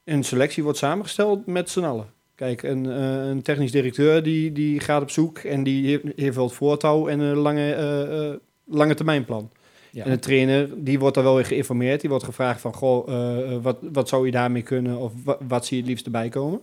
een 0.04 0.24
selectie 0.24 0.62
wordt 0.62 0.78
samengesteld 0.78 1.46
met 1.46 1.70
z'n 1.70 1.82
allen. 1.82 2.06
Kijk, 2.34 2.62
een, 2.62 2.84
een 2.84 3.42
technisch 3.42 3.70
directeur 3.70 4.22
die, 4.22 4.52
die 4.52 4.80
gaat 4.80 5.02
op 5.02 5.10
zoek 5.10 5.38
en 5.38 5.62
die 5.62 5.86
heeft, 5.86 6.04
heeft 6.16 6.36
wel 6.36 6.44
het 6.44 6.54
voortouw 6.54 7.08
en 7.08 7.20
een 7.20 7.36
lange, 7.36 7.72
eh, 7.74 8.34
lange 8.76 8.94
termijnplan. 8.94 9.50
Ja. 9.90 10.04
En 10.04 10.10
de 10.10 10.18
trainer, 10.18 10.84
die 10.84 10.98
wordt 10.98 11.14
dan 11.14 11.24
wel 11.24 11.34
weer 11.34 11.44
geïnformeerd. 11.44 12.00
Die 12.00 12.10
wordt 12.10 12.24
gevraagd 12.24 12.60
van, 12.60 12.74
goh, 12.74 13.62
wat, 13.62 13.78
wat 13.92 14.08
zou 14.08 14.26
je 14.26 14.32
daarmee 14.32 14.62
kunnen? 14.62 14.96
Of 14.98 15.12
wa- 15.24 15.38
wat 15.48 15.66
zie 15.66 15.76
je 15.76 15.82
het 15.82 15.90
liefst 15.90 16.04
erbij 16.06 16.28
komen? 16.28 16.60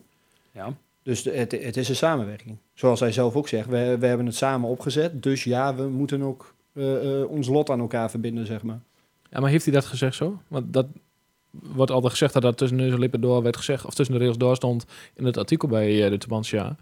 Ja. 0.51 0.73
Dus 1.09 1.23
de- 1.23 1.31
het, 1.31 1.51
het 1.63 1.77
is 1.77 1.89
een 1.89 1.95
samenwerking. 1.95 2.57
Zoals 2.73 2.99
hij 2.99 3.11
zelf 3.11 3.35
ook 3.35 3.47
zegt, 3.47 3.69
we, 3.69 3.97
we 3.99 4.05
hebben 4.05 4.25
het 4.25 4.35
samen 4.35 4.69
opgezet. 4.69 5.23
Dus 5.23 5.43
ja, 5.43 5.75
we 5.75 5.83
moeten 5.87 6.21
ook 6.21 6.53
eh, 6.73 7.21
eh, 7.21 7.29
ons 7.29 7.47
lot 7.47 7.69
aan 7.69 7.79
elkaar 7.79 8.09
verbinden, 8.09 8.45
zeg 8.45 8.63
maar. 8.63 8.79
Ja, 9.29 9.39
maar 9.39 9.49
heeft 9.49 9.65
hij 9.65 9.73
dat 9.73 9.85
gezegd 9.85 10.15
zo? 10.15 10.41
Want 10.47 10.73
dat 10.73 10.85
wordt 11.51 11.91
altijd 11.91 12.11
gezegd 12.11 12.33
dat 12.33 12.41
dat 12.41 12.57
tussen 12.57 12.79
en 12.79 12.99
lippen 12.99 13.21
door 13.21 13.43
werd 13.43 13.57
gezegd, 13.57 13.85
of 13.85 13.93
tussen 13.93 14.15
de 14.15 14.21
rails 14.21 14.37
door 14.37 14.55
stond 14.55 14.85
in 15.15 15.25
het 15.25 15.37
artikel 15.37 15.67
bij 15.67 16.03
eh, 16.03 16.09
de 16.09 16.17
Tubantia. 16.17 16.75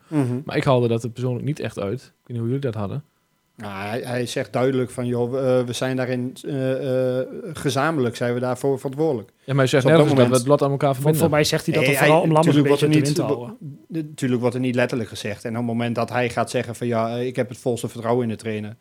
Maar 0.46 0.58
ik 0.58 0.64
haalde 0.64 0.88
dat 0.88 1.04
er 1.04 1.10
persoonlijk 1.10 1.46
niet 1.46 1.60
echt 1.60 1.80
uit. 1.80 2.00
Ik 2.02 2.12
weet 2.18 2.28
niet 2.28 2.38
hoe 2.38 2.46
jullie 2.46 2.60
dat 2.62 2.74
hadden. 2.76 3.04
Nou, 3.58 3.74
hij, 3.88 4.02
hij 4.02 4.26
zegt 4.26 4.54
duidelijk 4.54 4.90
van, 4.92 5.06
joh, 5.06 5.32
we, 5.32 5.38
eh, 5.40 5.66
we 5.66 5.74
zijn 5.74 5.96
daarin 5.96 6.36
eh, 6.46 7.20
eh, 7.20 7.28
gezamenlijk, 7.54 8.16
zijn 8.16 8.34
we 8.34 8.40
daarvoor 8.40 8.78
verantwoordelijk. 8.78 9.30
Ja, 9.30 9.44
maar 9.46 9.56
hij 9.56 9.68
zegt 9.68 9.84
Dus 9.84 9.92
op 9.92 9.98
dat 9.98 10.08
nergens 10.08 10.10
dat 10.10 10.18
we 10.18 10.24
moment- 10.24 10.40
het 10.42 10.48
lot 10.48 10.62
aan 10.62 10.72
elkaar 10.72 10.88
Voor, 10.88 10.96
verbinden. 10.96 11.22
voor 11.22 11.32
mij 11.32 11.44
zegt 11.44 11.66
hij 11.66 11.76
dat 11.76 11.84
er 11.84 11.94
vooral 11.96 12.12
hij- 12.14 12.22
om 12.22 12.32
Lammers 12.32 12.56
een 12.56 12.62
natuurlijk 12.64 12.90
beetje 12.92 13.14
te 13.14 13.22
niet- 13.22 13.32
houden. 13.32 13.58
Natuurlijk 13.88 14.42
wordt 14.42 14.56
er 14.56 14.62
niet 14.62 14.76
letterlijk 14.76 15.10
gezegd. 15.10 15.44
En 15.46 15.52
op 15.52 15.58
het 15.58 15.66
moment 15.66 15.96
dat 15.96 16.10
hij 16.10 16.30
gaat 16.30 16.50
zeggen 16.50 16.76
van, 16.76 16.88
ja, 16.88 17.10
ik 17.16 17.36
heb 17.36 17.50
het 17.50 17.58
volste 17.58 17.88
vertrouwen 17.90 18.24
in 18.24 18.30
de 18.30 18.36
trainer. 18.36 18.76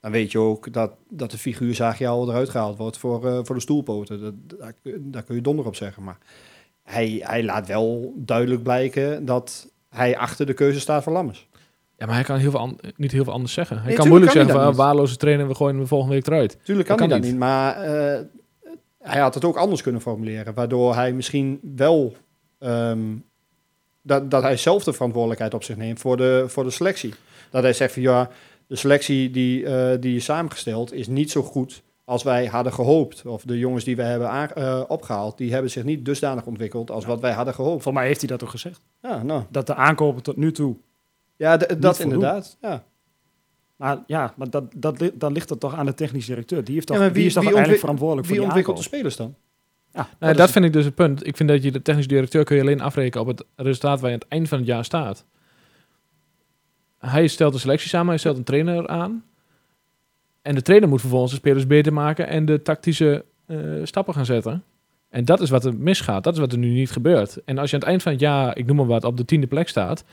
Dan 0.00 0.10
weet 0.10 0.32
je 0.32 0.38
ook 0.38 0.72
dat, 0.72 0.90
dat 1.08 1.30
de 1.30 1.38
figuurzaagje 1.38 2.06
al 2.06 2.28
eruit 2.28 2.48
gehaald 2.48 2.76
wordt 2.78 2.96
voor, 2.98 3.26
eh, 3.26 3.38
voor 3.42 3.54
de 3.54 3.60
stoelpoten. 3.60 4.20
Dat, 4.20 4.34
daar, 4.58 4.74
daar 4.98 5.22
kun 5.22 5.34
je 5.34 5.40
donder 5.40 5.66
op 5.66 5.76
zeggen. 5.76 6.02
Maar 6.02 6.18
hij, 6.82 7.20
hij 7.24 7.42
laat 7.44 7.66
wel 7.66 8.12
duidelijk 8.16 8.62
blijken 8.62 9.24
dat 9.24 9.68
hij 9.88 10.16
achter 10.18 10.46
de 10.46 10.54
keuze 10.54 10.80
staat 10.80 11.02
van 11.02 11.12
Lammers. 11.12 11.48
Ja, 12.00 12.06
maar 12.06 12.14
hij 12.14 12.24
kan 12.24 12.38
heel 12.38 12.50
veel 12.50 12.76
niet 12.96 13.12
heel 13.12 13.24
veel 13.24 13.32
anders 13.32 13.52
zeggen. 13.52 13.76
Hij 13.76 13.86
Nee, 13.86 13.96
kan 13.96 14.08
moeilijk 14.08 14.32
kan 14.32 14.46
zeggen 14.46 14.62
van 14.62 14.74
waarloze 14.74 15.16
trainer, 15.16 15.48
we 15.48 15.54
gooien 15.54 15.76
hem 15.76 15.86
volgende 15.86 16.14
week 16.14 16.26
eruit. 16.26 16.58
Tuurlijk 16.62 16.88
kan, 16.88 16.96
Dat 16.96 17.08
hij 17.08 17.18
dat 17.18 17.28
niet, 17.28 17.38
maar 17.38 17.76
eh, 17.76 18.20
hij 18.98 19.20
had 19.20 19.34
het 19.34 19.44
ook 19.44 19.56
anders 19.56 19.82
kunnen 19.82 20.00
formuleren. 20.00 20.54
Waardoor 20.54 20.94
hij 20.94 21.12
misschien 21.12 21.60
wel 21.76 22.14
ehm, 22.58 22.98
dat, 24.02 24.30
dat 24.30 24.42
hij 24.42 24.56
zelf 24.56 24.84
de 24.84 24.92
verantwoordelijkheid 24.92 25.54
op 25.54 25.62
zich 25.62 25.76
neemt 25.76 25.98
voor 25.98 26.16
de, 26.16 26.44
voor 26.46 26.64
de 26.64 26.70
selectie. 26.70 27.14
Dat 27.50 27.62
hij 27.62 27.72
zegt 27.72 27.92
van 27.92 28.02
ja, 28.02 28.30
de 28.66 28.76
selectie 28.76 29.30
die, 29.30 29.66
eh, 29.66 30.00
die 30.00 30.16
is 30.16 30.24
samengesteld 30.24 30.92
is 30.92 31.06
niet 31.06 31.30
zo 31.30 31.42
goed 31.42 31.82
als 32.04 32.22
wij 32.22 32.46
hadden 32.46 32.72
gehoopt. 32.72 33.26
Of 33.26 33.42
de 33.42 33.58
jongens 33.58 33.84
die 33.84 33.96
we 33.96 34.02
hebben 34.02 34.54
eh, 34.54 34.82
opgehaald, 34.88 35.38
die 35.38 35.52
hebben 35.52 35.70
zich 35.70 35.84
niet 35.84 36.04
dusdanig 36.04 36.46
ontwikkeld 36.46 36.90
als 36.90 37.04
wat 37.04 37.20
wij 37.20 37.32
hadden 37.32 37.54
gehoopt. 37.54 37.82
Voor 37.82 37.92
mij 37.92 38.06
heeft 38.06 38.20
hij 38.20 38.28
dat 38.28 38.42
ook 38.42 38.50
gezegd. 38.50 38.80
Ja, 39.02 39.22
nou. 39.22 39.42
Dat 39.50 39.66
de 39.66 39.74
aankopen 39.74 40.22
tot 40.22 40.36
nu 40.36 40.52
toe. 40.52 40.76
Ja 41.40 41.56
dat 41.56 41.98
inderdaad. 41.98 42.56
Ja. 42.60 42.84
Maar 43.76 43.98
ja, 44.06 44.34
maar 44.36 44.50
dat, 44.50 44.64
dat, 44.76 45.10
dan 45.14 45.32
ligt 45.32 45.50
het 45.50 45.60
toch 45.60 45.74
aan 45.74 45.86
de 45.86 45.94
technisch 45.94 46.26
directeur. 46.26 46.64
Die, 46.64 46.74
heeft 46.74 46.86
toch, 46.86 46.96
Ja, 46.96 47.08
die 47.08 47.24
is 47.24 47.32
toch 47.32 47.42
wie 47.42 47.52
eigenlijk 47.52 47.80
verantwoordelijk 47.80 48.26
Wie 48.26 48.36
voor 48.36 48.44
die 48.46 48.54
ontwikkelt 48.54 48.76
de 48.76 48.96
spelers 48.96 49.16
dan? 49.16 49.34
Ja, 49.92 50.08
Nee, 50.18 50.30
dat 50.32 50.42
het. 50.42 50.50
vind 50.50 50.64
ik 50.64 50.72
dus 50.72 50.84
het 50.84 50.94
punt. 50.94 51.26
Ik 51.26 51.36
vind 51.36 51.48
dat 51.48 51.62
je 51.62 51.70
de 51.70 51.82
technisch 51.82 52.06
directeur 52.06 52.44
kun 52.44 52.56
je 52.56 52.62
alleen 52.62 52.80
afrekenen 52.80 53.28
op 53.28 53.36
het 53.36 53.44
resultaat 53.56 54.00
waar 54.00 54.10
je 54.10 54.14
aan 54.14 54.22
het 54.22 54.30
eind 54.30 54.48
van 54.48 54.58
het 54.58 54.66
jaar 54.66 54.84
staat. 54.84 55.24
Hij 56.98 57.26
stelt 57.26 57.54
een 57.54 57.60
selectie 57.60 57.88
samen, 57.88 58.08
hij 58.08 58.18
stelt 58.18 58.36
een 58.36 58.44
trainer 58.44 58.88
aan. 58.88 59.24
En 60.42 60.54
de 60.54 60.62
trainer 60.62 60.88
moet 60.88 61.00
vervolgens 61.00 61.32
de 61.32 61.38
spelers 61.38 61.66
beter 61.66 61.92
maken 61.92 62.26
en 62.28 62.44
de 62.44 62.62
tactische 62.62 63.24
eh, 63.46 63.56
stappen 63.82 64.14
gaan 64.14 64.24
zetten. 64.26 64.64
En 65.08 65.24
dat 65.24 65.40
is 65.40 65.50
wat 65.50 65.64
er 65.64 65.74
misgaat. 65.74 66.24
Dat 66.24 66.34
is 66.34 66.40
wat 66.40 66.52
er 66.52 66.58
nu 66.58 66.68
niet 66.70 66.90
gebeurt. 66.90 67.44
En 67.44 67.58
als 67.58 67.70
je 67.70 67.76
aan 67.76 67.80
het 67.82 67.90
eind 67.90 68.02
van 68.02 68.12
het 68.12 68.20
jaar, 68.20 68.56
ik 68.56 68.66
noem 68.66 68.76
maar 68.76 68.86
wat, 68.86 69.04
op 69.04 69.16
de 69.16 69.24
tiende 69.24 69.46
plek 69.46 69.68
staat. 69.68 70.04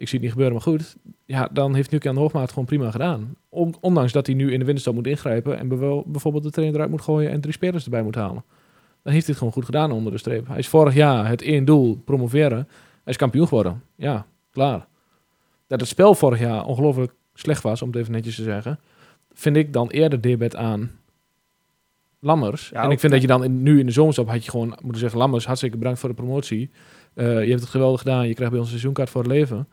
Ik 0.00 0.08
zie 0.08 0.18
het 0.18 0.20
niet 0.20 0.30
gebeuren, 0.30 0.54
maar 0.54 0.62
goed. 0.62 0.96
Ja, 1.24 1.48
dan 1.52 1.74
heeft 1.74 1.90
Nuke 1.90 2.08
aan 2.08 2.14
de 2.14 2.20
Hoogmaat 2.20 2.48
gewoon 2.48 2.64
prima 2.64 2.90
gedaan. 2.90 3.34
On- 3.48 3.74
ondanks 3.80 4.12
dat 4.12 4.26
hij 4.26 4.34
nu 4.34 4.52
in 4.52 4.58
de 4.58 4.64
winterstop 4.64 4.94
moet 4.94 5.06
ingrijpen. 5.06 5.58
En 5.58 5.68
bijvoorbeeld 6.06 6.42
de 6.42 6.50
trainer 6.50 6.74
eruit 6.76 6.90
moet 6.90 7.02
gooien 7.02 7.30
en 7.30 7.40
drie 7.40 7.52
spelers 7.52 7.84
erbij 7.84 8.02
moet 8.02 8.14
halen. 8.14 8.44
Dan 9.02 9.12
heeft 9.12 9.26
hij 9.26 9.34
het 9.34 9.36
gewoon 9.36 9.52
goed 9.52 9.64
gedaan 9.64 9.92
onder 9.92 10.12
de 10.12 10.18
streep. 10.18 10.46
Hij 10.46 10.58
is 10.58 10.68
vorig 10.68 10.94
jaar 10.94 11.28
het 11.28 11.42
één 11.42 11.64
doel, 11.64 11.96
promoveren. 12.04 12.56
Hij 13.04 13.12
is 13.12 13.16
kampioen 13.16 13.48
geworden. 13.48 13.82
Ja, 13.96 14.26
klaar. 14.50 14.86
Dat 15.66 15.80
het 15.80 15.88
spel 15.88 16.14
vorig 16.14 16.38
jaar 16.38 16.64
ongelooflijk 16.64 17.12
slecht 17.34 17.62
was, 17.62 17.82
om 17.82 17.88
het 17.88 17.96
even 17.98 18.12
netjes 18.12 18.34
te 18.36 18.42
zeggen. 18.42 18.78
Vind 19.32 19.56
ik 19.56 19.72
dan 19.72 19.88
eerder 19.90 20.20
debet 20.20 20.56
aan 20.56 20.90
Lammers. 22.20 22.68
Ja, 22.68 22.82
en 22.82 22.90
ik 22.90 23.00
vind 23.00 23.12
dat 23.12 23.20
je 23.20 23.26
dan 23.26 23.44
in, 23.44 23.62
nu 23.62 23.78
in 23.78 23.86
de 23.86 23.92
zomerstop 23.92 24.28
had 24.28 24.44
je 24.44 24.50
gewoon 24.50 24.68
moeten 24.82 25.00
zeggen... 25.00 25.18
Lammers, 25.18 25.46
hartstikke 25.46 25.76
bedankt 25.76 25.98
voor 26.00 26.08
de 26.08 26.14
promotie. 26.14 26.70
Eh, 27.14 27.26
je 27.44 27.48
hebt 27.48 27.60
het 27.60 27.70
geweldig 27.70 28.00
gedaan. 28.00 28.28
Je 28.28 28.34
krijgt 28.34 28.52
bij 28.52 28.60
ons 28.60 28.72
een 28.72 28.78
seizoenkaart 28.78 29.10
voor 29.10 29.22
het 29.22 29.30
leven. 29.30 29.68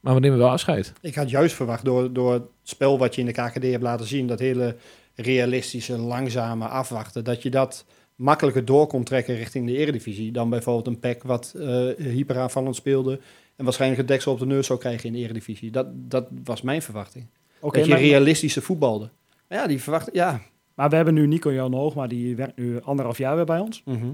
Maar 0.00 0.14
we 0.14 0.20
nemen 0.20 0.38
wel 0.38 0.50
afscheid. 0.50 0.92
Ik 1.00 1.14
had 1.14 1.30
juist 1.30 1.54
verwacht 1.54 1.84
door, 1.84 2.12
door 2.12 2.32
het 2.32 2.42
spel 2.62 2.98
wat 2.98 3.14
je 3.14 3.20
in 3.20 3.26
de 3.26 3.32
KKD 3.32 3.62
hebt 3.62 3.82
laten 3.82 4.06
zien, 4.06 4.26
dat 4.26 4.38
hele 4.38 4.76
realistische, 5.14 5.98
langzame 5.98 6.66
afwachten, 6.66 7.24
dat 7.24 7.42
je 7.42 7.50
dat 7.50 7.84
makkelijker 8.14 8.64
door 8.64 8.86
kon 8.86 9.04
trekken 9.04 9.36
richting 9.36 9.66
de 9.66 9.76
eredivisie 9.76 10.32
dan 10.32 10.50
bijvoorbeeld 10.50 10.86
een 10.86 10.98
pack 10.98 11.22
wat 11.22 11.54
eh 11.56 11.88
hyperaanvallend 11.96 12.76
speelde 12.76 13.20
en 13.56 13.64
waarschijnlijk 13.64 14.00
het 14.00 14.10
deksel 14.10 14.32
op 14.32 14.38
de 14.38 14.46
neus 14.46 14.66
zou 14.66 14.78
krijgen 14.78 15.06
in 15.06 15.12
de 15.12 15.18
eredivisie. 15.18 15.70
Dat, 15.70 15.86
dat 15.92 16.28
was 16.44 16.62
mijn 16.62 16.82
verwachting. 16.82 17.26
Dat 17.60 17.84
je 17.84 17.86
maar, 17.86 17.98
realistische 18.00 18.62
voetbalde. 18.62 19.10
Maar 19.48 19.58
ja, 19.58 19.66
die 19.66 19.82
verwacht, 19.82 20.08
ja. 20.12 20.40
maar 20.74 20.88
we 20.88 20.96
hebben 20.96 21.14
nu 21.14 21.26
Nico 21.26 21.52
Jan 21.52 21.74
Hoog, 21.74 21.94
maar 21.94 22.08
die 22.08 22.36
werkt 22.36 22.56
nu 22.56 22.80
anderhalf 22.80 23.18
jaar 23.18 23.36
weer 23.36 23.44
bij 23.44 23.58
ons. 23.58 23.82
Mhm. 23.84 24.12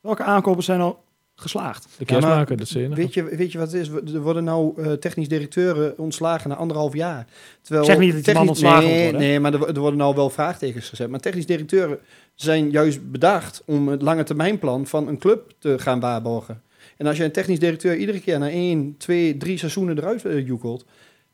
Welke 0.00 0.22
aankopen 0.22 0.62
zijn 0.62 0.80
al 0.80 1.04
geslaagd? 1.40 1.82
De 1.82 1.88
Ja, 1.98 2.04
kerstmaker, 2.04 2.56
dat 2.56 2.68
zie 2.68 2.80
je 2.82 2.88
nog. 2.88 2.96
Weet 2.96 3.14
je, 3.14 3.24
weet 3.24 3.52
je 3.52 3.58
wat 3.58 3.72
het 3.72 3.80
is? 3.80 3.88
Er 4.14 4.20
worden 4.20 4.44
nou 4.44 4.82
eh, 4.82 4.92
technisch 4.92 5.28
directeuren 5.28 5.98
ontslagen 5.98 6.48
na 6.50 6.56
anderhalf 6.56 6.94
jaar. 6.94 7.26
Terwijl 7.62 7.84
Zeg 7.84 7.98
niet 7.98 8.14
dat 8.14 8.24
die 8.24 8.34
man 8.34 8.48
ontslagen 8.48 8.88
nee, 8.88 9.02
worden. 9.02 9.20
Nee, 9.20 9.40
maar 9.40 9.52
er, 9.52 9.58
wo- 9.58 9.66
er 9.66 9.78
worden 9.80 9.98
nou 9.98 10.14
wel 10.14 10.30
vraagtekens 10.30 10.88
gezet. 10.88 11.10
Maar 11.10 11.20
technisch 11.20 11.46
directeuren 11.46 11.98
zijn 12.34 12.70
juist 12.70 13.10
bedacht 13.10 13.62
om 13.66 13.88
het 13.88 14.02
lange 14.02 14.22
termijnplan 14.22 14.86
van 14.86 15.08
een 15.08 15.18
club 15.18 15.52
te 15.58 15.78
gaan 15.78 16.00
waarborgen. 16.00 16.62
En 16.96 17.06
als 17.06 17.16
je 17.16 17.24
een 17.24 17.32
technisch 17.32 17.58
directeur 17.58 17.96
iedere 17.96 18.20
keer 18.20 18.38
na 18.38 18.50
één, 18.50 18.94
twee, 18.98 19.36
drie 19.36 19.58
seizoenen 19.58 19.98
eruit 19.98 20.24
eh, 20.24 20.46
joekelt, 20.46 20.84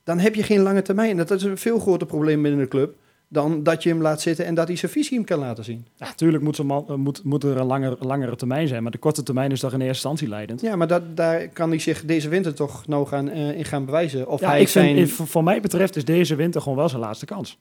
dan 0.04 0.18
heb 0.18 0.34
je 0.34 0.42
geen 0.42 0.60
lange 0.60 0.82
termijn. 0.82 1.16
Dat 1.16 1.30
is 1.30 1.42
een 1.42 1.58
veel 1.58 1.78
groter 1.78 2.06
probleem 2.06 2.42
binnen 2.42 2.60
de 2.60 2.68
club 2.68 2.94
dan 3.28 3.62
dat 3.62 3.82
je 3.82 3.88
hem 3.88 4.00
laat 4.00 4.20
zitten 4.20 4.44
en 4.46 4.54
dat 4.54 4.66
hij 4.68 4.76
zijn 4.76 4.92
visie 4.92 5.16
hem 5.16 5.26
kan 5.26 5.38
laten 5.38 5.64
zien. 5.64 5.86
Ja, 5.96 6.06
natuurlijk 6.06 6.42
moet, 6.42 6.56
zo'n 6.56 6.66
man- 6.66 6.88
eh, 6.88 6.94
moet, 6.94 7.24
moet 7.24 7.44
er 7.44 7.56
een 7.56 7.66
langer, 7.66 7.96
langere 8.00 8.36
termijn 8.36 8.68
zijn, 8.68 8.82
maar 8.82 8.92
de 8.92 8.98
korte 8.98 9.22
termijn 9.22 9.50
is 9.50 9.60
toch 9.60 9.72
in 9.72 9.78
eerste 9.80 9.92
instantie 9.94 10.28
leidend. 10.28 10.60
Ja, 10.60 10.76
maar 10.76 10.86
dat, 10.86 11.16
daar 11.16 11.48
kan 11.48 11.68
hij 11.70 11.78
zich 11.78 12.04
deze 12.04 12.28
winter 12.28 12.54
toch 12.54 12.86
nou 12.86 13.06
gaan, 13.06 13.30
in 13.30 13.64
gaan 13.64 13.84
bewijzen. 13.84 14.28
Of 14.28 14.40
Ja, 14.40 14.48
hij 14.48 14.60
ik 14.60 14.68
vind, 14.68 14.84
zijn... 14.84 14.98
eh, 14.98 15.26
voor, 15.26 15.44
mij 15.44 15.60
betreft 15.60 15.96
is 15.96 16.04
deze 16.04 16.34
winter 16.34 16.60
gewoon 16.60 16.76
wel 16.78 16.88
zijn 16.88 17.00
laatste 17.00 17.26
kans. 17.26 17.58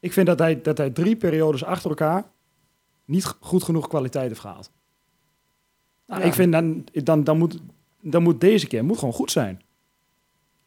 Ik 0.00 0.12
vind 0.12 0.26
dat 0.26 0.38
hij, 0.38 0.62
dat 0.62 0.78
hij 0.78 0.90
drie 0.90 1.16
periodes 1.16 1.64
achter 1.64 1.88
elkaar 1.90 2.24
niet 3.04 3.34
goed 3.40 3.62
genoeg 3.62 3.88
kwaliteit 3.88 4.28
heeft 4.28 4.40
gehaald. 4.40 4.70
Nou, 6.06 6.20
Ja. 6.20 6.26
Ik 6.26 6.34
vind 6.34 6.52
dan, 6.52 6.84
dan, 6.92 7.24
dan, 7.24 7.38
moet, 7.38 7.58
dan 8.00 8.22
moet 8.22 8.40
deze 8.40 8.66
keer 8.66 8.84
moet 8.84 8.98
gewoon 8.98 9.14
goed 9.14 9.30
zijn. 9.30 9.60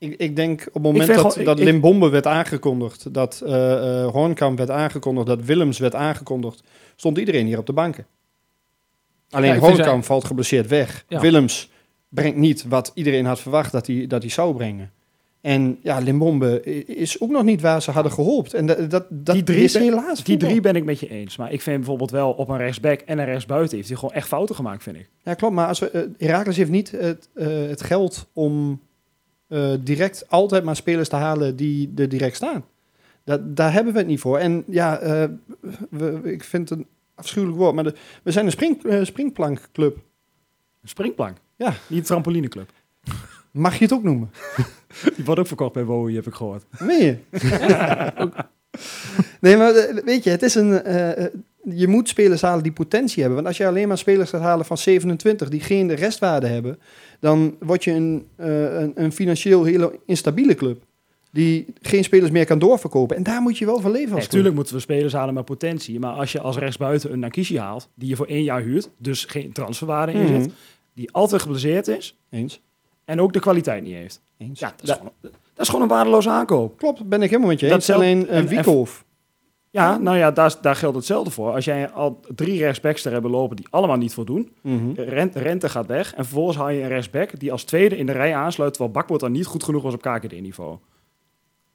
Ik, 0.06 0.20
ik 0.20 0.36
denk 0.36 0.60
op 0.68 0.74
het 0.74 0.84
moment 0.84 1.08
dat, 1.08 1.18
gewoon- 1.32 1.46
dat 1.46 1.60
ik- 1.60 1.66
Limbombe 1.66 2.10
werd 2.10 2.28
aangekondigd, 2.28 3.14
dat 3.14 3.42
eh, 3.46 4.08
Hoornkamp 4.12 4.58
werd 4.58 4.70
aangekondigd, 4.70 5.28
dat 5.28 5.44
Willems 5.44 5.80
werd 5.80 5.96
aangekondigd, 5.96 6.64
stond 6.96 7.18
iedereen 7.18 7.46
hier 7.46 7.58
op 7.58 7.66
de 7.66 7.74
banken. 7.74 8.06
Alleen 9.30 9.54
Ja, 9.54 9.60
Hoornkamp 9.60 10.04
valt 10.04 10.24
geblesseerd 10.26 10.68
weg. 10.68 11.06
Ja. 11.08 11.20
Willems 11.20 11.70
brengt 12.10 12.38
niet 12.38 12.66
wat 12.68 12.92
iedereen 12.94 13.26
had 13.26 13.40
verwacht 13.40 13.72
dat 13.72 13.88
hij, 13.88 14.08
dat 14.08 14.22
hij 14.22 14.32
zou 14.32 14.56
brengen. 14.56 14.92
En 15.42 15.80
ja, 15.82 16.00
Limbombe 16.00 16.64
is 16.86 17.22
ook 17.22 17.30
nog 17.30 17.44
niet 17.44 17.62
waar 17.62 17.82
ze 17.82 17.92
hadden 17.92 18.12
gehoopt. 18.12 18.54
En 18.54 18.66
dat, 18.66 18.90
dat, 18.92 19.06
dat 19.10 19.36
Die 19.36 19.44
drie 19.44 19.64
is 19.64 19.74
helaas 19.74 20.16
Die 20.24 20.26
voetbal. 20.26 20.50
drie 20.50 20.62
ben 20.62 20.76
ik 20.76 20.84
met 20.84 21.00
je 21.00 21.10
eens. 21.10 21.38
Maar 21.38 21.52
ik 21.52 21.62
vind 21.62 21.78
bijvoorbeeld 21.78 22.12
wel 22.12 22.32
op 22.32 22.50
een 22.50 22.58
rechtsback 22.58 23.00
en 23.02 23.20
een 23.20 23.26
rechtsbuiten 23.26 23.76
heeft 23.78 23.90
hij 23.90 23.98
gewoon 23.98 24.14
echt 24.16 24.28
fouten 24.28 24.56
gemaakt, 24.56 24.84
vind 24.84 24.96
ik. 24.96 25.10
Ja, 25.24 25.34
klopt. 25.34 25.54
Maar 25.56 25.68
als 25.68 25.80
we, 25.80 25.90
eh, 25.90 26.02
Heracles 26.18 26.58
heeft 26.58 26.70
niet 26.70 26.92
het, 26.92 27.30
het 27.70 27.82
geld 27.82 28.28
om 28.34 28.82
eh, 29.48 29.74
direct 29.80 30.30
altijd 30.30 30.64
maar 30.64 30.76
spelers 30.76 31.10
te 31.10 31.16
halen 31.16 31.56
die 31.56 31.92
er 31.96 32.10
direct 32.10 32.36
staan. 32.36 32.66
Dat, 33.24 33.56
daar 33.56 33.74
hebben 33.74 33.94
we 33.94 34.00
het 34.00 34.08
niet 34.08 34.20
voor. 34.20 34.38
En 34.38 34.64
ja, 34.68 34.98
eh, 34.98 35.24
we, 35.90 36.20
ik 36.24 36.44
vind 36.44 36.70
het 36.70 36.80
een 36.80 36.88
afschuwelijk 37.16 37.60
woord, 37.60 37.76
maar 37.76 37.84
de, 37.84 37.94
we 38.24 38.32
zijn 38.32 38.46
een 38.46 38.52
spring, 38.52 38.84
eh, 38.84 39.04
springplankclub. 39.04 39.96
Een 40.82 40.90
springplank. 40.90 41.38
Ja. 41.56 41.74
Niet 41.88 42.00
een 42.00 42.06
trampolineclub. 42.06 42.72
Mag 43.52 43.78
je 43.78 43.84
het 43.84 43.94
ook 43.94 44.04
noemen? 44.04 44.32
Die 45.16 45.26
wordt 45.26 45.40
ook 45.40 45.48
verkocht 45.48 45.74
bij 45.74 45.86
Wowie, 45.86 46.16
heb 46.16 46.28
ik 46.28 46.34
gehoord. 46.34 46.66
Meen 46.80 47.04
je? 47.04 47.18
nee, 49.42 49.58
maar 49.58 49.74
weet 50.06 50.24
je, 50.24 50.30
het 50.30 50.44
is 50.44 50.56
een... 50.56 50.70
je 51.64 51.88
moet 51.88 52.10
spelers 52.10 52.42
halen 52.42 52.64
die 52.64 52.72
potentie 52.72 53.22
hebben. 53.22 53.36
Want 53.36 53.48
als 53.48 53.58
je 53.58 53.68
alleen 53.68 53.88
maar 53.88 53.98
spelers 53.98 54.30
gaat 54.30 54.42
halen 54.42 54.66
van 54.66 54.78
27 54.78 55.50
die 55.50 55.62
geen 55.62 55.96
restwaarde 55.96 56.48
hebben, 56.48 56.80
dan 57.20 57.56
word 57.60 57.84
je 57.84 57.92
een, 57.92 58.26
eh, 58.36 58.80
een, 58.80 58.92
een 58.96 59.12
financieel 59.12 59.64
hele 59.64 60.00
instabiele 60.06 60.56
club. 60.56 60.84
Die 61.32 61.66
geen 61.82 62.04
spelers 62.04 62.32
meer 62.32 62.46
kan 62.46 62.60
doorverkopen. 62.60 63.16
En 63.16 63.24
daar 63.24 63.42
moet 63.42 63.58
je 63.58 63.66
wel 63.66 63.80
van 63.80 63.92
leven 63.92 64.16
als. 64.16 64.24
Natuurlijk 64.24 64.56
moeten 64.56 64.74
we 64.76 64.80
spelers 64.80 65.14
halen 65.14 65.34
met 65.34 65.46
potentie. 65.46 66.00
Maar 66.00 66.12
als 66.14 66.32
je 66.32 66.40
als 66.42 66.58
rechtsbuiten 66.58 67.12
een 67.12 67.20
Nakishi 67.20 67.58
haalt, 67.60 67.90
die 67.96 68.10
je 68.10 68.16
voor 68.16 68.26
één 68.26 68.44
jaar 68.44 68.62
huurt, 68.62 68.90
dus 68.98 69.26
geen 69.26 69.52
transferwaarde 69.52 70.12
in 70.12 70.24
Mhm. 70.34 70.48
die 70.94 71.12
altijd 71.12 71.42
geblesseerd 71.42 71.88
is 71.88 72.18
Eens. 72.30 72.62
en 73.06 73.22
ook 73.22 73.34
de 73.34 73.40
kwaliteit 73.40 73.84
niet 73.84 73.94
heeft. 73.94 74.22
Eens. 74.38 74.60
Ja, 74.60 74.74
dat 74.78 74.88
is, 74.90 74.96
gewoon, 74.96 75.12
dat 75.22 75.32
is 75.58 75.68
gewoon 75.68 75.82
een 75.82 75.88
waardeloze 75.88 76.30
aankoop. 76.30 76.78
Klopt, 76.78 77.10
ben 77.10 77.22
ik 77.22 77.30
helemaal 77.30 77.50
met 77.50 77.60
je 77.60 77.66
Dat 77.68 77.76
eens. 77.76 77.86
zelf- 77.86 78.00
Alleen 78.02 78.28
en- 78.28 78.38
een 78.38 78.48
Wiekhoff. 78.48 79.06
Ja, 79.76 79.98
nou 79.98 80.18
ja, 80.18 80.32
daar, 80.32 80.56
daar 80.62 80.76
geldt 80.76 80.96
hetzelfde 80.96 81.32
voor. 81.32 81.52
Als 81.54 81.66
jij 81.66 81.90
al 81.90 82.20
drie 82.36 82.60
rechtsbacks 82.60 83.06
er 83.06 83.12
hebben 83.12 83.32
lopen 83.32 83.56
die 83.56 83.68
allemaal 83.70 83.98
niet 83.98 84.14
voldoen, 84.14 84.52
Mhm. 84.62 84.92
Rente, 84.96 85.40
Rente 85.40 85.70
gaat 85.70 85.86
weg 85.86 86.14
en 86.14 86.24
vervolgens 86.26 86.58
haal 86.58 86.70
je 86.70 86.82
een 86.82 86.88
rechtsback 86.88 87.40
die 87.40 87.52
als 87.52 87.64
tweede 87.64 87.98
in 87.98 88.06
de 88.06 88.12
rij 88.12 88.36
aansluit, 88.36 88.74
terwijl 88.74 88.94
Bakboord 88.94 89.20
dan 89.22 89.32
niet 89.32 89.46
goed 89.46 89.64
genoeg 89.64 89.84
was 89.84 89.94
op 89.94 90.02
KKD-niveau. 90.02 90.70
Dat 90.72 90.80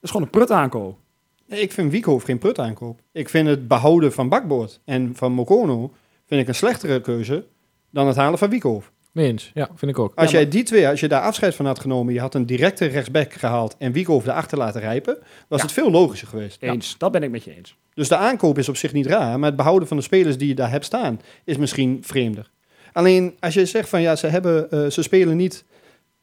is 0.00 0.10
gewoon 0.10 0.22
een 0.26 0.32
prut 0.32 0.50
aankoop. 0.50 0.98
Nee, 1.46 1.60
ik 1.60 1.72
vind 1.72 1.90
Wiekhoff 1.92 2.24
geen 2.24 2.38
prut 2.38 2.58
aankoop. 2.58 3.00
Ik 3.12 3.28
vind 3.28 3.48
het 3.48 3.68
behouden 3.68 4.12
van 4.12 4.28
Bakboord 4.28 4.80
en 4.84 5.10
van 5.16 5.32
Mokono 5.32 5.92
vind 6.26 6.40
ik 6.40 6.48
een 6.48 6.54
slechtere 6.54 7.00
keuze 7.00 7.46
dan 7.90 8.06
het 8.06 8.16
halen 8.16 8.38
van 8.38 8.50
Wiekhoff. 8.50 8.92
Mee 9.12 9.26
eens. 9.26 9.50
Ja, 9.54 9.68
vind 9.74 9.90
ik 9.90 9.98
ook. 9.98 10.12
Als 10.14 10.30
Ja, 10.30 10.38
jij 10.38 10.48
die 10.48 10.62
twee, 10.62 10.88
als 10.88 11.00
je 11.00 11.08
daar 11.08 11.22
afscheid 11.22 11.54
van 11.54 11.66
had 11.66 11.78
genomen, 11.80 12.14
je 12.14 12.20
had 12.20 12.34
een 12.34 12.46
directe 12.46 12.86
rechtsback 12.86 13.32
gehaald 13.32 13.76
en 13.78 13.92
Wiekhoff 13.92 14.26
erachter 14.26 14.58
laten 14.58 14.80
rijpen, 14.80 15.18
was 15.48 15.58
Ja. 15.58 15.64
het 15.64 15.74
veel 15.74 15.90
logischer 15.90 16.28
geweest. 16.28 16.62
Eens, 16.62 16.94
dat 16.98 17.12
ben 17.12 17.22
ik 17.22 17.30
met 17.30 17.44
je 17.44 17.56
eens. 17.56 17.76
Dus 17.94 18.08
de 18.08 18.16
aankoop 18.16 18.58
is 18.58 18.68
op 18.68 18.76
zich 18.76 18.92
niet 18.92 19.06
raar, 19.06 19.38
maar 19.38 19.48
het 19.48 19.56
behouden 19.56 19.88
van 19.88 19.96
de 19.96 20.02
spelers 20.02 20.38
die 20.38 20.48
je 20.48 20.54
daar 20.54 20.70
hebt 20.70 20.84
staan 20.84 21.20
is 21.44 21.56
misschien 21.56 21.98
vreemder. 22.02 22.50
Alleen 22.92 23.36
als 23.40 23.54
je 23.54 23.66
zegt 23.66 23.88
van 23.88 24.00
ja, 24.00 24.16
ze, 24.16 24.26
hebben, 24.26 24.70
eh, 24.70 24.86
ze 24.86 25.02
spelen 25.02 25.36
niet 25.36 25.64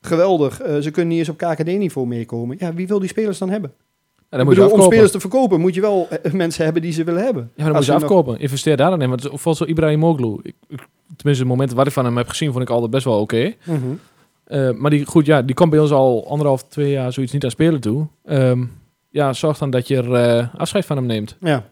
geweldig, 0.01 0.61
eh, 0.61 0.77
ze 0.77 0.91
kunnen 0.91 1.09
niet 1.11 1.19
eens 1.27 1.29
op 1.29 1.37
KKD-niveau 1.37 2.07
meekomen. 2.07 2.55
Ja, 2.59 2.73
wie 2.73 2.87
wil 2.87 2.99
die 2.99 3.09
spelers 3.09 3.37
dan 3.37 3.49
hebben? 3.49 3.73
Ja, 4.29 4.37
dan 4.37 4.39
Ik 4.39 4.45
moet 4.45 4.55
je 4.55 4.61
bedoel, 4.61 4.85
om 4.85 4.91
spelers 4.91 5.11
te 5.11 5.19
verkopen 5.19 5.59
moet 5.59 5.73
je 5.75 5.81
wel 5.81 6.07
eh, 6.09 6.31
mensen 6.33 6.63
hebben 6.63 6.81
die 6.81 6.91
ze 6.91 7.03
willen 7.03 7.23
hebben. 7.23 7.41
Ja, 7.43 7.49
maar 7.55 7.65
dan 7.65 7.75
moet 7.75 7.85
je 7.85 7.91
nog- 7.91 8.01
afkopen. 8.01 8.39
Investeer 8.39 8.77
daar 8.77 8.89
dan 8.89 9.01
in. 9.01 9.09
Want 9.09 9.21
volgens 9.21 9.57
zo 9.57 9.63
Ibrahimoglu, 9.65 10.37
ik, 10.43 10.55
ik- 10.67 10.87
tenminste 11.15 11.43
de 11.43 11.49
momenten 11.49 11.77
wat 11.77 11.87
ik 11.87 11.93
van 11.93 12.05
hem 12.05 12.17
heb 12.17 12.27
gezien, 12.29 12.51
vond 12.51 12.63
ik 12.63 12.69
altijd 12.69 12.91
best 12.91 13.05
wel 13.05 13.19
oké. 13.19 13.53
Mhm. 13.63 13.77
Eh, 14.43 14.71
maar 14.71 14.91
die, 14.91 15.05
goed, 15.05 15.25
ja, 15.25 15.41
die 15.41 15.55
komt 15.55 15.69
bij 15.69 15.79
ons 15.79 15.91
al 15.91 16.27
anderhalf, 16.29 16.63
twee 16.63 16.91
jaar 16.91 17.13
zoiets 17.13 17.33
niet 17.33 17.43
aan 17.43 17.51
spelen 17.51 17.79
toe. 17.81 18.07
Ehm, 18.25 18.63
ja, 19.09 19.33
zorg 19.33 19.57
dan 19.57 19.69
dat 19.69 19.87
je 19.87 19.95
er 19.97 20.13
eh, 20.13 20.47
afscheid 20.57 20.85
van 20.85 20.97
hem 20.97 21.05
neemt. 21.05 21.37
Ja, 21.39 21.63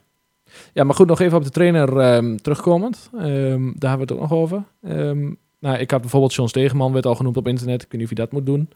Ja, 0.74 0.84
maar 0.84 0.96
goed, 0.96 1.08
nog 1.08 1.20
even 1.20 1.38
op 1.38 1.44
de 1.44 1.50
trainer 1.50 1.98
ehm, 2.00 2.36
terugkomend. 2.36 3.10
Ehm, 3.14 3.24
daar 3.76 3.90
hebben 3.90 3.98
we 3.98 4.00
het 4.00 4.12
ook 4.12 4.20
nog 4.20 4.32
over. 4.34 4.64
Nou, 5.60 5.78
ik 5.78 5.92
had 5.92 6.02
bijvoorbeeld 6.02 6.34
John 6.34 6.50
Stegeman, 6.50 6.94
werd 6.94 7.06
al 7.06 7.16
genoemd 7.16 7.38
op 7.38 7.48
internet. 7.48 7.82
Ik 7.82 7.88
weet 7.92 8.02
niet 8.02 8.04
of 8.04 8.10
je 8.10 8.16
dat 8.24 8.32
moet 8.32 8.46
doen. 8.46 8.70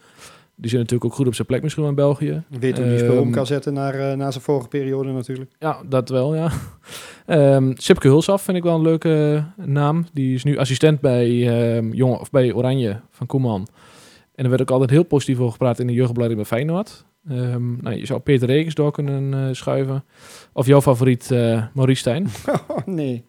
Die 0.61 0.69
zit 0.69 0.79
natuurlijk 0.79 1.05
ook 1.11 1.17
goed 1.17 1.27
op 1.27 1.35
zijn 1.35 1.47
plek 1.47 1.61
misschien 1.61 1.83
wel 1.83 1.91
in 1.91 1.97
België. 1.97 2.43
weet 2.59 2.77
hoe 2.77 2.87
die 2.87 2.97
spel 2.97 3.17
om 3.17 3.23
Ehm, 3.23 3.31
kan 3.31 3.45
zetten 3.45 3.73
naar, 3.73 3.93
eh, 3.93 4.17
naar 4.17 4.31
zijn 4.31 4.43
vorige 4.43 4.67
periode 4.67 5.11
natuurlijk. 5.11 5.51
Ja, 5.59 5.81
dat 5.89 6.09
wel, 6.09 6.35
ja. 6.35 6.51
Ehm 7.25 7.71
Sipke 7.75 8.07
Hulsaf 8.07 8.41
vind 8.41 8.57
ik 8.57 8.63
wel 8.63 8.75
een 8.75 8.81
leuke 8.81 9.43
eh, 9.57 9.65
naam. 9.65 10.05
Die 10.13 10.33
is 10.35 10.43
nu 10.43 10.57
assistent 10.57 10.99
bij, 10.99 11.37
Jong, 11.91 12.19
of 12.19 12.29
bij 12.29 12.53
Oranje 12.53 12.99
van 13.09 13.27
Koeman. 13.27 13.67
En 14.35 14.43
er 14.43 14.49
werd 14.49 14.61
ook 14.61 14.71
altijd 14.71 14.89
heel 14.89 15.03
positief 15.03 15.37
over 15.39 15.51
gepraat 15.51 15.79
in 15.79 15.87
de 15.87 15.93
jeugdopleiding 15.93 16.41
bij 16.41 16.49
Feyenoord. 16.49 17.05
Nou, 17.81 17.95
je 17.95 18.05
zou 18.05 18.19
Peter 18.19 18.47
Rekens 18.47 18.73
door 18.75 18.91
kunnen 18.91 19.33
eh, 19.33 19.53
schuiven. 19.55 20.03
Of 20.53 20.65
jouw 20.65 20.81
favoriet 20.81 21.31
eh 21.31 21.63
Maurice 21.73 21.99
Stijn. 21.99 22.27
Oh 22.67 22.85
nee. 22.85 23.25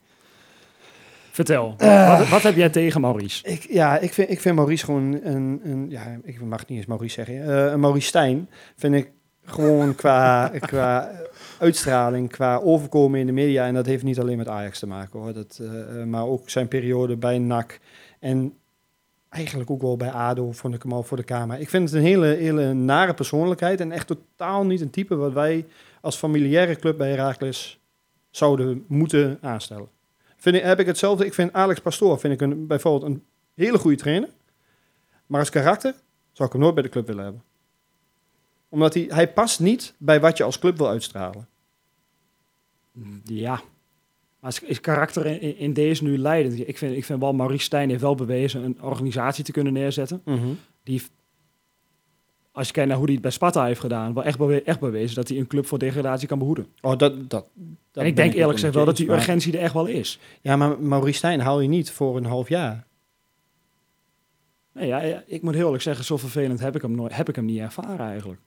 Vertel, 1.31 1.75
Eh. 1.79 2.19
wat, 2.19 2.29
wat 2.29 2.43
heb 2.43 2.57
jij 2.57 2.69
tegen 2.71 3.01
Maurice? 3.01 3.45
Ik, 3.45 3.67
ja, 3.71 3.99
ik 3.99 4.13
vind, 4.13 4.31
ik 4.31 4.41
vind 4.41 4.57
Maurice 4.57 4.85
gewoon 4.85 5.21
een, 5.23 5.61
een... 5.65 5.87
Ja, 5.91 6.19
ik 6.23 6.41
mag 6.41 6.67
niet 6.67 6.79
eens 6.79 6.87
Maurice 6.87 7.15
zeggen. 7.15 7.35
eh, 7.67 7.73
een 7.73 7.81
Maurice 7.81 8.07
Stijn 8.07 8.49
vind 8.77 8.95
ik 8.95 9.11
gewoon 9.45 9.95
qua, 9.95 10.49
qua 10.61 11.11
uitstraling, 11.59 12.31
qua 12.31 12.57
overkomen 12.57 13.21
in 13.21 13.27
de 13.27 13.33
media. 13.33 13.67
En 13.67 13.75
dat 13.75 13.87
heeft 13.87 14.03
niet 14.05 14.21
alleen 14.21 14.37
met 14.37 14.49
Ajax 14.49 14.79
te 14.79 14.87
maken 14.87 15.21
hoor. 15.21 15.33
Dat, 15.33 15.61
eh, 15.63 16.05
maar 16.05 16.25
ook 16.27 16.51
zijn 16.51 16.69
periode 16.69 17.17
bij 17.17 17.39
NAC. 17.39 17.79
En 18.21 18.55
eigenlijk 19.29 19.71
ook 19.71 19.83
wel 19.83 19.97
bij 19.97 20.11
ADO 20.11 20.53
vond 20.53 20.75
ik 20.75 20.83
hem 20.83 20.93
al 20.93 21.03
voor 21.03 21.17
de 21.17 21.23
Kamer. 21.23 21.61
Ik 21.61 21.69
vind 21.69 21.89
het 21.89 21.99
een 21.99 22.05
hele, 22.05 22.27
hele 22.27 22.73
nare 22.73 23.15
persoonlijkheid. 23.15 23.81
En 23.81 23.93
echt 23.93 24.07
totaal 24.07 24.65
niet 24.67 24.81
een 24.81 24.91
type 24.91 25.17
wat 25.17 25.33
wij 25.33 25.67
als 26.01 26.17
familiaire 26.17 26.77
club 26.77 26.97
bij 26.99 27.11
Heracles 27.11 27.81
zouden 28.31 28.85
moeten 28.89 29.39
aanstellen. 29.41 29.89
Vind 30.41 30.57
ik, 30.57 30.63
heb 30.63 30.79
ik 30.81 30.87
hetzelfde. 30.87 31.27
Ik 31.27 31.35
vind 31.35 31.53
Alex 31.53 31.81
Pastoor 31.81 32.19
vind 32.19 32.33
ik 32.35 32.41
een, 32.41 32.67
bijvoorbeeld 32.67 33.11
een 33.13 33.25
hele 33.55 33.79
goede 33.79 33.97
trainer. 33.97 34.29
Maar 35.27 35.41
als 35.41 35.51
karakter 35.51 35.95
zou 36.33 36.49
ik 36.49 36.55
hem 36.55 36.63
nooit 36.63 36.75
bij 36.75 36.83
de 36.83 36.89
club 36.89 37.07
willen 37.07 37.25
hebben. 37.25 37.43
Omdat 38.69 38.95
hij, 38.95 39.07
hij 39.09 39.33
past 39.33 39.61
niet 39.61 39.95
bij 39.99 40.21
wat 40.21 40.37
je 40.37 40.45
als 40.45 40.59
club 40.59 40.77
wil 40.77 40.89
uitstralen. 40.89 41.49
Ja, 43.25 43.61
maar 44.41 44.59
is, 44.67 44.81
karakter 44.81 45.27
in, 45.59 45.73
deze 45.73 46.05
nu 46.05 46.19
leidend? 46.19 46.69
Ik 46.69 46.79
vind, 46.79 46.97
ik 46.97 47.05
vind 47.05 47.21
wel, 47.21 47.33
Maurice 47.33 47.65
Stijn 47.65 47.89
heeft 47.89 48.01
wel 48.01 48.15
bewezen 48.15 48.63
een 48.65 48.83
organisatie 48.83 49.45
te 49.45 49.53
kunnen 49.53 49.73
neerzetten. 49.73 50.23
Die, 50.83 50.95
heeft- 50.95 51.11
als 52.53 52.67
je 52.67 52.73
kijkt 52.73 52.89
naar 52.89 52.97
hoe 52.99 53.07
hij 53.07 53.15
het 53.15 53.23
bij 53.23 53.33
Sparta 53.33 53.65
heeft 53.65 53.81
gedaan, 53.81 54.15
wel 54.15 54.25
echt, 54.25 54.39
bewe- 54.39 54.63
echt 54.63 54.81
bewezen 54.81 55.15
dat 55.17 55.29
hij 55.29 55.39
een 55.39 55.47
club 55.47 55.67
voor 55.67 55.79
degradatie 55.79 56.29
kan 56.29 56.39
behoeden. 56.39 56.67
Oh, 56.81 56.99
dat, 56.99 57.31
dat, 57.31 57.47
dat 57.93 58.03
en 58.03 58.07
ik 58.07 58.17
denk 58.17 58.35
eerlijk 58.35 58.53
gezegd 58.53 58.75
wel 58.75 58.85
dat 58.85 58.97
die 58.97 59.07
maar- 59.07 59.17
urgentie 59.17 59.53
er 59.53 59.61
echt 59.61 59.75
wel 59.75 59.87
is. 59.87 60.19
Ja, 60.41 60.57
maar 60.57 60.81
Maurice 60.83 61.17
Stijn 61.19 61.41
haal 61.41 61.61
je 61.61 61.69
niet 61.69 61.91
voor 61.91 62.17
een 62.17 62.25
half 62.25 62.49
jaar. 62.49 62.87
Nee, 64.73 64.87
ja, 64.87 65.23
ik 65.27 65.43
moet 65.43 65.55
heel 65.55 65.65
eerlijk 65.65 65.83
zeggen, 65.83 66.05
zo 66.05 66.17
vervelend 66.17 66.61
heb 66.61 66.77
ik 66.77 66.83
hem, 66.83 66.95
nooit, 66.95 67.17
heb 67.17 67.29
ik 67.29 67.37
hem 67.37 67.45
niet 67.45 67.59
ervaren 67.59 68.07
eigenlijk. 68.07 68.41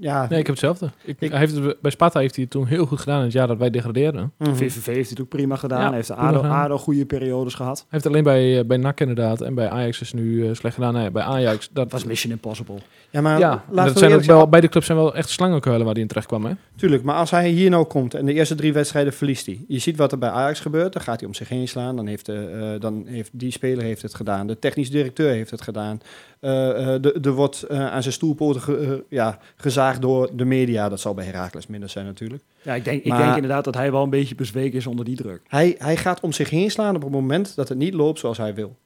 Ja, 0.00 0.20
Nee, 0.28 0.38
ik 0.38 0.46
heb 0.46 0.54
hetzelfde. 0.54 0.90
Ik, 1.04 1.16
Ik- 1.18 1.30
hij 1.30 1.38
heeft 1.38 1.54
het, 1.56 1.80
bij 1.80 1.90
Sparta 1.90 2.20
heeft 2.20 2.34
hij 2.34 2.44
het 2.44 2.52
toen 2.52 2.66
heel 2.66 2.86
goed 2.86 2.98
gedaan 2.98 3.18
in 3.18 3.24
het 3.24 3.32
jaar 3.32 3.46
dat 3.46 3.58
wij 3.58 3.70
degradeerden. 3.70 4.32
Hij 4.38 4.48
Mhm. 4.48 4.56
VVV 4.56 4.86
heeft 4.86 5.10
het 5.10 5.20
ook 5.20 5.28
prima 5.28 5.56
gedaan. 5.56 5.80
Ja, 5.80 5.86
Hij 5.86 5.94
heeft 5.94 6.08
de 6.08 6.14
ADO, 6.14 6.36
gedaan. 6.40 6.64
ADO 6.64 6.78
goede 6.78 7.06
periodes 7.06 7.54
gehad. 7.54 7.86
heeft 7.88 8.06
alleen 8.06 8.22
bij, 8.22 8.58
eh, 8.58 8.64
bij 8.64 8.76
NAC 8.76 9.00
inderdaad 9.00 9.40
en 9.40 9.54
bij 9.54 9.68
Ajax 9.68 10.00
is 10.00 10.12
nu 10.12 10.48
eh, 10.48 10.54
slecht 10.54 10.74
gedaan. 10.74 10.94
Nee, 10.94 11.10
bij 11.10 11.22
Ajax, 11.22 11.68
dat 11.72 11.84
Het 11.84 11.92
was 11.92 12.04
Mission 12.04 12.32
Impossible. 12.32 12.78
ja, 13.10 13.20
maar 13.20 13.38
ja, 13.38 13.48
laten 13.50 13.74
dat 13.84 13.92
we 13.92 13.98
zijn 13.98 14.12
ook 14.14 14.22
wel, 14.22 14.48
beide 14.48 14.68
clubs 14.68 14.86
zijn 14.86 14.98
wel 14.98 15.14
echt 15.14 15.28
slangenkuilen 15.28 15.84
waar 15.84 15.92
hij 15.94 16.02
in 16.02 16.08
terecht 16.08 16.26
kwam. 16.26 16.44
Hè? 16.44 16.52
Tuurlijk, 16.76 17.02
maar 17.02 17.16
als 17.16 17.30
hij 17.30 17.48
hier 17.48 17.70
nou 17.70 17.84
komt 17.84 18.14
en 18.14 18.26
de 18.26 18.32
eerste 18.32 18.54
drie 18.54 18.72
wedstrijden 18.72 19.12
verliest 19.12 19.46
hij. 19.46 19.64
Je 19.68 19.78
ziet 19.78 19.96
wat 19.96 20.12
er 20.12 20.18
bij 20.18 20.30
Ajax 20.30 20.60
gebeurt. 20.60 20.92
Dan 20.92 21.02
gaat 21.02 21.18
hij 21.20 21.28
om 21.28 21.34
zich 21.34 21.48
heen 21.48 21.68
slaan. 21.68 21.96
Dan 21.96 22.06
heeft, 22.06 22.26
de, 22.26 22.70
eh, 22.74 22.80
dan 22.80 23.02
heeft 23.06 23.30
die 23.32 23.50
speler 23.50 23.84
heeft 23.84 24.02
het 24.02 24.14
gedaan. 24.14 24.46
De 24.46 24.58
technisch 24.58 24.90
directeur 24.90 25.30
heeft 25.32 25.50
het 25.50 25.60
gedaan. 25.62 26.00
Eh, 26.40 26.94
eh, 26.94 27.02
de- 27.02 27.18
er 27.22 27.32
wordt 27.32 27.62
eh, 27.62 27.86
aan 27.90 28.02
zijn 28.02 28.14
stoelpoten 28.14 28.60
ge- 28.60 28.76
eh, 28.78 28.92
ja, 29.08 29.38
gezaagd 29.56 30.00
door 30.02 30.30
de 30.36 30.44
media. 30.44 30.88
Dat 30.88 31.00
zal 31.00 31.14
bij 31.14 31.24
Heracles 31.24 31.66
minder 31.66 31.88
zijn 31.88 32.06
natuurlijk. 32.06 32.42
Ja, 32.62 32.74
ik 32.74 32.84
denk, 32.84 33.02
ik 33.04 33.16
denk 33.16 33.34
inderdaad 33.34 33.64
dat 33.64 33.74
hij 33.74 33.92
wel 33.92 34.02
een 34.02 34.10
beetje 34.10 34.34
bezweken 34.34 34.78
is 34.78 34.86
onder 34.86 35.04
die 35.04 35.16
druk. 35.16 35.40
Hij, 35.48 35.74
hij 35.78 35.96
gaat 35.96 36.20
om 36.20 36.32
zich 36.32 36.50
heen 36.50 36.70
slaan 36.70 36.96
op 36.96 37.02
het 37.02 37.10
moment 37.10 37.54
dat 37.56 37.68
het 37.68 37.78
niet 37.78 37.94
loopt 37.94 38.18
zoals 38.18 38.38
hij 38.38 38.54
wil. 38.54 38.76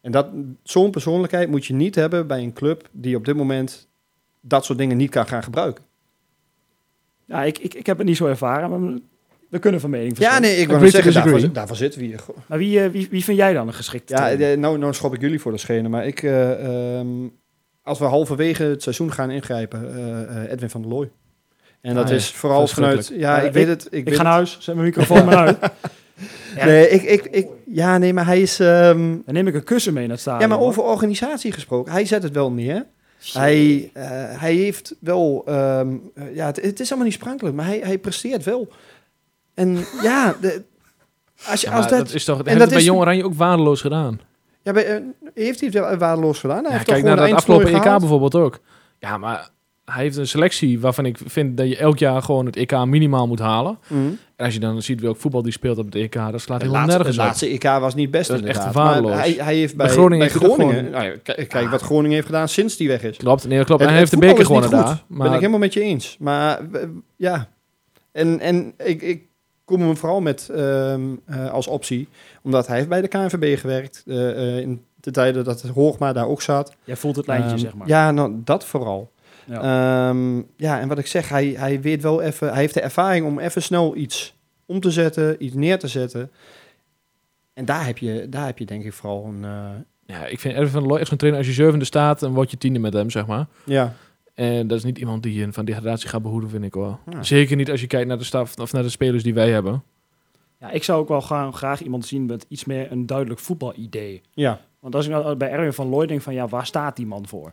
En 0.00 0.12
dat, 0.12 0.26
zo'n 0.62 0.90
persoonlijkheid 0.90 1.48
moet 1.50 1.66
je 1.66 1.74
niet 1.74 1.94
hebben 1.94 2.26
bij 2.26 2.42
een 2.42 2.52
club 2.52 2.88
die 2.92 3.16
op 3.16 3.24
dit 3.24 3.36
moment 3.36 3.88
dat 4.40 4.64
soort 4.64 4.78
dingen 4.78 4.96
niet 4.96 5.10
kan 5.10 5.26
gaan 5.26 5.42
gebruiken. 5.42 5.84
Ja, 7.24 7.42
ik, 7.44 7.58
ik, 7.58 7.74
ik 7.74 7.86
heb 7.86 7.98
het 7.98 8.06
niet 8.06 8.16
zo 8.16 8.26
ervaren, 8.26 8.70
maar 8.70 8.98
we 9.50 9.58
kunnen 9.58 9.80
van 9.80 9.90
mening 9.90 10.10
Ja, 10.10 10.14
verschillen. 10.16 10.42
nee, 10.42 10.56
ik 10.60 10.68
wil 10.68 10.88
zeggen, 10.90 11.12
daarvoor, 11.12 11.52
daarvoor 11.52 11.76
zitten 11.76 12.00
we 12.00 12.06
hier. 12.06 12.20
Maar 12.46 12.58
wie, 12.58 12.80
eh, 12.80 12.90
wie, 12.90 13.08
wie 13.10 13.24
vind 13.24 13.36
jij 13.38 13.52
dan 13.52 13.66
een 13.66 13.74
geschikte 13.74 14.12
Ja, 14.14 14.18
trainer? 14.20 14.52
eh, 14.52 14.58
nou, 14.58 14.78
nou 14.78 14.94
schop 14.94 15.14
ik 15.14 15.20
jullie 15.20 15.40
voor 15.40 15.52
de 15.52 15.58
schenen. 15.58 15.90
Maar 15.90 16.06
ik, 16.06 16.22
eh, 16.22 16.96
ehm, 16.98 17.06
als 17.82 17.98
we 17.98 18.04
halverwege 18.04 18.62
het 18.62 18.82
seizoen 18.82 19.12
gaan 19.12 19.30
ingrijpen, 19.30 19.94
eh, 19.94 20.42
eh, 20.44 20.52
Edwin 20.52 20.70
van 20.70 20.80
der 20.82 20.90
Looy. 20.90 21.10
En 21.80 21.94
dat 21.94 22.04
Ah, 22.04 22.10
ja. 22.10 22.16
is 22.16 22.30
vooral 22.30 22.66
vanuit... 22.66 23.06
Ja, 23.08 23.36
Ja, 23.36 23.42
ik 23.42 23.52
weet 23.52 23.66
het. 23.66 23.86
Ik, 23.86 23.92
Ik 23.92 24.04
weet 24.08 24.16
ga 24.16 24.22
naar 24.22 24.32
huis, 24.32 24.56
zet 24.60 24.74
mijn 24.74 24.86
microfoon 24.86 25.24
maar 25.24 25.36
uit. 25.36 25.58
Ja. 26.56 26.64
Nee, 26.64 26.88
ik, 26.88 27.02
ik, 27.02 27.24
ik, 27.24 27.46
ja, 27.66 27.98
nee, 27.98 28.12
maar 28.12 28.26
hij 28.26 28.40
is... 28.40 28.60
ehm, 28.60 28.98
Dan 29.24 29.34
neem 29.34 29.46
ik 29.46 29.54
een 29.54 29.64
kussen 29.64 29.92
mee 29.92 30.02
naar 30.02 30.12
het 30.12 30.20
stadion. 30.20 30.50
ja, 30.50 30.56
maar 30.56 30.64
over 30.66 30.82
organisatie 30.82 31.52
gesproken. 31.52 31.92
Hij 31.92 32.04
zet 32.04 32.22
het 32.22 32.32
wel 32.32 32.52
neer. 32.52 32.86
Hij, 33.32 33.90
eh, 33.92 34.04
hij 34.40 34.54
heeft 34.54 34.94
wel... 35.00 35.42
ehm, 35.46 35.96
eh, 36.14 36.34
ja, 36.34 36.46
het, 36.46 36.62
het 36.62 36.80
is 36.80 36.88
allemaal 36.88 37.06
niet 37.08 37.16
sprankelijk, 37.16 37.56
maar 37.56 37.66
hij, 37.66 37.80
hij 37.84 37.98
presteert 37.98 38.44
wel. 38.44 38.68
En 39.56 39.84
ja, 40.02 40.34
de, 40.40 40.62
als, 41.46 41.60
je, 41.60 41.66
Ja, 41.68 41.76
als 41.76 41.88
dat... 41.88 41.98
dat 41.98 42.14
is 42.14 42.24
toch, 42.24 42.38
en 42.38 42.44
heeft 42.44 42.58
dat 42.58 42.60
het 42.66 42.70
bij 42.70 42.78
is- 42.78 42.84
Jong 42.86 43.00
Oranje 43.00 43.24
ook 43.24 43.34
waardeloos 43.34 43.80
gedaan. 43.80 44.20
Ja, 44.62 44.72
bij, 44.72 44.86
eh, 44.86 45.00
heeft 45.34 45.60
hij 45.60 45.68
het 45.72 45.78
wel 45.78 45.96
waardeloos 45.96 46.38
gedaan? 46.38 46.56
Hij 46.56 46.64
Ja, 46.64 46.70
heeft 46.72 46.84
kijk 46.84 47.02
naar 47.04 47.16
de 47.16 47.22
dat 47.22 47.32
afgelopen 47.32 47.66
EK 47.74 47.82
gehaald? 47.82 48.00
bijvoorbeeld 48.00 48.34
ook. 48.34 48.58
Ja, 48.98 49.16
maar 49.18 49.48
hij 49.84 50.02
heeft 50.02 50.16
een 50.16 50.26
selectie 50.28 50.80
waarvan 50.80 51.06
ik 51.06 51.18
vind 51.26 51.56
dat 51.56 51.68
je 51.68 51.76
elk 51.76 51.98
jaar 51.98 52.22
gewoon 52.22 52.46
het 52.46 52.56
EK 52.56 52.84
minimaal 52.84 53.26
moet 53.26 53.38
halen. 53.38 53.78
Mhm. 53.88 54.00
En 54.36 54.44
als 54.44 54.54
je 54.54 54.60
dan 54.60 54.82
ziet 54.82 55.00
welk 55.00 55.16
voetbal 55.16 55.42
die 55.42 55.52
speelt 55.52 55.78
op 55.78 55.84
het 55.84 55.94
EK, 55.94 56.12
dat 56.12 56.40
slaat 56.40 56.60
helemaal 56.60 56.86
laatste, 56.86 56.96
nergens 56.96 57.16
de 57.16 57.22
op. 57.22 57.28
laatste 57.28 57.46
EK 57.48 57.62
was 57.80 57.94
niet 57.94 58.10
best 58.10 58.28
Dat 58.28 58.38
is 58.38 58.44
echt 58.44 58.56
inderdaad. 58.58 58.74
Maar 58.84 58.92
waardeloos. 58.92 59.18
hij, 59.18 59.44
hij 59.44 59.54
heeft 59.54 59.76
bij, 59.76 59.86
Bij 59.86 59.94
Groningen 59.94 60.28
bij 60.32 60.66
het. 60.76 60.90
Nou 60.90 61.04
ja, 61.24 61.44
kijk, 61.44 61.70
wat 61.70 61.82
Groningen 61.82 62.14
heeft 62.14 62.26
gedaan 62.26 62.48
sinds 62.48 62.76
die 62.76 62.88
weg 62.88 63.02
is. 63.02 63.16
Klopt, 63.16 63.46
nee, 63.48 63.64
klopt. 63.64 63.70
En 63.70 63.86
Het- 63.86 63.88
hij 63.88 63.98
heeft 63.98 64.10
de 64.10 64.16
het 64.16 64.26
beker 64.28 64.44
gewonnen 64.46 64.70
daar. 64.70 65.02
Maar 65.06 65.18
Ben 65.26 65.32
ik 65.32 65.38
helemaal 65.38 65.58
met 65.58 65.72
je 65.72 65.80
eens. 65.80 66.16
Maar 66.20 66.60
ja, 67.16 67.48
en, 68.12 68.40
en 68.40 68.74
ik, 68.84 69.02
ik 69.02 69.22
kom 69.66 69.80
hem 69.80 69.96
vooral 69.96 70.20
met 70.20 70.48
ehm, 70.48 71.02
eh, 71.26 71.50
als 71.52 71.66
optie. 71.66 72.08
Omdat 72.42 72.66
hij 72.66 72.76
heeft 72.76 72.88
bij 72.88 73.00
de 73.00 73.08
KNVB 73.08 73.58
gewerkt. 73.58 74.02
eh, 74.06 74.30
eh, 74.30 74.58
in 74.60 74.84
de 75.00 75.10
tijden 75.10 75.44
dat 75.44 75.62
Hoogma 75.62 76.12
daar 76.12 76.26
ook 76.28 76.42
zat. 76.42 76.74
Jij 76.84 76.96
voelt 76.96 77.16
het 77.16 77.26
lijntje, 77.26 77.50
Ehm, 77.50 77.58
zeg 77.58 77.74
maar. 77.74 77.88
Ja, 77.88 78.10
nou, 78.10 78.32
dat 78.44 78.64
vooral. 78.64 79.12
Ja. 79.44 79.60
Ehm, 80.08 80.36
ja, 80.56 80.80
en 80.80 80.88
wat 80.88 80.98
ik 80.98 81.06
zeg, 81.06 81.28
hij, 81.28 81.46
hij 81.56 81.80
weet 81.80 82.02
wel 82.02 82.22
even, 82.22 82.48
hij 82.48 82.58
heeft 82.60 82.74
de 82.74 82.80
ervaring 82.80 83.26
om 83.26 83.38
even 83.38 83.62
snel 83.62 83.96
iets 83.96 84.34
om 84.66 84.80
te 84.80 84.90
zetten, 84.90 85.44
iets 85.44 85.54
neer 85.54 85.78
te 85.78 85.88
zetten. 85.88 86.30
En 87.54 87.64
daar 87.64 87.86
heb 87.86 87.98
je, 87.98 88.26
daar 88.28 88.46
heb 88.46 88.58
je 88.58 88.64
denk 88.64 88.84
ik 88.84 88.92
vooral 88.92 89.24
een, 89.24 89.44
eh, 89.44 89.70
Ja, 90.06 90.26
ik 90.26 90.40
vind 90.40 90.54
Erwin 90.54 90.70
van 90.70 90.86
Looy 90.86 90.98
echt 90.98 91.08
zo'n 91.08 91.16
trainer. 91.18 91.40
Als 91.40 91.48
je 91.50 91.62
zevende 91.62 91.84
staat, 91.84 92.20
dan 92.20 92.34
word 92.34 92.50
je 92.50 92.58
tiende 92.58 92.78
met 92.78 92.92
hem, 92.92 93.10
zeg 93.10 93.26
maar. 93.26 93.46
Ja. 93.64 93.94
En 94.36 94.66
dat 94.66 94.78
is 94.78 94.84
niet 94.84 94.98
iemand 94.98 95.22
die 95.22 95.34
je 95.34 95.52
van 95.52 95.64
degradatie 95.64 96.08
gaat 96.08 96.22
behoeden, 96.22 96.50
vind 96.50 96.64
ik 96.64 96.74
wel. 96.74 96.98
Ja. 97.10 97.22
Zeker 97.22 97.56
niet 97.56 97.70
als 97.70 97.80
je 97.80 97.86
kijkt 97.86 98.08
naar 98.08 98.18
de 98.18 98.24
staf 98.24 98.58
of 98.58 98.72
naar 98.72 98.82
de 98.82 98.88
spelers 98.88 99.22
die 99.22 99.34
wij 99.34 99.50
hebben. 99.50 99.82
Ja, 100.60 100.70
ik 100.70 100.84
zou 100.84 101.00
ook 101.00 101.08
wel 101.08 101.22
gaan, 101.22 101.52
graag 101.52 101.80
iemand 101.82 102.06
zien 102.06 102.26
met 102.26 102.46
iets 102.48 102.64
meer 102.64 102.92
een 102.92 103.06
duidelijk 103.06 103.40
voetbalidee. 103.40 104.22
Ja. 104.32 104.60
Want 104.80 104.94
als 104.94 105.04
ik 105.06 105.10
nou 105.10 105.34
bij 105.36 105.50
Erwin 105.50 105.72
van 105.72 105.88
Looy 105.88 106.06
denk 106.06 106.22
van, 106.22 106.34
ja, 106.34 106.48
waar 106.48 106.66
staat 106.66 106.96
die 106.96 107.06
man 107.06 107.26
voor? 107.26 107.52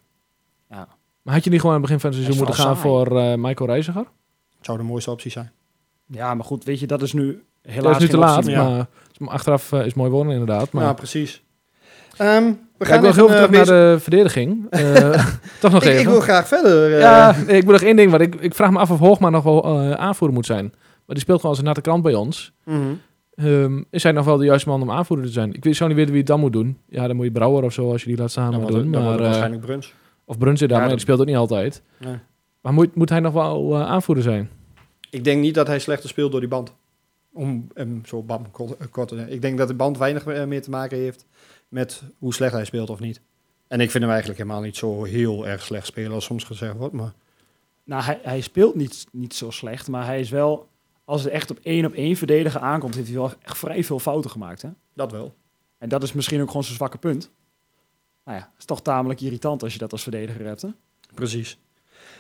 Ja, 0.70 0.88
Maar 1.22 1.34
had 1.34 1.44
je 1.44 1.50
niet 1.50 1.60
gewoon 1.60 1.76
aan 1.76 1.82
het 1.82 1.92
begin 1.92 2.02
van 2.02 2.10
het 2.20 2.20
seizoen 2.24 2.46
moeten 2.46 2.64
gaan 2.64 2.78
voor 2.78 3.18
eh, 3.20 3.34
Michael 3.38 3.70
Reiziger? 3.70 4.06
Zou 4.62 4.78
de 4.78 4.84
mooiste 4.84 5.12
optie 5.12 5.32
zijn. 5.32 5.52
ja 6.08 6.34
maar 6.34 6.46
goed, 6.46 6.64
weet 6.64 6.80
je, 6.80 6.88
dat 6.88 7.02
is 7.02 7.14
nu 7.14 7.44
helaas 7.62 7.84
Dat 7.84 7.96
is 7.96 8.02
nu 8.02 8.08
te 8.08 8.18
laat, 8.18 8.38
optie 8.38 8.56
meer. 8.56 8.66
ja. 8.66 8.88
maar 9.18 9.30
achteraf 9.30 9.72
eh, 9.72 9.86
is 9.86 9.94
mooi 9.94 10.10
worden 10.12 10.32
inderdaad. 10.34 10.72
Maar 10.72 10.84
Ja, 10.84 10.94
precies. 10.94 11.44
Ehm, 12.18 12.54
we 12.84 12.90
Ja, 12.90 12.96
gaan 12.96 13.06
ik 13.06 13.14
wil 13.14 13.26
heel 13.28 13.36
veel 13.36 13.44
eh, 13.44 13.50
terug 13.52 13.68
naar 13.68 13.92
de 13.94 14.00
verdediging. 14.00 14.66
Eh, 14.70 15.28
toch 15.60 15.72
nog 15.72 15.84
ik, 15.84 15.90
even. 15.90 16.02
ik 16.02 16.08
wil 16.08 16.20
graag 16.20 16.48
verder. 16.48 16.94
eh. 16.94 17.00
Ja, 17.00 17.36
ik 17.48 17.64
wil 17.64 17.72
nog 17.72 17.82
één 17.82 17.96
ding. 17.96 18.12
Want 18.12 18.24
ik, 18.24 18.36
ik 18.36 18.54
vraag 18.56 18.72
me 18.72 18.78
af 18.80 18.92
of 18.92 19.00
Hoogma 19.00 19.30
nog 19.30 19.44
wel 19.44 19.64
eh, 19.64 19.92
aanvoerder 19.92 20.36
moet 20.36 20.46
zijn. 20.46 20.66
Maar 21.06 21.16
die 21.16 21.20
speelt 21.20 21.38
gewoon 21.40 21.52
als 21.52 21.60
een 21.60 21.66
natte 21.68 21.82
krant 21.82 22.04
bij 22.04 22.14
ons. 22.14 22.54
Mhm. 22.66 22.78
Ehm, 23.36 23.82
is 23.90 24.04
hij 24.04 24.12
nog 24.12 24.26
wel 24.26 24.38
de 24.38 24.46
juiste 24.46 24.70
man 24.70 24.82
om 24.82 24.92
aanvoerder 24.92 25.26
te 25.26 25.32
zijn? 25.32 25.54
Ik 25.54 25.64
weet, 25.64 25.76
zou 25.76 25.88
niet 25.90 25.98
weten 25.98 26.12
wie 26.12 26.22
het 26.22 26.30
dan 26.32 26.40
moet 26.40 26.54
doen. 26.54 26.78
Ja, 26.90 27.08
dan 27.08 27.16
moet 27.16 27.26
je 27.26 27.32
Brouwer 27.32 27.64
of 27.64 27.74
zo 27.74 27.92
als 27.92 28.02
je 28.04 28.08
die 28.08 28.18
laat 28.18 28.32
staan 28.32 28.52
Dan 28.52 28.62
moet 28.62 28.70
wordt 28.70 28.76
doen. 28.84 28.94
het- 28.94 28.94
dan 28.94 29.04
Maar, 29.12 29.20
eh, 29.20 29.26
waarschijnlijk 29.26 29.62
Bruns. 29.62 29.94
of 30.26 30.38
Bruns 30.38 30.60
daar, 30.60 30.70
Ja, 30.70 30.76
maar 30.76 30.84
dat- 30.84 30.94
die 30.94 31.02
speelt 31.06 31.20
ook 31.20 31.26
niet 31.26 31.36
altijd. 31.36 31.82
Nee. 32.00 32.16
Maar 32.62 32.74
moet, 32.74 32.96
moet 32.96 33.10
hij 33.10 33.20
nog 33.20 33.34
wel 33.34 33.78
aanvoerder 33.78 34.24
zijn? 34.24 34.50
Ik 35.10 35.24
denk 35.24 35.42
niet 35.42 35.56
dat 35.56 35.68
hij 35.68 35.80
slechter 35.80 36.10
speelt 36.10 36.32
door 36.32 36.40
die 36.40 36.50
band. 36.50 36.74
Om 37.34 37.68
hem 37.74 38.02
zo 38.06 38.22
bam 38.24 38.52
kort 38.52 38.90
kort 38.90 39.12
Ik 39.28 39.42
denk 39.42 39.58
dat 39.58 39.68
de 39.68 39.74
band 39.74 39.98
weinig 39.98 40.26
meer 40.26 40.62
te 40.62 40.70
maken 40.70 40.98
heeft 40.98 41.26
met 41.74 42.04
hoe 42.20 42.34
slecht 42.34 42.54
hij 42.54 42.66
speelt 42.66 42.90
of 42.90 43.00
niet. 43.00 43.22
En 43.68 43.80
ik 43.80 43.92
vind 43.92 44.04
hem 44.04 44.12
eigenlijk 44.12 44.42
helemaal 44.42 44.62
niet 44.62 44.76
zo 44.76 45.04
heel 45.04 45.48
erg 45.48 45.64
slecht 45.64 45.86
spelen 45.86 46.12
als 46.12 46.26
soms 46.26 46.44
gezegd 46.44 46.76
wordt. 46.76 46.94
Maar 46.94 47.14
Nou, 47.84 48.04
hij, 48.04 48.20
hij 48.24 48.42
speelt 48.42 48.76
niet, 48.76 49.06
niet 49.12 49.34
zo 49.34 49.50
slecht, 49.50 49.88
maar 49.88 50.06
hij 50.06 50.20
is 50.20 50.30
wel... 50.30 50.68
Als 51.06 51.24
het 51.24 51.32
echt 51.32 51.52
op 51.52 51.60
één 51.64 51.86
op 51.86 51.94
één 51.94 52.16
verdedigen 52.16 52.62
aankomt, 52.62 52.96
heeft 52.96 53.08
hij 53.08 53.18
wel 53.18 53.32
echt 53.42 53.58
vrij 53.58 53.84
veel 53.84 54.00
fouten 54.00 54.32
gemaakt. 54.32 54.62
Hè? 54.62 54.70
dat 54.94 55.12
wel. 55.12 55.36
En 55.78 55.90
dat 55.90 56.04
is 56.04 56.14
misschien 56.14 56.42
ook 56.42 56.48
gewoon 56.48 56.64
zijn 56.64 56.76
zwakke 56.76 56.98
punt. 56.98 57.32
Nou 58.26 58.38
ja, 58.38 58.52
is 58.58 58.66
toch 58.66 58.82
tamelijk 58.82 59.22
irritant 59.22 59.64
als 59.64 59.74
je 59.74 59.80
dat 59.80 59.92
als 59.92 60.04
verdediger 60.04 60.46
hebt. 60.46 60.62
Hè? 60.62 60.70
Precies. 61.14 61.60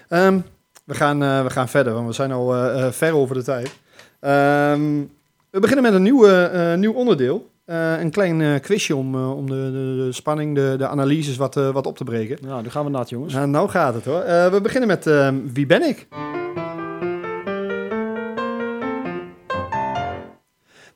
Ehm, 0.08 0.40
we, 0.84 0.94
gaan, 0.94 1.24
eh, 1.24 1.44
we 1.44 1.50
gaan 1.50 1.70
verder, 1.70 1.94
want 1.94 2.08
we 2.08 2.14
zijn 2.14 2.32
al 2.32 2.56
eh, 2.56 2.86
eh, 2.86 2.92
ver 2.92 3.14
over 3.14 3.36
de 3.36 3.44
tijd. 3.44 3.80
Ehm, 4.20 5.04
we 5.50 5.60
beginnen 5.60 5.84
met 5.84 5.94
een 5.94 6.04
nieuw, 6.04 6.28
nieuw 6.76 6.94
onderdeel. 6.94 7.52
Eh, 7.66 8.00
een 8.00 8.12
klein 8.12 8.42
eh, 8.42 8.60
quizje 8.60 8.96
om, 8.96 9.16
eh, 9.16 9.36
om 9.36 9.50
de, 9.50 9.56
de, 9.56 10.04
de 10.06 10.12
spanning, 10.12 10.56
de, 10.56 10.76
de 10.78 10.88
analyses 10.88 11.38
wat, 11.38 11.56
wat 11.56 11.88
op 11.88 11.98
te 11.98 12.04
breken. 12.04 12.38
Nou, 12.42 12.62
nu 12.62 12.70
gaan 12.70 12.86
we 12.86 12.92
nat, 12.92 13.10
jongens. 13.10 13.34
Nou, 13.34 13.48
nou 13.48 13.70
gaat 13.70 13.94
het 13.94 14.06
hoor. 14.06 14.24
We 14.52 14.60
beginnen 14.62 14.88
met 14.88 15.04
Wie 15.54 15.66
ben 15.66 15.82
ik? 15.82 16.08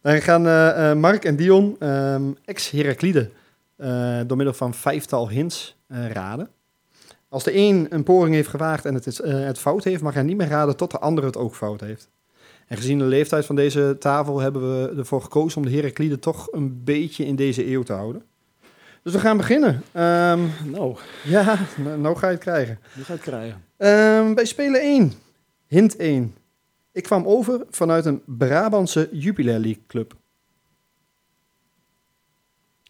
Dan 0.02 0.22
gaan 0.22 1.00
Mark 1.00 1.26
en 1.26 1.36
Dion, 1.36 1.76
ehm, 1.80 2.24
ex-Heraklide, 2.46 3.30
eh, 3.76 4.20
door 4.28 4.38
middel 4.38 4.56
van 4.56 4.74
vijftal 4.74 5.30
hints 5.30 5.78
raden. 5.88 6.50
Als 7.30 7.44
de 7.44 7.56
een 7.56 7.88
een 7.90 8.04
poging 8.04 8.36
heeft 8.36 8.50
gewaagd 8.50 8.86
en 8.86 8.94
het, 8.94 9.06
is, 9.06 9.24
het 9.24 9.60
fout 9.60 9.84
heeft, 9.84 10.02
mag 10.02 10.14
hij 10.14 10.24
niet 10.24 10.38
meer 10.38 10.48
raden 10.48 10.78
tot 10.78 10.92
de 10.92 11.00
ander 11.00 11.24
het 11.24 11.38
ook 11.38 11.56
fout 11.56 11.82
heeft. 11.82 12.10
En 12.68 12.78
gezien 12.78 12.98
de 12.98 13.04
leeftijd 13.06 13.46
van 13.46 13.56
deze 13.56 13.96
tafel 14.00 14.40
hebben 14.40 14.82
we 14.82 14.94
ervoor 14.98 15.22
gekozen 15.22 15.62
om 15.62 15.68
de 15.68 15.76
Heraklide 15.76 16.20
toch 16.20 16.48
een 16.52 16.84
beetje 16.84 17.26
in 17.26 17.36
deze 17.36 17.68
eeuw 17.68 17.84
te 17.84 17.94
houden. 17.94 18.24
Dus 19.04 19.14
we 19.14 19.20
gaan 19.20 19.38
beginnen. 19.38 19.84
Ehm, 19.92 20.40
Nou, 20.66 20.98
ja, 21.24 21.60
nou, 21.78 22.00
nou 22.00 22.16
ga 22.18 22.28
je 22.28 22.34
het 22.34 22.44
krijgen. 22.44 22.80
nu 22.96 23.04
ga 23.04 23.14
ik 23.14 23.20
het 23.24 23.30
krijgen. 23.30 23.64
Ehm, 23.78 24.34
bij 24.34 24.46
Spelen 24.46 24.82
1. 24.82 25.14
Hint 25.68 25.96
1. 25.96 26.36
Ik 26.92 27.04
kwam 27.04 27.26
over 27.26 27.66
vanuit 27.70 28.06
een 28.06 28.22
Brabantse 28.26 29.10
Jupiler 29.12 29.60
League 29.60 29.84
club. 29.88 30.16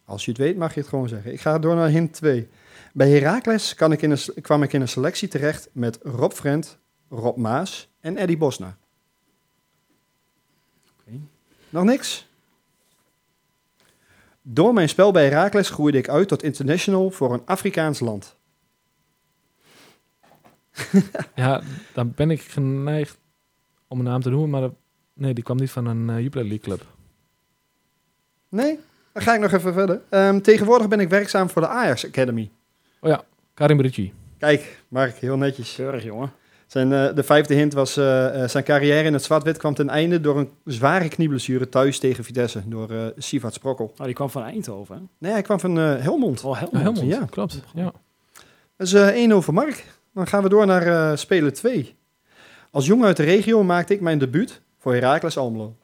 Als 0.04 0.24
je 0.24 0.30
het 0.30 0.40
weet, 0.40 0.56
mag 0.56 0.74
je 0.74 0.80
het 0.80 0.88
gewoon 0.88 1.08
zeggen. 1.08 1.32
Ik 1.32 1.40
ga 1.40 1.58
door 1.58 1.74
naar 1.74 1.88
hint 1.88 2.12
2. 2.12 2.48
Bij 2.92 3.10
Heracles 3.10 3.74
kan 3.74 3.92
ik 3.92 4.02
in 4.02 4.10
een, 4.10 4.18
kwam 4.42 4.62
ik 4.62 4.72
in 4.72 4.80
een 4.80 4.88
selectie 4.88 5.28
terecht 5.28 5.68
met 5.72 5.98
Rob 6.02 6.32
Frent, 6.32 6.78
Rob 7.08 7.36
Maas 7.36 7.88
en 8.00 8.16
Eddie 8.16 8.36
Bosna. 8.36 8.76
Nog 11.70 11.84
niks? 11.84 12.26
Door 14.42 14.72
mijn 14.72 14.88
spel 14.88 15.12
bij 15.12 15.24
Heracles 15.28 15.70
groeide 15.70 15.98
ik 15.98 16.08
uit 16.08 16.28
tot 16.28 16.42
international 16.42 17.10
voor 17.10 17.32
een 17.32 17.42
Afrikaans 17.44 18.00
land. 18.00 18.36
Ja, 21.34 21.62
dan 21.92 22.12
ben 22.16 22.30
ik 22.30 22.40
geneigd 22.40 23.18
om 23.88 23.98
een 23.98 24.04
naam 24.04 24.20
te 24.20 24.30
noemen. 24.30 24.50
Maar 24.50 24.60
dat- 24.60 24.74
nee, 25.12 25.34
die 25.34 25.44
kwam 25.44 25.56
niet 25.56 25.70
van 25.70 25.86
een 25.86 26.08
uh, 26.08 26.20
Jupiler 26.22 26.44
League 26.46 26.64
club. 26.64 26.86
Nee? 28.48 28.78
Dan 29.12 29.22
ga 29.22 29.34
ik 29.34 29.40
nog 29.40 29.52
even 29.52 29.72
verder. 29.72 30.00
Ehm, 30.08 30.40
tegenwoordig 30.40 30.88
ben 30.88 31.00
ik 31.00 31.08
werkzaam 31.08 31.50
voor 31.50 31.62
de 31.62 31.68
Ajax 31.68 32.06
Academy. 32.06 32.50
Karim 33.54 33.80
Ricci. 33.80 34.12
Kijk, 34.38 34.82
Mark, 34.88 35.16
heel 35.16 35.36
netjes. 35.36 35.74
Keurig, 35.74 36.02
jongen. 36.04 36.32
Zijn, 36.68 36.92
eh, 36.92 37.14
de 37.14 37.22
vijfde 37.22 37.54
hint 37.54 37.72
was, 37.72 37.96
eh, 37.96 38.42
eh, 38.42 38.48
zijn 38.48 38.64
carrière 38.64 39.02
in 39.06 39.12
het 39.12 39.22
zwart-wit 39.24 39.56
kwam 39.58 39.74
ten 39.74 39.88
einde 39.88 40.20
door 40.20 40.38
een 40.38 40.50
zware 40.64 41.08
knieblessure 41.08 41.68
thuis 41.68 41.98
tegen 41.98 42.24
Vitesse, 42.24 42.62
door 42.68 42.90
eh 42.90 43.06
Sivat 43.16 43.54
Sprokkel. 43.54 43.92
Oh, 43.98 44.04
die 44.04 44.14
kwam 44.14 44.30
van 44.30 44.42
Eindhoven, 44.42 44.96
hè? 44.96 45.02
Nee, 45.18 45.32
hij 45.32 45.42
kwam 45.42 45.60
van 45.60 45.78
eh, 45.78 45.96
Helmond. 45.98 46.44
Oh, 46.44 46.58
Helmond. 46.58 46.82
Helmond, 46.82 47.06
ja. 47.06 47.24
klopt. 47.30 47.62
Ja. 47.74 47.92
Dat 48.76 48.86
is 48.86 48.92
eh 48.92 49.30
1-0 49.30 49.42
voor 49.42 49.54
Mark. 49.54 49.84
Dan 50.14 50.26
gaan 50.26 50.42
we 50.42 50.48
door 50.48 50.66
naar 50.66 50.86
eh 51.10 51.16
speler 51.16 51.52
2. 51.52 51.96
Als 52.70 52.86
jongen 52.86 53.06
uit 53.06 53.16
de 53.16 53.24
regio 53.24 53.62
maakte 53.64 53.94
ik 53.94 54.00
mijn 54.00 54.18
debuut 54.18 54.60
voor 54.78 54.92
Heracles 54.94 55.36
Almelo. 55.36 55.76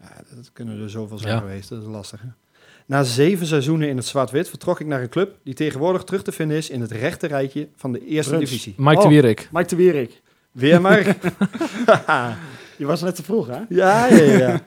Ja, 0.00 0.08
dat 0.36 0.52
kunnen 0.52 0.82
er 0.82 0.90
zoveel 0.90 1.18
zijn 1.18 1.34
Ja. 1.34 1.40
geweest, 1.40 1.68
dat 1.68 1.80
is 1.82 1.88
lastig. 1.88 2.20
Hè? 2.20 2.28
Na 2.86 3.02
zeven 3.02 3.46
seizoenen 3.46 3.88
in 3.88 3.96
het 3.96 4.06
zwart-wit 4.06 4.48
vertrok 4.48 4.80
ik 4.80 4.86
naar 4.86 5.02
een 5.02 5.08
club 5.08 5.36
die 5.44 5.54
tegenwoordig 5.54 6.04
terug 6.04 6.22
te 6.22 6.32
vinden 6.32 6.56
is 6.56 6.70
in 6.70 6.80
het 6.80 6.90
rechte 6.90 7.26
rijtje 7.26 7.68
van 7.76 7.92
de 7.92 8.06
eerste 8.06 8.30
Bruns. 8.34 8.50
divisie. 8.50 8.74
Mike 8.76 8.96
Oh. 8.96 9.02
de 9.02 9.08
Wierik. 9.08 9.48
Mike 9.52 9.68
de 9.68 9.76
Wierik. 9.76 10.20
Weer 10.52 10.80
Mark. 10.80 11.06
Je 12.76 12.86
was 12.86 13.02
net 13.02 13.14
te 13.14 13.22
vroeg, 13.22 13.46
hè? 13.46 13.58
Ja, 13.68 14.06
ja, 14.06 14.22
ja. 14.22 14.60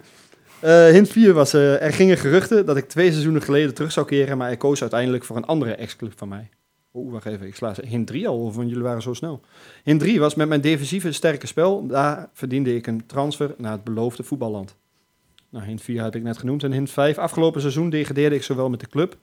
Eh, 0.59 0.85
hint 0.93 1.09
4 1.09 1.33
was, 1.33 1.53
eh, 1.53 1.81
er 1.81 1.93
gingen 1.93 2.17
geruchten 2.17 2.65
dat 2.65 2.77
ik 2.77 2.87
twee 2.89 3.11
seizoenen 3.11 3.41
geleden 3.41 3.73
terug 3.73 3.91
zou 3.91 4.05
keren, 4.05 4.37
maar 4.37 4.51
ik 4.51 4.59
koos 4.59 4.81
uiteindelijk 4.81 5.23
voor 5.23 5.35
een 5.37 5.45
andere 5.45 5.75
ex-club 5.75 6.13
van 6.15 6.27
mij. 6.27 6.49
Oeh, 6.93 7.11
wacht 7.11 7.25
even, 7.25 7.47
ik 7.47 7.55
sla 7.55 7.73
ze- 7.73 7.85
hint 7.87 8.07
3 8.07 8.27
al 8.27 8.53
want 8.53 8.67
jullie 8.69 8.83
waren 8.83 9.01
zo 9.01 9.13
snel. 9.13 9.41
Hint 9.83 9.99
3 9.99 10.19
was 10.19 10.35
met 10.35 10.47
mijn 10.47 10.61
defensieve 10.61 11.11
sterke 11.11 11.47
spel, 11.47 11.87
daar 11.87 12.29
verdiende 12.33 12.75
ik 12.75 12.87
een 12.87 13.03
transfer 13.05 13.53
naar 13.57 13.71
het 13.71 13.83
beloofde 13.83 14.23
voetballand. 14.23 14.75
Nou, 15.51 15.65
hint 15.65 15.81
4 15.81 16.03
heb 16.03 16.15
ik 16.15 16.23
net 16.23 16.37
genoemd. 16.37 16.63
En 16.63 16.71
hint 16.71 16.89
5, 16.89 17.17
afgelopen 17.17 17.61
seizoen 17.61 17.89
degradeerde 17.89 18.35
ik 18.35 18.43
zowel 18.43 18.69
met 18.69 18.79
de 18.79 18.87
club 18.87 19.17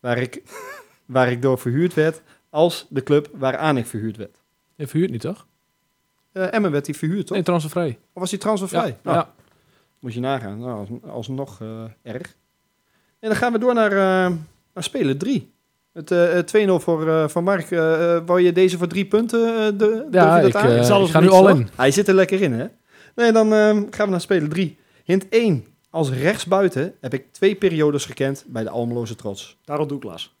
waar 0.00 0.18
ik, 0.18 0.42
waar 1.06 1.30
ik 1.30 1.42
door 1.42 1.58
verhuurd 1.58 1.94
werd, 1.94 2.22
als 2.50 2.86
de 2.88 3.02
club 3.02 3.28
waaraan 3.32 3.76
ik 3.76 3.86
verhuurd 3.86 4.16
werd. 4.16 4.36
Je 4.74 4.86
verhuurt 4.86 5.10
niet, 5.10 5.20
toch? 5.20 5.46
Eh 6.32 6.54
Emmen 6.54 6.70
werd 6.70 6.84
die 6.84 6.96
verhuurd, 6.96 7.26
toch? 7.26 7.36
Nee, 7.36 7.44
transfervrij. 7.44 7.98
Of 8.12 8.20
was 8.20 8.30
die 8.30 8.38
transfervrij? 8.38 8.88
Ja, 8.88 8.96
Nou, 9.02 9.16
ja. 9.16 9.32
Moet 9.98 10.14
je 10.14 10.20
nagaan. 10.20 10.58
Nou, 10.58 10.78
als, 10.78 10.88
alsnog 11.10 11.60
eh 11.60 11.84
erg. 12.02 12.36
En 13.18 13.28
dan 13.28 13.36
gaan 13.36 13.52
we 13.52 13.58
door 13.58 13.74
naar, 13.74 13.92
eh 13.92 14.36
naar 14.74 14.84
speler 14.84 15.16
3. 15.16 15.52
Het 15.92 16.10
eh, 16.10 16.38
eh, 16.38 16.68
2-0 16.68 16.82
voor, 16.82 17.08
eh 17.08 17.28
voor 17.28 17.42
Mark. 17.42 17.68
Wou 18.26 18.40
je 18.40 18.52
deze 18.52 18.78
voor 18.78 18.86
drie 18.86 19.04
punten? 19.06 19.78
de, 19.78 20.06
Ja, 20.10 20.38
je 20.38 20.46
ik, 20.46 20.52
dat 20.52 20.62
aan? 20.62 20.76
Ik 20.76 20.82
zal 20.82 20.96
ik 20.96 21.02
het 21.02 21.10
ga 21.10 21.20
nu 21.20 21.28
al 21.28 21.48
in. 21.48 21.68
Hij 21.76 21.90
zit 21.90 22.08
er 22.08 22.14
lekker 22.14 22.42
in, 22.42 22.52
hè? 22.52 22.66
Nee, 23.14 23.32
dan 23.32 23.50
gaan 23.90 24.04
we 24.04 24.10
naar 24.10 24.20
speler 24.20 24.48
3. 24.48 24.78
Hint 25.04 25.28
1. 25.28 25.66
Als 25.90 26.10
rechtsbuiten 26.10 26.94
heb 27.00 27.14
ik 27.14 27.32
twee 27.32 27.54
periodes 27.54 28.04
gekend 28.04 28.44
bij 28.46 28.62
de 28.62 28.70
Almeloze 28.70 29.14
Trots. 29.16 29.56
Daarom 29.64 29.88
Douglas. 29.88 30.34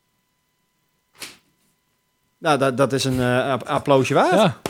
Nou, 2.38 2.58
dat, 2.58 2.76
dat 2.76 2.92
is 2.92 3.04
een 3.04 3.20
eh, 3.20 3.50
app- 3.50 3.62
applausje 3.66 4.14
waard. 4.14 4.30
Ja, 4.32 4.60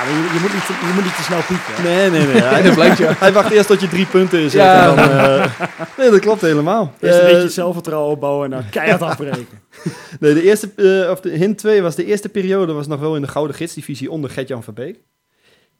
Ah, 0.00 0.04
je, 0.06 0.30
je, 0.34 0.38
moet 0.40 0.52
niet, 0.52 0.66
te- 0.66 0.86
je 0.86 0.92
moet 0.94 1.04
niet 1.04 1.16
te 1.16 1.22
snel 1.22 1.40
pieken. 1.46 1.74
hè? 1.74 1.82
Nee, 1.82 2.10
nee, 2.10 2.26
nee. 2.32 2.42
Hij, 2.52 2.62
dat 2.62 2.74
blijkt 2.74 2.98
ja. 2.98 3.14
hij 3.18 3.32
wacht 3.32 3.50
eerst 3.50 3.66
tot 3.68 3.80
je 3.80 3.88
drie 3.88 4.06
punten 4.06 4.38
is. 4.40 4.52
Ja. 4.52 4.88
En 4.90 4.96
dan, 4.96 5.08
eh, 5.10 5.50
nee, 5.98 6.10
dat 6.10 6.20
klopt 6.20 6.40
helemaal. 6.40 6.92
Eerst 7.00 7.14
een 7.18 7.20
Eh, 7.24 7.26
beetje 7.26 7.42
het 7.42 7.52
zelfvertrouwen 7.52 8.10
opbouwen 8.12 8.44
en 8.44 8.50
dan 8.50 8.68
keihard 8.70 9.02
afbreken. 9.02 9.46
Nee, 10.20 10.34
de 10.34 10.42
eerste, 10.42 11.08
of 11.10 11.20
de 11.20 11.30
hint 11.30 11.58
2 11.58 11.82
was 11.82 11.94
de 11.94 12.04
eerste 12.04 12.28
periode 12.28 12.72
was 12.72 12.86
nog 12.86 13.00
wel 13.00 13.14
in 13.16 13.22
de 13.22 13.28
Gouden 13.28 13.56
Gidsdivisie 13.56 14.10
onder 14.10 14.30
Gert-Jan 14.30 14.62
Verbeek. 14.62 14.98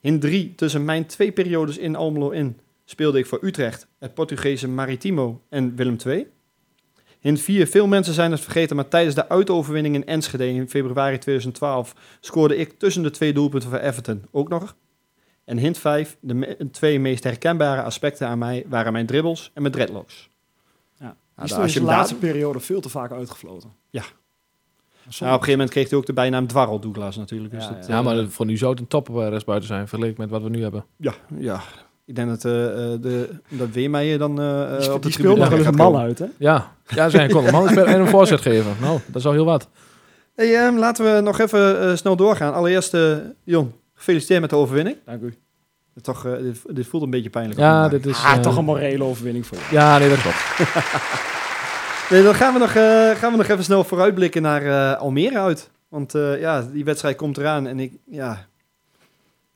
Hint 0.00 0.20
3, 0.20 0.54
tussen 0.54 0.84
mijn 0.84 1.06
twee 1.06 1.32
periodes 1.32 1.78
in 1.78 1.96
Almelo 1.96 2.30
in, 2.30 2.58
speelde 2.84 3.18
ik 3.18 3.26
voor 3.26 3.38
Utrecht, 3.42 3.86
het 3.98 4.14
Portugese 4.14 4.68
Maritimo 4.68 5.42
en 5.48 5.76
Willem 5.76 5.96
II. 6.06 6.26
Hint 7.20 7.40
4, 7.40 7.66
veel 7.66 7.86
mensen 7.86 8.14
zijn 8.14 8.30
het 8.30 8.40
vergeten, 8.40 8.76
maar 8.76 8.88
tijdens 8.88 9.14
de 9.14 9.28
uitoverwinning 9.28 9.94
in 9.94 10.06
Enschede 10.06 10.48
in 10.48 10.68
februari 10.68 11.18
2012 11.18 11.94
scoorde 12.20 12.56
ik 12.56 12.78
tussen 12.78 13.02
de 13.02 13.10
twee 13.10 13.32
doelpunten 13.32 13.70
voor 13.70 13.78
Everton 13.78 14.24
ook 14.30 14.48
nog. 14.48 14.76
En 15.44 15.56
hint 15.58 15.78
5, 15.78 16.16
de 16.20 16.34
me- 16.34 16.56
twee 16.70 17.00
meest 17.00 17.24
herkenbare 17.24 17.82
aspecten 17.82 18.28
aan 18.28 18.38
mij 18.38 18.64
waren 18.68 18.92
mijn 18.92 19.06
dribbles 19.06 19.50
en 19.54 19.62
mijn 19.62 19.74
dreadlocks. 19.74 20.28
Ja. 20.98 21.16
Die 21.34 21.44
is 21.44 21.50
Ja, 21.50 21.54
toen 21.54 21.62
als 21.64 21.74
in 21.74 21.80
je 21.80 21.86
de 21.86 21.92
laatste 21.92 22.14
periode 22.16 22.60
veel 22.60 22.80
te 22.80 22.88
vaak 22.88 23.12
uitgefloten. 23.12 23.72
Ja. 23.90 24.02
Nou, 25.08 25.32
op 25.34 25.38
een 25.38 25.44
gegeven 25.44 25.50
moment 25.50 25.70
kreeg 25.70 25.88
hij 25.88 25.98
ook 25.98 26.06
de 26.06 26.12
bijnaam 26.12 26.46
Dwarrel 26.46 26.80
Douglas 26.80 27.16
natuurlijk. 27.16 27.54
Dus 27.54 27.64
Ja, 27.64 27.70
dat, 27.70 27.86
Ja, 27.86 28.02
maar 28.02 28.26
voor 28.28 28.46
nu 28.46 28.56
zou 28.56 28.70
het 28.70 28.80
een 28.80 28.86
top 28.86 29.08
rechtsbuiten 29.08 29.68
zijn, 29.68 29.88
vergeleken 29.88 30.20
met 30.20 30.30
wat 30.30 30.42
we 30.42 30.48
nu 30.48 30.62
hebben. 30.62 30.84
ja, 30.96 31.14
ja. 31.38 31.60
Ik 32.04 32.14
denk 32.16 32.28
dat, 32.28 32.44
eh, 32.44 32.92
eh, 32.92 33.00
de, 33.02 33.30
dat 33.48 33.68
Weermeijer 33.70 34.18
dan 34.18 34.40
eh, 34.40 34.78
Die, 34.78 34.88
eh, 34.88 34.94
op 34.94 35.02
de 35.02 35.08
die 35.08 35.12
speelt 35.12 35.12
tribune 35.12 35.36
nog 35.36 35.48
wel 35.48 35.58
eens 35.58 35.66
gaat 35.66 35.78
een 35.78 35.92
man 35.92 35.96
uit, 35.96 36.18
hè? 36.18 36.26
Ja, 36.38 36.72
ja 36.88 37.08
zijn 37.08 37.30
kon 37.30 37.46
een 37.46 37.52
man 37.52 37.68
spelen 37.68 37.86
en 37.86 38.00
een 38.00 38.08
voorzet 38.08 38.40
geven. 38.40 38.76
Nou, 38.80 38.98
dat 39.06 39.16
is 39.16 39.26
al 39.26 39.32
heel 39.32 39.44
wat. 39.44 39.68
Hey, 40.34 40.54
ehm, 40.56 40.76
laten 40.76 41.14
we 41.14 41.20
nog 41.20 41.38
even 41.38 41.80
eh, 41.90 41.96
snel 41.96 42.16
doorgaan. 42.16 42.54
Allereerst, 42.54 42.96
Jon, 43.44 43.72
gefeliciteerd 43.94 44.40
met 44.40 44.50
de 44.50 44.56
overwinning. 44.56 44.96
Dank 45.04 45.22
u. 45.22 45.34
Toch, 46.02 46.24
eh, 46.24 46.32
dit, 46.38 46.62
dit 46.66 46.86
voelt 46.86 47.02
een 47.02 47.10
beetje 47.10 47.30
pijnlijk. 47.30 47.60
Ja, 47.60 47.88
dit 47.88 48.06
is... 48.06 48.16
ah, 48.24 48.32
eh, 48.32 48.40
toch 48.40 48.56
een 48.56 48.64
morele 48.64 49.04
overwinning 49.04 49.46
voor 49.46 49.58
je. 49.58 49.74
Ja, 49.74 49.98
nee, 49.98 50.08
dat 50.08 50.20
klopt. 50.20 50.36
Nee, 52.10 52.22
dan 52.22 52.34
gaan 52.34 52.52
we, 52.52 52.58
nog, 52.58 52.74
eh, 52.74 53.10
gaan 53.10 53.30
we 53.30 53.36
nog 53.36 53.48
even 53.48 53.64
snel 53.64 53.84
vooruitblikken 53.84 54.42
naar 54.42 54.62
eh, 54.62 55.00
Almere 55.00 55.38
uit. 55.38 55.70
Want 55.88 56.14
eh, 56.14 56.40
ja, 56.40 56.62
die 56.62 56.84
wedstrijd 56.84 57.16
komt 57.16 57.36
eraan 57.36 57.66
en 57.66 57.80
ik, 57.80 57.92
ja, 58.06 58.46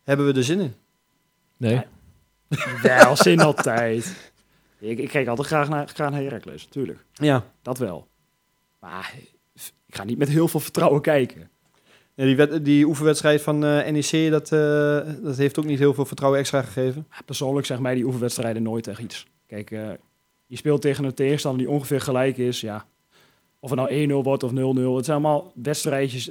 hebben 0.02 0.26
we 0.26 0.32
er 0.32 0.44
zin 0.44 0.60
in? 0.60 0.74
Nee. 1.56 1.82
Wel, 2.82 3.16
zin 3.16 3.40
altijd. 3.40 4.32
Ik, 4.78 4.98
ik 4.98 5.08
kijk 5.08 5.26
altijd 5.26 5.46
graag 5.46 5.68
naar, 5.68 5.88
graag 5.88 6.10
naar 6.10 6.22
Heracles, 6.22 6.64
natuurlijk. 6.64 7.04
Ja. 7.12 7.44
Dat 7.62 7.78
wel. 7.78 8.08
Maar 8.80 9.14
ik 9.86 9.94
ga 9.94 10.04
niet 10.04 10.18
met 10.18 10.28
heel 10.28 10.48
veel 10.48 10.60
vertrouwen 10.60 11.00
kijken. 11.00 11.50
ja 12.14 12.24
die, 12.24 12.62
die 12.62 12.86
oefenwedstrijd 12.86 13.42
van 13.42 13.64
eh, 13.64 13.90
NEC, 13.90 14.30
dat, 14.30 14.52
eh, 14.52 15.00
dat 15.22 15.36
heeft 15.36 15.58
ook 15.58 15.64
niet 15.64 15.78
heel 15.78 15.94
veel 15.94 16.04
vertrouwen 16.04 16.40
extra 16.40 16.62
gegeven. 16.62 17.06
Ja, 17.10 17.16
Persoonlijk 17.24 17.66
zeg 17.66 17.78
mij 17.78 17.94
die 17.94 18.04
oefenwedstrijden 18.04 18.62
nooit 18.62 18.86
echt 18.86 18.98
iets. 18.98 19.26
Kijk, 19.46 19.70
eh, 19.70 19.90
je 20.52 20.58
speelt 20.58 20.80
tegen 20.80 21.04
een 21.04 21.14
tegenstander 21.14 21.60
die 21.66 21.70
ongeveer 21.74 22.00
gelijk 22.00 22.36
is. 22.38 22.60
Ja. 22.60 22.84
Of 23.60 23.70
het 23.70 23.78
nou 23.78 24.08
1-0 24.10 24.12
wordt 24.24 24.42
of 24.42 24.50
0-0. 24.50 24.54
Het 24.54 25.04
zijn 25.04 25.16
allemaal 25.24 25.52
wedstrijdjes. 25.54 26.30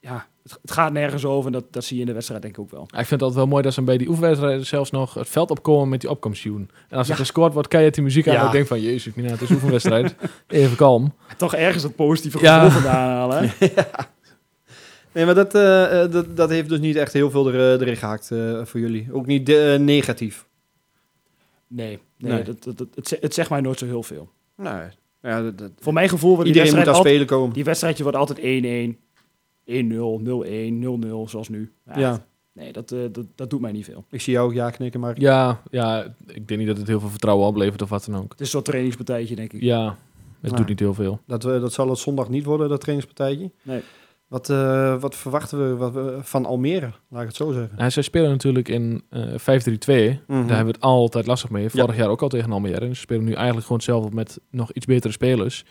Ja, 0.00 0.26
het, 0.42 0.58
het 0.62 0.70
gaat 0.70 0.92
nergens 0.92 1.24
over. 1.24 1.46
En 1.46 1.52
dat, 1.52 1.72
dat 1.72 1.84
zie 1.84 1.94
je 1.96 2.00
in 2.02 2.06
de 2.08 2.12
wedstrijd 2.14 2.42
denk 2.42 2.54
ik 2.54 2.60
ook 2.60 2.70
wel. 2.70 2.80
Ja, 2.80 2.98
Ik 2.98 3.06
vind 3.06 3.10
het 3.10 3.22
altijd 3.22 3.38
wel 3.38 3.46
mooi 3.48 3.62
dat 3.62 3.72
ze 3.72 3.82
bij 3.82 3.96
die 3.98 4.08
oefenwedstrijden 4.08 4.66
zelfs 4.66 4.90
nog 4.90 5.14
het 5.14 5.28
veld 5.28 5.50
opkomen 5.50 5.88
met 5.88 6.00
die 6.00 6.10
opkomstjoen. 6.10 6.70
En 6.88 6.96
als 6.98 7.06
er 7.06 7.12
Ja. 7.12 7.18
gescoord 7.18 7.52
wordt, 7.52 7.68
keihard 7.68 7.94
die 7.94 8.04
muziek 8.04 8.28
aan. 8.28 8.34
Ja. 8.34 8.40
En 8.40 8.46
ik 8.46 8.52
denk 8.52 8.66
van, 8.66 8.80
jezus, 8.80 9.14
mina, 9.14 9.28
het 9.30 9.40
is 9.40 9.48
een 9.48 9.54
oefenwedstrijd. 9.54 10.14
Even 10.48 10.76
kalm. 10.76 11.14
Toch 11.36 11.54
ergens 11.54 11.82
het 11.82 11.96
positieve 11.96 12.38
Ja. 12.40 12.64
gevoel 12.64 12.80
vandaan 12.80 13.08
halen. 13.10 13.48
Hè? 13.58 13.68
Nee, 15.12 15.24
maar 15.24 15.34
dat, 15.34 15.54
eh, 15.54 16.02
eh, 16.02 16.10
dat, 16.12 16.36
dat 16.36 16.50
heeft 16.50 16.68
dus 16.68 16.78
niet 16.78 16.96
echt 16.96 17.12
heel 17.12 17.30
veel 17.30 17.52
er, 17.52 17.80
erin 17.80 17.96
gehakt 17.96 18.30
eh, 18.30 18.60
voor 18.64 18.80
jullie. 18.80 19.08
Ook 19.12 19.26
niet 19.26 19.48
eh, 19.48 19.78
negatief. 19.78 20.46
Nee, 21.66 21.98
nee, 22.22 22.32
Nee. 22.32 22.42
Dat, 22.42 22.62
dat, 22.62 22.78
dat- 22.78 22.88
het, 22.94 23.08
ze- 23.08 23.18
het 23.20 23.34
zegt 23.34 23.50
mij 23.50 23.60
nooit 23.60 23.78
zo 23.78 23.86
heel 23.86 24.02
veel. 24.02 24.28
Nee. 24.56 24.82
Ja, 25.22 25.42
dat, 25.42 25.58
dat- 25.58 25.70
Voor 25.78 25.92
mijn 25.92 26.08
gevoel 26.08 26.34
wordt 26.34 26.44
die 26.44 26.54
iedereen 26.54 26.76
moet 26.76 26.84
wedstrijd, 26.84 26.96
altijd, 27.06 27.14
spelen 27.14 27.38
komen. 27.40 27.54
die 27.54 27.64
wedstrijdje 27.64 28.02
wordt 28.02 28.18
altijd 28.18 28.38
1-1, 28.38 28.98
1-0, 29.64 30.20
0-1, 30.22 31.06
0-0, 31.26 31.28
zoals 31.30 31.48
nu. 31.48 31.72
Ja, 31.86 31.98
Ja, 31.98 32.24
Nee, 32.54 32.72
dat, 32.72 32.92
eh, 32.92 32.98
dat, 33.12 33.24
dat 33.34 33.50
doet 33.50 33.60
mij 33.60 33.72
niet 33.72 33.84
veel. 33.84 34.04
ik 34.10 34.20
zie 34.20 34.32
jou 34.32 34.46
ook 34.48 34.54
ja 34.54 34.70
knikken, 34.70 35.00
maar 35.00 35.20
Ja, 35.20 35.62
ja, 35.70 36.14
ik 36.26 36.48
denk 36.48 36.60
niet 36.60 36.68
dat 36.68 36.76
het 36.76 36.86
heel 36.86 37.00
veel 37.00 37.08
vertrouwen 37.08 37.46
oplevert 37.46 37.82
of 37.82 37.88
wat 37.88 38.04
dan 38.04 38.16
ook. 38.22 38.30
Het 38.32 38.40
is 38.40 38.50
zo'n 38.50 38.62
trainingspartijtje, 38.62 39.34
denk 39.36 39.52
ik. 39.52 39.62
Ja, 39.62 39.96
het 40.40 40.56
doet 40.56 40.68
niet 40.68 40.78
heel 40.78 40.94
veel. 40.94 41.20
dat, 41.26 41.42
dat 41.42 41.72
zal 41.72 41.88
het 41.88 41.98
zondag 41.98 42.28
niet 42.28 42.44
worden, 42.44 42.68
dat 42.68 42.80
trainingspartijtje. 42.80 43.50
Nee. 43.62 43.80
Wat, 44.32 44.50
eh, 44.50 45.00
wat 45.00 45.16
verwachten 45.16 45.68
we 45.68 45.76
wat, 45.76 45.92
we 45.92 46.18
van 46.20 46.46
Almere, 46.46 46.90
laat 47.08 47.20
ik 47.20 47.26
het 47.26 47.36
zo 47.36 47.52
zeggen. 47.52 47.76
Nou, 47.76 47.90
zij 47.90 48.02
spelen 48.02 48.30
natuurlijk 48.30 48.68
in 48.68 49.02
eh 49.10 49.22
5-3-2. 49.36 50.20
Mhm. 50.26 50.38
Daar 50.38 50.56
hebben 50.56 50.66
we 50.66 50.72
het 50.72 50.80
altijd 50.80 51.26
lastig 51.26 51.50
mee. 51.50 51.70
Vorig 51.70 51.96
jaar 51.96 52.08
ook 52.08 52.22
al 52.22 52.28
tegen 52.28 52.52
Almere. 52.52 52.80
En 52.80 52.94
ze 52.94 53.00
spelen 53.00 53.24
nu 53.24 53.32
eigenlijk 53.32 53.62
gewoon 53.62 53.76
hetzelfde 53.78 54.14
met 54.14 54.40
nog 54.50 54.72
iets 54.72 54.86
betere 54.86 55.12
spelers. 55.12 55.64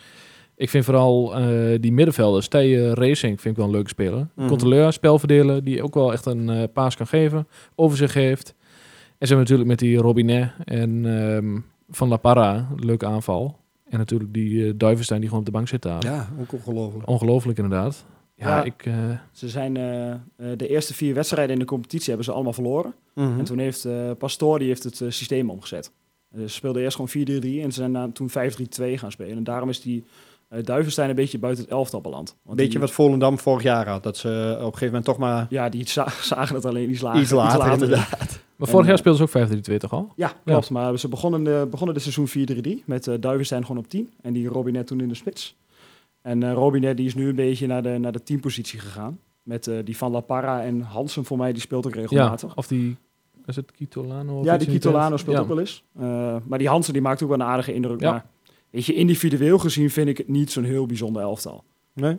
Ik 0.56 0.70
vind 0.70 0.86
vooral 0.86 1.36
eh, 1.36 1.80
die 1.80 1.92
middenvelders, 1.92 2.48
Tije 2.48 2.94
Racing, 2.94 3.42
vind 3.42 3.46
ik 3.46 3.56
wel 3.56 3.66
een 3.66 3.72
leuke 3.72 3.90
speler. 3.90 4.28
Mhm. 4.36 4.48
Controleur, 4.48 4.94
spelverdeler, 4.94 5.64
die 5.64 5.84
ook 5.84 5.94
wel 5.94 6.12
echt 6.12 6.26
een 6.26 6.70
paas 6.74 6.96
kan 6.96 7.08
geven. 7.08 7.48
Overzicht 7.76 8.14
heeft. 8.14 8.56
En 9.18 9.28
ze 9.28 9.34
hebben 9.34 9.38
natuurlijk 9.38 9.70
met 9.70 9.80
die 9.80 9.98
Robinet 9.98 10.52
en 10.64 11.06
ehm, 11.06 11.60
Van 11.90 12.08
La 12.08 12.18
Parra, 12.18 12.56
een 12.56 12.86
leuke 12.86 13.06
aanval. 13.06 13.58
En 13.90 13.98
natuurlijk 13.98 14.34
die 14.34 14.78
Duivenstein 14.78 15.20
die 15.20 15.30
gewoon 15.30 15.46
op 15.46 15.52
de 15.52 15.58
bank 15.58 15.68
zit 15.68 15.82
daar. 15.82 16.04
Ja, 16.04 16.30
ook 16.42 16.54
ongelooflijk. 16.54 17.08
Ongelooflijk 17.08 17.58
inderdaad. 17.58 18.06
Ja, 18.42 18.58
Ja. 18.58 18.64
ik... 18.64 18.86
eh, 18.86 18.94
Ze 19.32 19.50
zijn 19.50 19.78
eh, 19.78 20.12
eh, 20.12 20.18
de 20.58 20.68
eerste 20.68 20.94
vier 20.94 21.14
wedstrijden 21.14 21.54
in 21.54 21.60
de 21.60 21.66
competitie 21.66 22.08
hebben 22.08 22.26
ze 22.26 22.32
allemaal 22.32 22.54
verloren. 22.54 22.94
Mhm. 23.16 23.40
En 23.40 23.46
toen 23.46 23.58
heeft 23.60 23.86
eh 23.86 24.12
Pastoor 24.18 24.60
die 24.60 24.68
heeft 24.68 24.84
het 24.84 24.96
systeem 25.08 25.50
omgezet. 25.50 25.92
Ze 26.36 26.48
speelden 26.48 26.82
eerst 26.82 26.96
gewoon 26.96 27.10
4-3-3 27.10 27.62
en 27.64 27.72
ze 27.72 27.90
zijn 27.92 28.12
toen 28.14 28.30
5-3-2 28.30 28.34
gaan 28.94 29.12
spelen. 29.12 29.38
En 29.38 29.44
daarom 29.44 29.70
is 29.70 29.82
die 29.82 30.04
Duivenstein 30.62 31.10
een 31.10 31.16
beetje 31.16 31.40
buiten 31.40 31.64
het 31.64 31.74
elftal 31.74 32.02
beland. 32.02 32.36
Want 32.44 32.56
Beetje 32.58 32.72
die, 32.72 32.80
wat 32.80 32.92
Volendam 32.92 33.40
vorig 33.40 33.64
jaar 33.64 33.88
had. 33.88 34.04
Dat 34.04 34.18
ze 34.18 34.28
op 34.52 34.56
een 34.58 34.64
gegeven 34.64 34.86
moment 34.86 35.06
toch 35.06 35.18
maar 35.18 35.46
Ja, 35.50 35.70
die 35.70 35.88
za- 35.90 36.10
zagen 36.34 36.56
het 36.56 36.66
alleen 36.66 36.90
iets 36.90 37.02
later. 37.02 37.22
iets 37.22 37.32
later, 37.32 37.72
inderdaad. 37.72 38.10
maar 38.20 38.68
En, 38.68 38.68
vorig 38.68 38.88
jaar 38.88 38.98
speelden 38.98 39.28
ze 39.30 39.40
ook 39.40 39.72
5-3-2 39.72 39.78
toch 39.78 39.94
al? 39.94 40.12
Ja, 40.16 40.34
klopt. 40.46 40.70
Maar 40.70 41.00
ze 41.00 41.08
begonnen 41.08 41.44
de, 41.44 41.68
begonnen 41.72 41.96
de 41.96 42.02
seizoen 42.02 42.48
4-3-3 42.82 42.86
met 42.86 43.10
Duivenstein 43.20 43.62
gewoon 43.66 43.78
op 43.84 43.88
10 43.90 44.10
en 44.22 44.34
die 44.34 44.48
Robinet 44.48 44.88
toen 44.88 45.00
in 45.02 45.08
de 45.08 45.16
spits. 45.16 45.56
En 46.22 46.44
eh 46.44 46.54
Robinet 46.54 46.98
die 46.98 47.06
is 47.06 47.16
nu 47.16 47.28
een 47.30 47.36
beetje 47.36 47.68
naar 47.68 47.84
de, 47.84 47.98
naar 47.98 48.12
de 48.12 48.24
teampositie 48.24 48.80
gegaan. 48.80 49.20
Met 49.44 49.68
eh, 49.68 49.78
die 49.84 49.98
van 49.98 50.12
La 50.12 50.20
Parra 50.20 50.64
en 50.64 50.82
Hansen 50.82 51.26
voor 51.26 51.38
mij, 51.38 51.52
die 51.54 51.62
speelt 51.62 51.86
ook 51.86 51.94
Ja, 51.96 52.00
regelmatig. 52.02 52.56
of 52.58 52.68
die... 52.68 52.98
Is 53.46 53.56
het 53.56 53.72
Kitolano? 53.72 54.40
of 54.40 54.46
Ja, 54.46 54.58
die 54.58 54.68
Kitolano 54.68 55.18
speelt 55.18 55.36
Ja. 55.36 55.42
ook 55.42 55.48
wel 55.48 55.60
eens. 55.60 55.84
Eh, 56.00 56.36
maar 56.46 56.60
die 56.60 56.68
Hansen 56.68 56.94
die 56.94 57.02
maakt 57.02 57.24
ook 57.24 57.30
wel 57.30 57.40
een 57.40 57.46
aardige 57.46 57.74
indruk. 57.74 58.00
Ja. 58.00 58.12
Maar 58.12 58.26
weet 58.70 58.86
je, 58.86 58.94
individueel 58.94 59.58
gezien 59.58 59.90
vind 59.90 60.08
ik 60.08 60.18
het 60.18 60.28
niet 60.28 60.52
zo'n 60.52 60.64
heel 60.64 60.86
bijzonder 60.86 61.22
elftal. 61.22 61.64
Nee? 61.94 62.18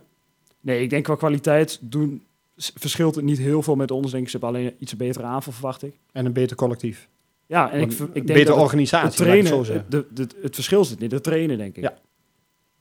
Nee, 0.60 0.82
ik 0.82 0.90
denk 0.90 1.04
qua 1.04 1.14
kwaliteit 1.16 1.78
doen, 1.82 2.22
verschilt 2.56 3.14
het 3.14 3.24
niet 3.24 3.38
heel 3.38 3.62
veel 3.62 3.76
met 3.76 3.90
ons. 3.90 4.10
Denk 4.10 4.22
ik, 4.22 4.30
ze 4.30 4.38
hebben 4.38 4.58
alleen 4.60 4.74
iets 4.78 4.96
betere 4.96 5.24
aanval, 5.24 5.52
verwacht 5.52 5.82
ik. 5.82 5.94
En 6.12 6.26
een 6.26 6.32
beter 6.32 6.56
collectief. 6.56 7.08
Ja, 7.46 7.70
en 7.70 7.80
ik, 7.80 7.90
ik 7.90 7.98
denk 7.98 8.12
betere 8.14 8.44
dat 8.44 8.54
het, 8.54 8.64
organisatie, 8.64 9.04
het 9.08 9.12
ik 9.12 9.18
het 9.18 9.28
trainen, 9.28 9.52
zo 9.52 9.62
zeggen. 9.62 9.86
de, 9.88 10.06
de, 10.14 10.26
het 10.42 10.54
verschil 10.54 10.84
zit 10.84 10.98
niet, 10.98 11.12
het 11.12 11.22
trainen 11.22 11.58
denk 11.58 11.76
ik. 11.76 11.82
Ja. 11.82 11.94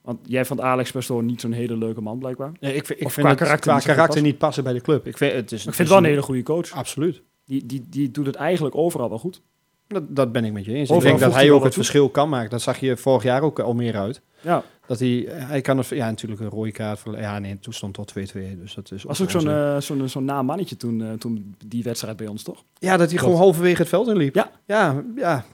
Want 0.02 0.18
jij 0.26 0.44
vond 0.44 0.60
Alex 0.60 0.90
Pastoor 0.90 1.22
niet 1.22 1.40
zo'n 1.40 1.52
hele 1.52 1.76
leuke 1.76 2.00
man, 2.00 2.18
blijkbaar. 2.18 2.52
Nee, 2.60 2.74
ik 2.74 2.88
ik 2.88 3.04
Of 3.06 3.12
vind 3.12 3.26
qua 3.26 3.34
karakter 3.34 3.60
qua 3.60 3.74
niet 3.74 3.82
karakter 3.84 4.06
passen. 4.06 4.22
niet 4.24 4.38
passen 4.38 4.64
bij 4.64 4.72
de 4.72 4.80
club. 4.80 5.06
Ik 5.06 5.16
vind, 5.16 5.32
het 5.32 5.52
is, 5.52 5.58
ik 5.58 5.64
vind 5.74 5.76
het 5.78 5.88
wel 5.88 5.98
een 5.98 6.04
hele 6.04 6.22
goede 6.22 6.42
coach. 6.42 6.70
Absoluut. 6.72 7.22
Die, 7.44 7.66
die, 7.66 7.86
die 7.88 8.10
doet 8.10 8.26
het 8.26 8.34
eigenlijk 8.34 8.76
overal 8.76 9.08
wel 9.08 9.18
goed. 9.18 9.42
Dat, 9.86 10.02
dat 10.16 10.32
ben 10.32 10.44
ik 10.44 10.52
met 10.52 10.64
je 10.64 10.72
eens. 10.72 10.90
Overal 10.90 11.12
ik 11.12 11.18
denk 11.18 11.30
dat 11.32 11.40
hij 11.40 11.50
ook 11.50 11.62
het 11.64 11.72
toe. 11.72 11.82
verschil 11.82 12.08
kan 12.08 12.28
maken. 12.28 12.50
Dat 12.50 12.62
zag 12.62 12.78
je 12.80 12.96
vorig 12.96 13.22
jaar 13.22 13.42
ook 13.42 13.58
al 13.60 13.74
meer 13.74 13.96
uit. 13.96 14.20
Ja, 14.40 14.62
Dat 14.86 14.98
hij, 14.98 15.26
hij 15.28 15.60
kan 15.60 15.78
het, 15.78 15.88
ja 15.88 16.06
natuurlijk 16.06 16.40
een 16.40 16.48
rode 16.48 16.70
kaart. 16.72 16.98
Voor, 16.98 17.18
ja 17.20 17.38
nee, 17.38 17.58
toen 17.58 17.72
stond 17.72 17.94
tot 17.94 18.12
2-2. 18.18 18.22
Dus 18.58 18.74
dat 18.74 18.90
is 18.92 19.02
was 19.02 19.22
ook 19.22 19.30
zo'n 19.30 19.40
onzin. 19.40 19.56
eh, 19.56 19.80
zo'n 19.80 20.08
zo'n 20.08 20.24
naam 20.24 20.46
mannetje 20.46 20.76
toen, 20.76 21.02
eh, 21.02 21.12
toen 21.12 21.54
die 21.66 21.82
wedstrijd 21.82 22.16
bij 22.16 22.26
ons, 22.26 22.42
toch? 22.42 22.64
Ja, 22.78 22.96
dat 22.96 23.10
hij 23.10 23.18
gewoon 23.18 23.36
halverwege 23.36 23.80
het 23.80 23.88
veld 23.88 24.08
inliep. 24.08 24.34
Ja. 24.34 24.50
Ja, 24.66 25.02
ja. 25.16 25.44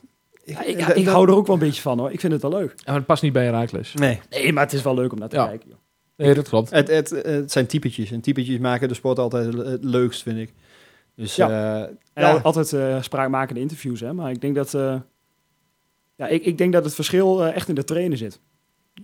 Ja, 0.50 0.62
ik, 0.64 0.78
dat- 0.86 0.96
ik 0.96 1.04
dat- 1.04 1.14
hou 1.14 1.28
er 1.28 1.34
ook 1.34 1.46
wel 1.46 1.56
een 1.56 1.62
beetje 1.62 1.82
van 1.82 1.98
hoor. 1.98 2.12
Ik 2.12 2.20
vind 2.20 2.32
het 2.32 2.42
wel 2.42 2.50
leuk. 2.50 2.74
Maar 2.86 2.94
het 2.94 3.06
past 3.06 3.22
niet 3.22 3.32
bij 3.32 3.44
Herakles. 3.44 3.94
Nee, 3.94 4.20
Nee, 4.30 4.52
maar 4.52 4.64
het 4.64 4.72
is 4.72 4.82
wel 4.82 4.94
leuk 4.94 5.12
om 5.12 5.18
naar 5.18 5.28
te 5.28 5.36
Ja. 5.36 5.46
kijken. 5.46 5.68
joh. 5.68 5.78
Nee, 6.16 6.34
dat 6.34 6.48
klopt. 6.48 6.70
het, 6.70 6.88
het, 6.88 7.10
het 7.10 7.52
zijn 7.52 7.66
typetjes. 7.66 8.10
En 8.10 8.20
typetjes 8.20 8.58
maken 8.58 8.88
de 8.88 8.94
sport 8.94 9.18
altijd 9.18 9.54
het 9.54 9.84
leukst, 9.84 10.22
vind 10.22 10.38
ik. 10.38 10.52
Dus 11.14 11.36
Ja. 11.36 11.48
ja, 11.50 11.86
En 12.12 12.22
ja. 12.22 12.30
al- 12.32 12.38
altijd 12.40 12.72
eh 12.72 13.02
spraakmakende 13.02 13.60
interviews, 13.60 14.00
hè. 14.00 14.12
Maar 14.12 14.30
ik 14.30 14.40
denk 14.40 14.54
dat, 14.54 14.74
eh, 14.74 15.00
ja, 16.16 16.26
ik, 16.26 16.44
ik 16.44 16.58
denk 16.58 16.72
dat 16.72 16.84
het 16.84 16.94
verschil 16.94 17.44
eh, 17.44 17.54
echt 17.54 17.68
in 17.68 17.74
de 17.74 17.84
trainen 17.84 18.18
zit. 18.18 18.40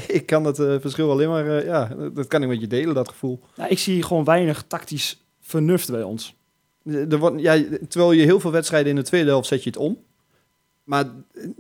ik 0.09 0.27
kan 0.27 0.43
dat 0.43 0.59
eh, 0.59 0.75
verschil 0.81 1.11
alleen 1.11 1.29
maar, 1.29 1.59
eh, 1.59 1.65
ja, 1.65 1.95
dat 2.15 2.27
kan 2.27 2.43
ik 2.43 2.49
met 2.49 2.61
je 2.61 2.67
delen, 2.67 2.95
dat 2.95 3.09
gevoel. 3.09 3.41
Nou, 3.57 3.71
ik 3.71 3.79
zie 3.79 4.03
gewoon 4.03 4.25
weinig 4.25 4.65
tactisch 4.67 5.25
vernuft 5.41 5.91
bij 5.91 6.03
ons. 6.03 6.35
Er 6.85 7.19
wordt, 7.19 7.41
ja, 7.41 7.63
terwijl 7.89 8.13
je 8.13 8.25
heel 8.25 8.41
veel 8.41 8.51
wedstrijden 8.53 8.91
in 8.91 8.97
de 8.97 9.03
tweede 9.03 9.29
helft 9.31 9.49
zet 9.49 9.63
je 9.63 9.71
het 9.71 9.79
om. 9.79 9.99
Maar 10.85 11.05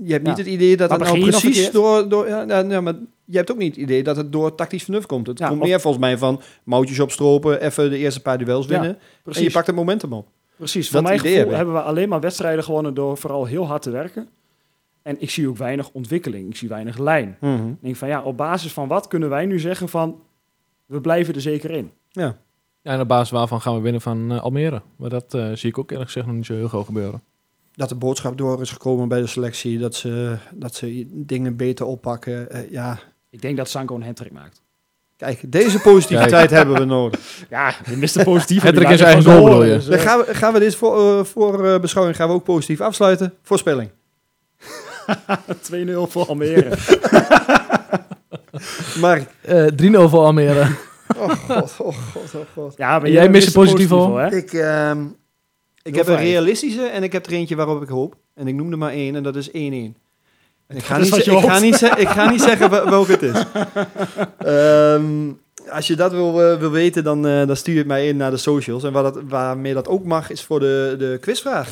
je 0.02 0.12
hebt 0.12 0.26
niet 0.26 0.36
Ja. 0.36 0.42
het 0.42 0.52
idee 0.52 0.76
dat 0.76 0.88
Maar 0.90 0.98
het 0.98 1.08
nou 1.08 1.20
precies 1.30 1.70
door... 1.70 2.08
door 2.08 2.28
ja, 2.28 2.44
nou, 2.44 2.66
nou, 2.66 2.82
maar 2.82 2.94
je 3.24 3.36
hebt 3.36 3.50
ook 3.50 3.56
niet 3.58 3.74
het 3.74 3.84
idee 3.84 4.02
dat 4.02 4.16
het 4.16 4.32
door 4.32 4.54
tactisch 4.54 4.82
vernuft 4.84 5.06
komt. 5.06 5.26
Het 5.26 5.38
Ja, 5.38 5.48
komt 5.48 5.60
meer 5.62 5.80
volgens 5.80 6.02
mij 6.04 6.18
van 6.18 6.40
mouwtjes 6.64 6.98
opstropen, 7.00 7.60
even 7.60 7.90
de 7.90 7.98
eerste 7.98 8.22
paar 8.22 8.38
duels 8.38 8.66
Ja, 8.66 8.70
winnen. 8.70 8.98
Precies. 9.22 9.40
En 9.40 9.46
je 9.46 9.52
pakt 9.54 9.66
het 9.66 9.76
momentum 9.76 10.12
op. 10.12 10.26
Precies. 10.56 10.90
dat 10.90 11.00
Voor 11.00 11.02
mijn 11.10 11.14
idee 11.18 11.32
gevoel 11.32 11.38
hebben. 11.38 11.56
hebben 11.56 11.74
we 11.74 11.88
alleen 11.90 12.08
maar 12.08 12.20
wedstrijden 12.20 12.64
gewonnen 12.64 12.94
door 12.94 13.16
vooral 13.18 13.44
heel 13.44 13.66
hard 13.66 13.82
te 13.82 13.90
werken. 13.90 14.28
En 15.02 15.16
ik 15.20 15.30
zie 15.30 15.48
ook 15.48 15.56
weinig 15.56 15.90
ontwikkeling. 15.92 16.48
Ik 16.50 16.56
zie 16.56 16.68
weinig 16.68 16.98
lijn. 16.98 17.36
Ik 17.40 17.76
denk 17.82 17.96
van 17.96 18.08
ja, 18.08 18.22
op 18.22 18.36
basis 18.36 18.72
van 18.72 18.88
wat 18.88 19.06
kunnen 19.08 19.28
wij 19.28 19.46
nu 19.46 19.58
zeggen 19.58 19.88
van 19.88 20.20
we 20.86 21.00
blijven 21.00 21.34
er 21.34 21.40
zeker 21.40 21.70
in. 21.70 21.90
Ja. 22.08 22.36
Ja, 22.82 22.92
en 22.92 23.00
op 23.00 23.08
basis 23.08 23.30
waarvan 23.30 23.60
gaan 23.60 23.74
we 23.74 23.80
winnen 23.80 24.00
van 24.00 24.32
eh, 24.32 24.42
Almere. 24.42 24.82
Maar 24.96 25.10
dat 25.10 25.34
eh, 25.34 25.52
zie 25.52 25.68
ik 25.70 25.78
ook 25.78 25.90
eerlijk 25.90 26.08
gezegd 26.10 26.26
nog 26.26 26.36
niet 26.36 26.46
zo 26.46 26.54
heel 26.54 26.68
gauw 26.68 26.82
gebeuren. 26.82 27.22
Dat 27.74 27.88
de 27.88 27.94
boodschap 27.94 28.38
door 28.38 28.60
is 28.60 28.70
gekomen 28.70 29.08
bij 29.08 29.20
de 29.20 29.26
selectie. 29.26 29.78
Dat 29.78 29.94
ze, 29.94 30.36
dat 30.52 30.74
ze 30.74 31.06
dingen 31.10 31.56
beter 31.56 31.86
oppakken. 31.86 32.50
Eh, 32.50 32.70
ja, 32.70 32.98
Ik 33.30 33.42
denk 33.42 33.56
dat 33.56 33.68
Sanko 33.68 33.94
een 33.94 34.02
hattrick 34.02 34.32
maakt. 34.32 34.62
kijk, 35.16 35.52
deze 35.52 35.78
positiviteit 35.78 36.50
hebben 36.50 36.76
we 36.76 36.84
nodig. 36.84 37.20
Ja, 37.50 37.74
de 37.84 37.96
Mr. 37.96 38.24
Positief. 38.24 38.62
Hattrick 38.62 38.88
in 38.88 38.98
zijn 38.98 39.12
eigen 39.14 39.32
goal, 39.32 39.44
bedoel 39.44 39.64
je? 39.64 39.78
Dan 39.78 39.98
gaan 39.98 40.18
we, 40.18 40.34
gaan 40.34 40.52
we 40.52 40.58
dit 40.58 40.74
voor, 40.76 41.18
eh, 41.18 41.24
voor 41.24 41.66
eh, 41.66 41.80
beschouwing 41.80 42.16
gaan 42.16 42.28
we 42.28 42.34
ook 42.34 42.44
positief 42.44 42.80
afsluiten. 42.80 43.34
Voorspelling. 43.42 43.90
2-0 45.72 46.08
voor 46.08 46.26
Almere. 46.26 46.70
Mark. 49.00 49.30
Eh 49.40 49.66
3-0 49.66 50.10
voor 50.10 50.24
Almere. 50.24 50.66
Oh 51.16 51.28
god, 51.28 51.74
oh 51.78 51.96
god, 52.12 52.34
oh 52.34 52.40
god. 52.54 52.74
Ja, 52.76 52.98
maar 52.98 53.08
Jij 53.10 53.22
jij 53.22 53.30
mist 53.30 53.52
positieve, 53.52 53.94
hè? 53.96 54.36
Ik, 54.36 54.52
ehm, 54.52 55.04
ik 55.82 55.94
heb 55.94 56.06
een 56.08 56.16
realistische 56.16 56.82
en 56.86 57.02
ik 57.02 57.12
heb 57.12 57.26
er 57.26 57.32
eentje 57.32 57.56
waarop 57.56 57.82
ik 57.82 57.88
hoop. 57.88 58.16
En 58.34 58.46
ik 58.48 58.54
noem 58.54 58.72
er 58.72 58.78
maar 58.78 58.92
één 58.92 59.14
en 59.16 59.22
dat 59.22 59.36
is 59.36 59.48
1-1. 59.50 59.52
En 59.52 60.76
ik 60.76 60.82
ga, 60.84 60.98
niet, 60.98 61.16
ik, 61.16 61.22
ga 61.24 61.32
hoopt. 61.40 61.60
niet 61.60 61.74
ze- 61.76 61.94
ik 61.96 62.08
ga 62.08 62.30
niet 62.30 62.40
zeggen 62.42 62.70
wel- 62.70 62.90
welke 62.90 63.12
het 63.12 63.22
is. 63.22 63.44
Ehm, 64.38 65.04
als 65.70 65.86
je 65.86 65.96
dat 65.96 66.12
wil, 66.12 66.42
eh, 66.42 66.58
wil 66.58 66.70
weten, 66.70 67.04
dan, 67.04 67.26
eh, 67.26 67.46
dan 67.46 67.56
stuur 67.56 67.72
je 67.72 67.78
het 67.78 67.88
mij 67.88 68.08
in 68.08 68.16
naar 68.16 68.30
de 68.30 68.36
socials. 68.36 68.84
En 68.84 68.92
waar 68.92 69.02
dat, 69.02 69.20
waarmee 69.28 69.74
dat 69.74 69.88
ook 69.88 70.04
mag, 70.04 70.30
is 70.30 70.42
voor 70.44 70.60
de, 70.60 70.94
de 70.98 71.18
quizvraag. 71.20 71.68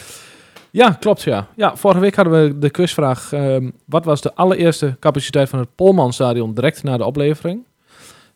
Ja, 0.71 0.91
klopt 0.91 1.23
ja. 1.23 1.47
Ja, 1.57 1.77
vorige 1.77 2.01
week 2.01 2.15
hadden 2.15 2.43
we 2.45 2.59
de 2.59 2.71
quizvraag. 2.71 3.33
ehm, 3.33 3.71
wat 3.85 4.05
was 4.05 4.21
de 4.21 4.35
allereerste 4.35 4.97
capaciteit 5.01 5.49
van 5.49 5.59
het 5.59 5.69
Polmanstadion 5.75 6.55
direct 6.55 6.83
na 6.83 6.97
de 6.97 7.05
oplevering? 7.05 7.65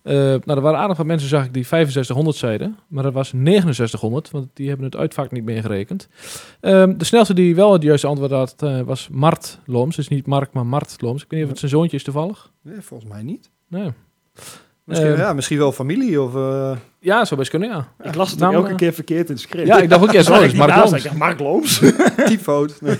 Eh, 0.04 0.14
nou, 0.14 0.40
er 0.46 0.60
waren 0.60 0.78
aardig 0.78 0.96
wat 0.96 1.06
mensen, 1.06 1.28
zag 1.28 1.44
ik, 1.44 1.52
die 1.54 1.64
6500 1.64 2.36
zeiden. 2.36 2.78
Maar 2.88 3.02
dat 3.02 3.12
was 3.12 3.28
6900, 3.34 4.30
want 4.30 4.48
die 4.54 4.68
hebben 4.68 4.86
het 4.86 4.96
uitvak 4.96 5.30
niet 5.32 5.44
meegerekend. 5.44 6.08
Ehm, 6.60 6.96
de 6.96 7.04
snelste 7.04 7.34
die 7.34 7.54
wel 7.54 7.72
het 7.72 7.82
juiste 7.82 8.06
antwoord 8.06 8.30
had, 8.30 8.54
eh, 8.58 8.80
was 8.80 9.08
Mart 9.12 9.60
Looms. 9.66 9.96
Dus 9.96 10.08
niet 10.08 10.26
Mark, 10.26 10.52
maar 10.52 10.66
Mart 10.66 10.96
Looms. 11.00 11.22
Ik 11.22 11.30
weet 11.30 11.32
niet 11.32 11.42
of 11.42 11.48
het 11.50 11.58
zijn 11.58 11.70
zoontje 11.70 11.96
is 11.96 12.02
toevallig. 12.04 12.50
Nee, 12.62 12.80
volgens 12.80 13.10
mij 13.10 13.22
niet. 13.22 13.50
Nee. 13.68 13.92
Misschien, 14.84 15.08
Eh, 15.12 15.18
ja, 15.18 15.32
misschien 15.32 15.58
wel 15.58 15.72
familie 15.72 16.20
of... 16.22 16.34
eh, 16.34 16.76
Ja, 17.00 17.24
zou 17.24 17.38
best 17.40 17.50
kunnen, 17.50 17.68
ja. 17.68 17.88
Ik 18.02 18.14
las 18.14 18.30
het 18.30 18.40
Naam, 18.40 18.54
ook 18.54 18.62
elke 18.64 18.74
keer 18.76 18.92
verkeerd 18.92 19.26
in 19.28 19.32
het 19.34 19.42
script. 19.42 19.66
Ja, 19.66 19.78
ik 19.78 19.88
dacht 19.88 20.02
ook 20.02 20.08
oh, 20.08 20.24
dat 20.24 20.42
is 20.42 20.52
Ik 20.52 20.56
Mark 20.58 20.76
Looms. 20.76 21.12
Mark 21.14 21.40
Looms? 21.40 21.78
typfout. 22.26 22.80
Nee. 22.80 22.96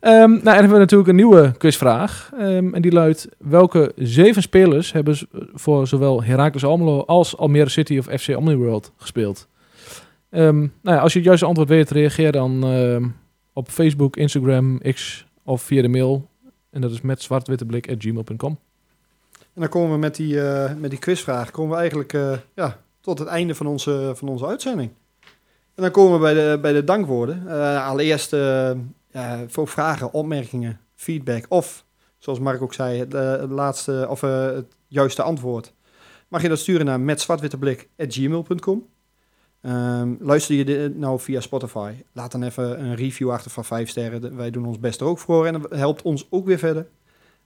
Ehm, 0.00 0.30
nou, 0.30 0.42
en 0.42 0.52
hebben 0.52 0.72
we 0.72 0.78
natuurlijk 0.78 1.08
een 1.08 1.16
nieuwe 1.16 1.52
quizvraag. 1.58 2.30
Ehm, 2.38 2.74
en 2.74 2.82
die 2.82 2.92
luidt: 2.92 3.28
welke 3.38 3.92
zeven 3.96 4.42
spelers 4.42 4.92
hebben 4.92 5.18
voor 5.54 5.86
zowel 5.86 6.22
Heracles 6.22 6.64
Almelo 6.64 7.00
als 7.00 7.36
Almere 7.36 7.68
City 7.68 7.98
of 7.98 8.20
FC 8.20 8.36
Omniworld 8.36 8.92
gespeeld? 8.96 9.48
Ehm, 10.30 10.66
nou 10.82 10.98
als 11.00 11.12
je 11.12 11.18
het 11.18 11.28
juiste 11.28 11.46
antwoord 11.46 11.68
weet, 11.68 11.90
reageer 11.90 12.32
dan 12.32 12.64
op 13.52 13.68
Facebook, 13.68 14.16
Instagram, 14.16 14.78
X 14.78 15.26
of 15.44 15.62
via 15.62 15.82
de 15.82 15.88
mail. 15.88 16.28
En 16.70 16.80
dat 16.80 16.90
is 16.90 17.00
met 17.00 17.22
zwartwitteblik.gmail.com. 17.22 18.58
En 19.54 19.60
dan 19.60 19.68
komen 19.68 19.92
we 19.92 19.98
met 19.98 20.16
die, 20.16 20.40
eh, 20.42 20.74
met 20.76 20.90
die 20.90 20.98
quizvraag 20.98 21.50
komen 21.50 21.70
we 21.70 21.76
eigenlijk 21.76 22.12
eh, 22.12 22.32
ja, 22.54 22.78
tot 23.00 23.18
het 23.18 23.28
einde 23.28 23.54
van 23.54 23.66
onze, 23.66 24.12
van 24.14 24.28
onze 24.28 24.46
uitzending. 24.46 24.90
En 25.74 25.82
dan 25.82 25.90
komen 25.90 26.12
we 26.12 26.18
bij 26.18 26.34
de, 26.34 26.58
bij 26.60 26.72
de 26.72 26.84
dankwoorden. 26.84 27.48
Eh, 27.48 27.86
allereerst 27.88 28.32
eh, 29.10 29.40
voor 29.46 29.68
vragen, 29.68 30.12
opmerkingen, 30.12 30.80
feedback 30.94 31.44
of, 31.48 31.84
zoals 32.18 32.38
Mark 32.38 32.62
ook 32.62 32.74
zei, 32.74 32.98
het, 32.98 33.14
eh, 33.14 33.30
het 33.30 33.50
laatste 33.50 34.06
of 34.10 34.22
eh, 34.22 34.44
het 34.44 34.74
juiste 34.86 35.22
antwoord. 35.22 35.72
Mag 36.28 36.42
je 36.42 36.48
dat 36.48 36.58
sturen 36.58 36.86
naar 36.86 37.00
metzwartwitteblik.gmail.com. 37.00 38.86
Ehm 39.60 40.14
luister 40.20 40.54
je 40.54 40.64
dit 40.64 40.96
nou 40.96 41.20
via 41.20 41.40
Spotify? 41.40 41.92
Laat 42.12 42.32
dan 42.32 42.42
even 42.42 42.80
een 42.84 42.94
review 42.94 43.30
achter 43.30 43.50
van 43.50 43.64
5 43.64 43.88
sterren. 43.88 44.36
Wij 44.36 44.50
doen 44.50 44.66
ons 44.66 44.78
best 44.78 45.00
er 45.00 45.06
ook 45.06 45.18
voor 45.18 45.46
en 45.46 45.52
dat 45.52 45.70
helpt 45.70 46.02
ons 46.02 46.26
ook 46.30 46.46
weer 46.46 46.58
verder. 46.58 46.86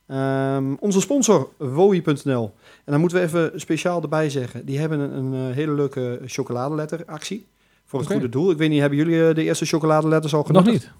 Ehm, 0.07 0.75
onze 0.79 1.01
sponsor, 1.01 1.49
Wowie.nl. 1.57 2.55
En 2.85 2.93
dan 2.93 3.01
moeten 3.01 3.19
we 3.19 3.25
even 3.25 3.61
speciaal 3.61 4.03
erbij 4.03 4.31
zeggen. 4.31 4.67
Die 4.67 4.79
hebben 4.79 5.01
een, 5.01 5.33
een 5.33 5.53
hele 5.53 5.73
leuke 5.73 6.21
chocoladeletteractie. 6.27 7.47
Voor 7.85 7.99
het 7.99 8.09
Oké. 8.09 8.19
goede 8.19 8.33
doel. 8.39 8.51
Ik 8.51 8.59
weet 8.59 8.71
niet, 8.71 8.81
hebben 8.81 8.99
jullie 8.99 9.35
de 9.35 9.43
eerste 9.43 9.67
chocoladeletters 9.67 10.35
al 10.35 10.39
Nog 10.39 10.47
genoemd? 10.47 10.67
niet. 10.67 10.91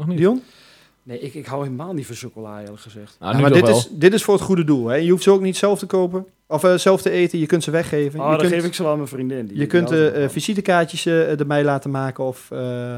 Nog 0.00 0.08
niet. 0.08 0.18
Dion? 0.18 0.42
Nee, 1.02 1.18
ik, 1.20 1.34
ik 1.34 1.46
hou 1.46 1.62
helemaal 1.62 1.92
niet 1.92 2.06
van 2.06 2.14
chocola, 2.14 2.60
eerlijk 2.60 2.80
gezegd. 2.80 3.16
Nou, 3.20 3.34
Ja, 3.34 3.40
maar 3.40 3.52
dit 3.52 3.62
wel. 3.66 3.76
is, 3.76 3.88
dit 3.92 4.14
is 4.14 4.22
voor 4.22 4.34
het 4.34 4.42
goede 4.42 4.64
doel. 4.64 4.86
Hè? 4.86 4.94
Je 4.96 5.10
hoeft 5.10 5.22
ze 5.22 5.30
ook 5.30 5.40
niet 5.40 5.56
zelf 5.56 5.78
te 5.78 5.86
kopen. 5.86 6.26
Of 6.46 6.64
eh, 6.64 6.74
zelf 6.74 7.02
te 7.02 7.10
eten. 7.10 7.38
Je 7.38 7.46
kunt 7.46 7.62
ze 7.64 7.70
weggeven. 7.70 8.20
Oh, 8.20 8.24
je 8.24 8.30
dan 8.30 8.40
kunt, 8.40 8.52
geef 8.52 8.64
ik 8.64 8.74
ze 8.74 8.82
wel 8.82 8.90
aan 8.90 8.96
mijn 8.96 9.08
vriendin. 9.08 9.46
Die 9.46 9.58
je 9.58 9.66
kunt 9.66 9.90
eh, 9.90 10.24
eh, 10.24 10.30
visitekaartjes 10.30 11.06
ermee 11.06 11.64
laten 11.64 11.90
maken. 11.90 12.24
Of 12.24 12.50
eh, 12.50 12.96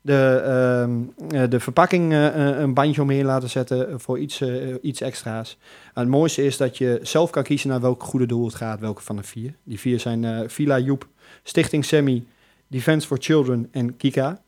de, 0.00 0.42
ehm, 0.44 1.00
eh, 1.42 1.50
de 1.50 1.60
verpakking 1.60 2.12
een 2.12 2.74
bandje 2.74 3.02
omheen 3.02 3.24
laten 3.24 3.50
zetten 3.50 4.00
voor 4.00 4.18
iets, 4.18 4.42
iets 4.82 5.00
extra's. 5.00 5.58
En 5.94 6.00
het 6.02 6.10
mooiste 6.10 6.44
is 6.44 6.56
dat 6.56 6.78
je 6.78 6.98
zelf 7.02 7.30
kan 7.30 7.42
kiezen 7.42 7.68
naar 7.68 7.80
welk 7.80 8.02
goede 8.02 8.26
doel 8.26 8.44
het 8.44 8.54
gaat. 8.54 8.80
Welke 8.80 9.02
van 9.02 9.16
de 9.16 9.22
vier. 9.22 9.54
Die 9.64 9.80
vier 9.80 10.00
zijn 10.00 10.24
eh, 10.24 10.40
Villa 10.46 10.78
Joep, 10.78 11.06
Stichting 11.42 11.84
Semi, 11.84 12.26
Defense 12.68 13.06
for 13.06 13.16
Children 13.20 13.68
en 13.70 13.96
Kika. 13.96 14.40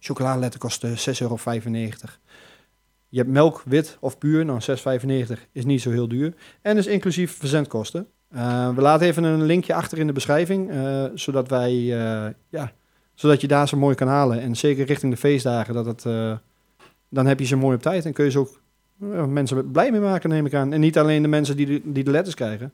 Chocoladeletter 0.00 0.60
kost 0.60 0.84
eh, 0.84 0.90
6,95 0.90 0.96
euro. 1.20 1.38
Je 3.08 3.18
hebt 3.18 3.30
melk, 3.30 3.62
wit 3.64 3.96
of 4.00 4.18
puur. 4.18 4.44
Nou, 4.44 4.60
6,95 4.60 5.40
is 5.52 5.64
niet 5.64 5.80
zo 5.80 5.90
heel 5.90 6.08
duur. 6.08 6.34
En 6.62 6.76
is 6.76 6.86
inclusief 6.86 7.36
verzendkosten. 7.36 8.06
Eh, 8.30 8.74
we 8.74 8.80
laten 8.80 9.06
even 9.06 9.24
een 9.24 9.42
linkje 9.42 9.74
achter 9.74 9.98
in 9.98 10.06
de 10.06 10.12
beschrijving. 10.12 10.70
eh, 10.70 11.04
zodat 11.14 11.48
wij, 11.48 11.72
eh, 11.72 12.32
ja, 12.48 12.72
zodat 13.14 13.40
je 13.40 13.48
daar 13.48 13.68
ze 13.68 13.76
mooi 13.76 13.94
kan 13.94 14.08
halen. 14.08 14.40
En 14.40 14.56
zeker 14.56 14.86
richting 14.86 15.12
de 15.12 15.18
feestdagen, 15.18 15.74
dat 15.74 15.86
het, 15.86 16.02
dan 17.08 17.26
heb 17.26 17.38
je 17.38 17.44
ze 17.44 17.56
mooi 17.56 17.76
op 17.76 17.82
tijd. 17.82 18.04
En 18.04 18.12
kun 18.12 18.24
je 18.24 18.30
ze 18.30 18.38
ook 18.38 18.60
mensen 19.28 19.70
blij 19.70 19.90
mee 19.90 20.00
maken, 20.00 20.30
neem 20.30 20.46
ik 20.46 20.54
aan. 20.54 20.72
En 20.72 20.80
niet 20.80 20.98
alleen 20.98 21.22
de 21.22 21.28
mensen 21.28 21.56
die 21.56 21.66
de, 21.66 21.80
die 21.84 22.04
de 22.04 22.10
letters 22.10 22.34
krijgen. 22.34 22.72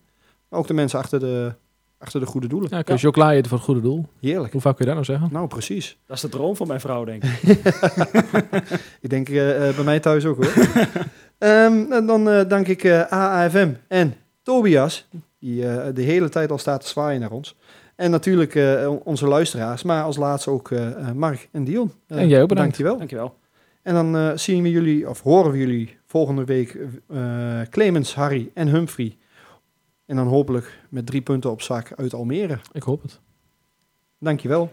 Maar 0.48 0.58
ook 0.58 0.66
de 0.66 0.74
mensen 0.74 0.98
achter 0.98 1.20
de, 1.20 1.54
achter 1.98 2.20
de 2.20 2.26
goede 2.26 2.46
doelen. 2.48 2.68
Ja, 2.72 2.82
kun 2.82 2.94
je 2.94 3.00
chocola 3.00 3.32
eten 3.32 3.48
voor 3.48 3.56
het 3.56 3.66
goede 3.66 3.80
doel. 3.80 4.06
Heerlijk. 4.20 4.52
Hoe 4.52 4.60
vaak 4.60 4.76
kun 4.76 4.86
je 4.86 4.94
dat 4.94 5.02
nou 5.02 5.18
zeggen? 5.18 5.36
Nou, 5.36 5.48
precies. 5.48 5.98
Dat 6.06 6.16
is 6.16 6.22
de 6.22 6.28
droom 6.28 6.56
van 6.56 6.66
mijn 6.66 6.80
vrouw, 6.80 7.04
denk 7.04 7.24
ik. 7.24 7.42
Ik 9.00 9.10
denk 9.10 9.28
eh, 9.28 9.68
eh, 9.68 9.74
bij 9.74 9.84
mij 9.84 10.00
thuis 10.00 10.24
ook 10.24 10.44
hoor. 10.44 10.52
Ehm, 11.38 11.92
en 11.92 12.06
dan 12.06 12.28
eh, 12.30 12.48
dank 12.48 12.66
ik 12.68 12.84
eh, 12.84 13.00
AAFM 13.00 13.72
en 13.88 14.14
Tobias, 14.42 15.08
die 15.38 15.68
eh, 15.68 15.94
de 15.94 16.02
hele 16.02 16.28
tijd 16.28 16.50
al 16.50 16.58
staat 16.58 16.80
te 16.80 16.88
zwaaien 16.88 17.20
naar 17.20 17.30
ons. 17.30 17.56
En 17.96 18.10
natuurlijk 18.10 18.54
eh, 18.54 18.92
onze 19.04 19.26
luisteraars, 19.26 19.82
maar 19.82 20.02
als 20.02 20.16
laatste 20.16 20.50
ook 20.50 20.70
Mark 21.14 21.48
en 21.52 21.64
Dion. 21.64 21.92
En 22.06 22.28
jij 22.28 22.42
ook 22.42 22.48
bedankt. 22.48 22.70
Dankjewel. 22.70 22.96
Dankjewel. 22.98 23.34
En 23.86 23.94
dan 23.94 24.16
eh, 24.16 24.30
zien 24.34 24.62
we 24.62 24.70
jullie, 24.70 25.08
of 25.08 25.22
horen 25.22 25.52
we 25.52 25.58
jullie 25.58 25.96
volgende 26.06 26.44
week 26.44 26.78
eh, 27.08 27.60
Clemens, 27.70 28.14
Harry 28.14 28.50
en 28.54 28.68
Humphrey. 28.68 29.16
En 30.06 30.16
dan 30.16 30.26
hopelijk 30.26 30.80
met 30.88 31.06
drie 31.06 31.22
punten 31.22 31.50
op 31.50 31.62
zak 31.62 31.92
uit 31.92 32.14
Almere. 32.14 32.58
Ik 32.72 32.82
hoop 32.82 33.02
het. 33.02 33.20
Dankjewel. 34.18 34.72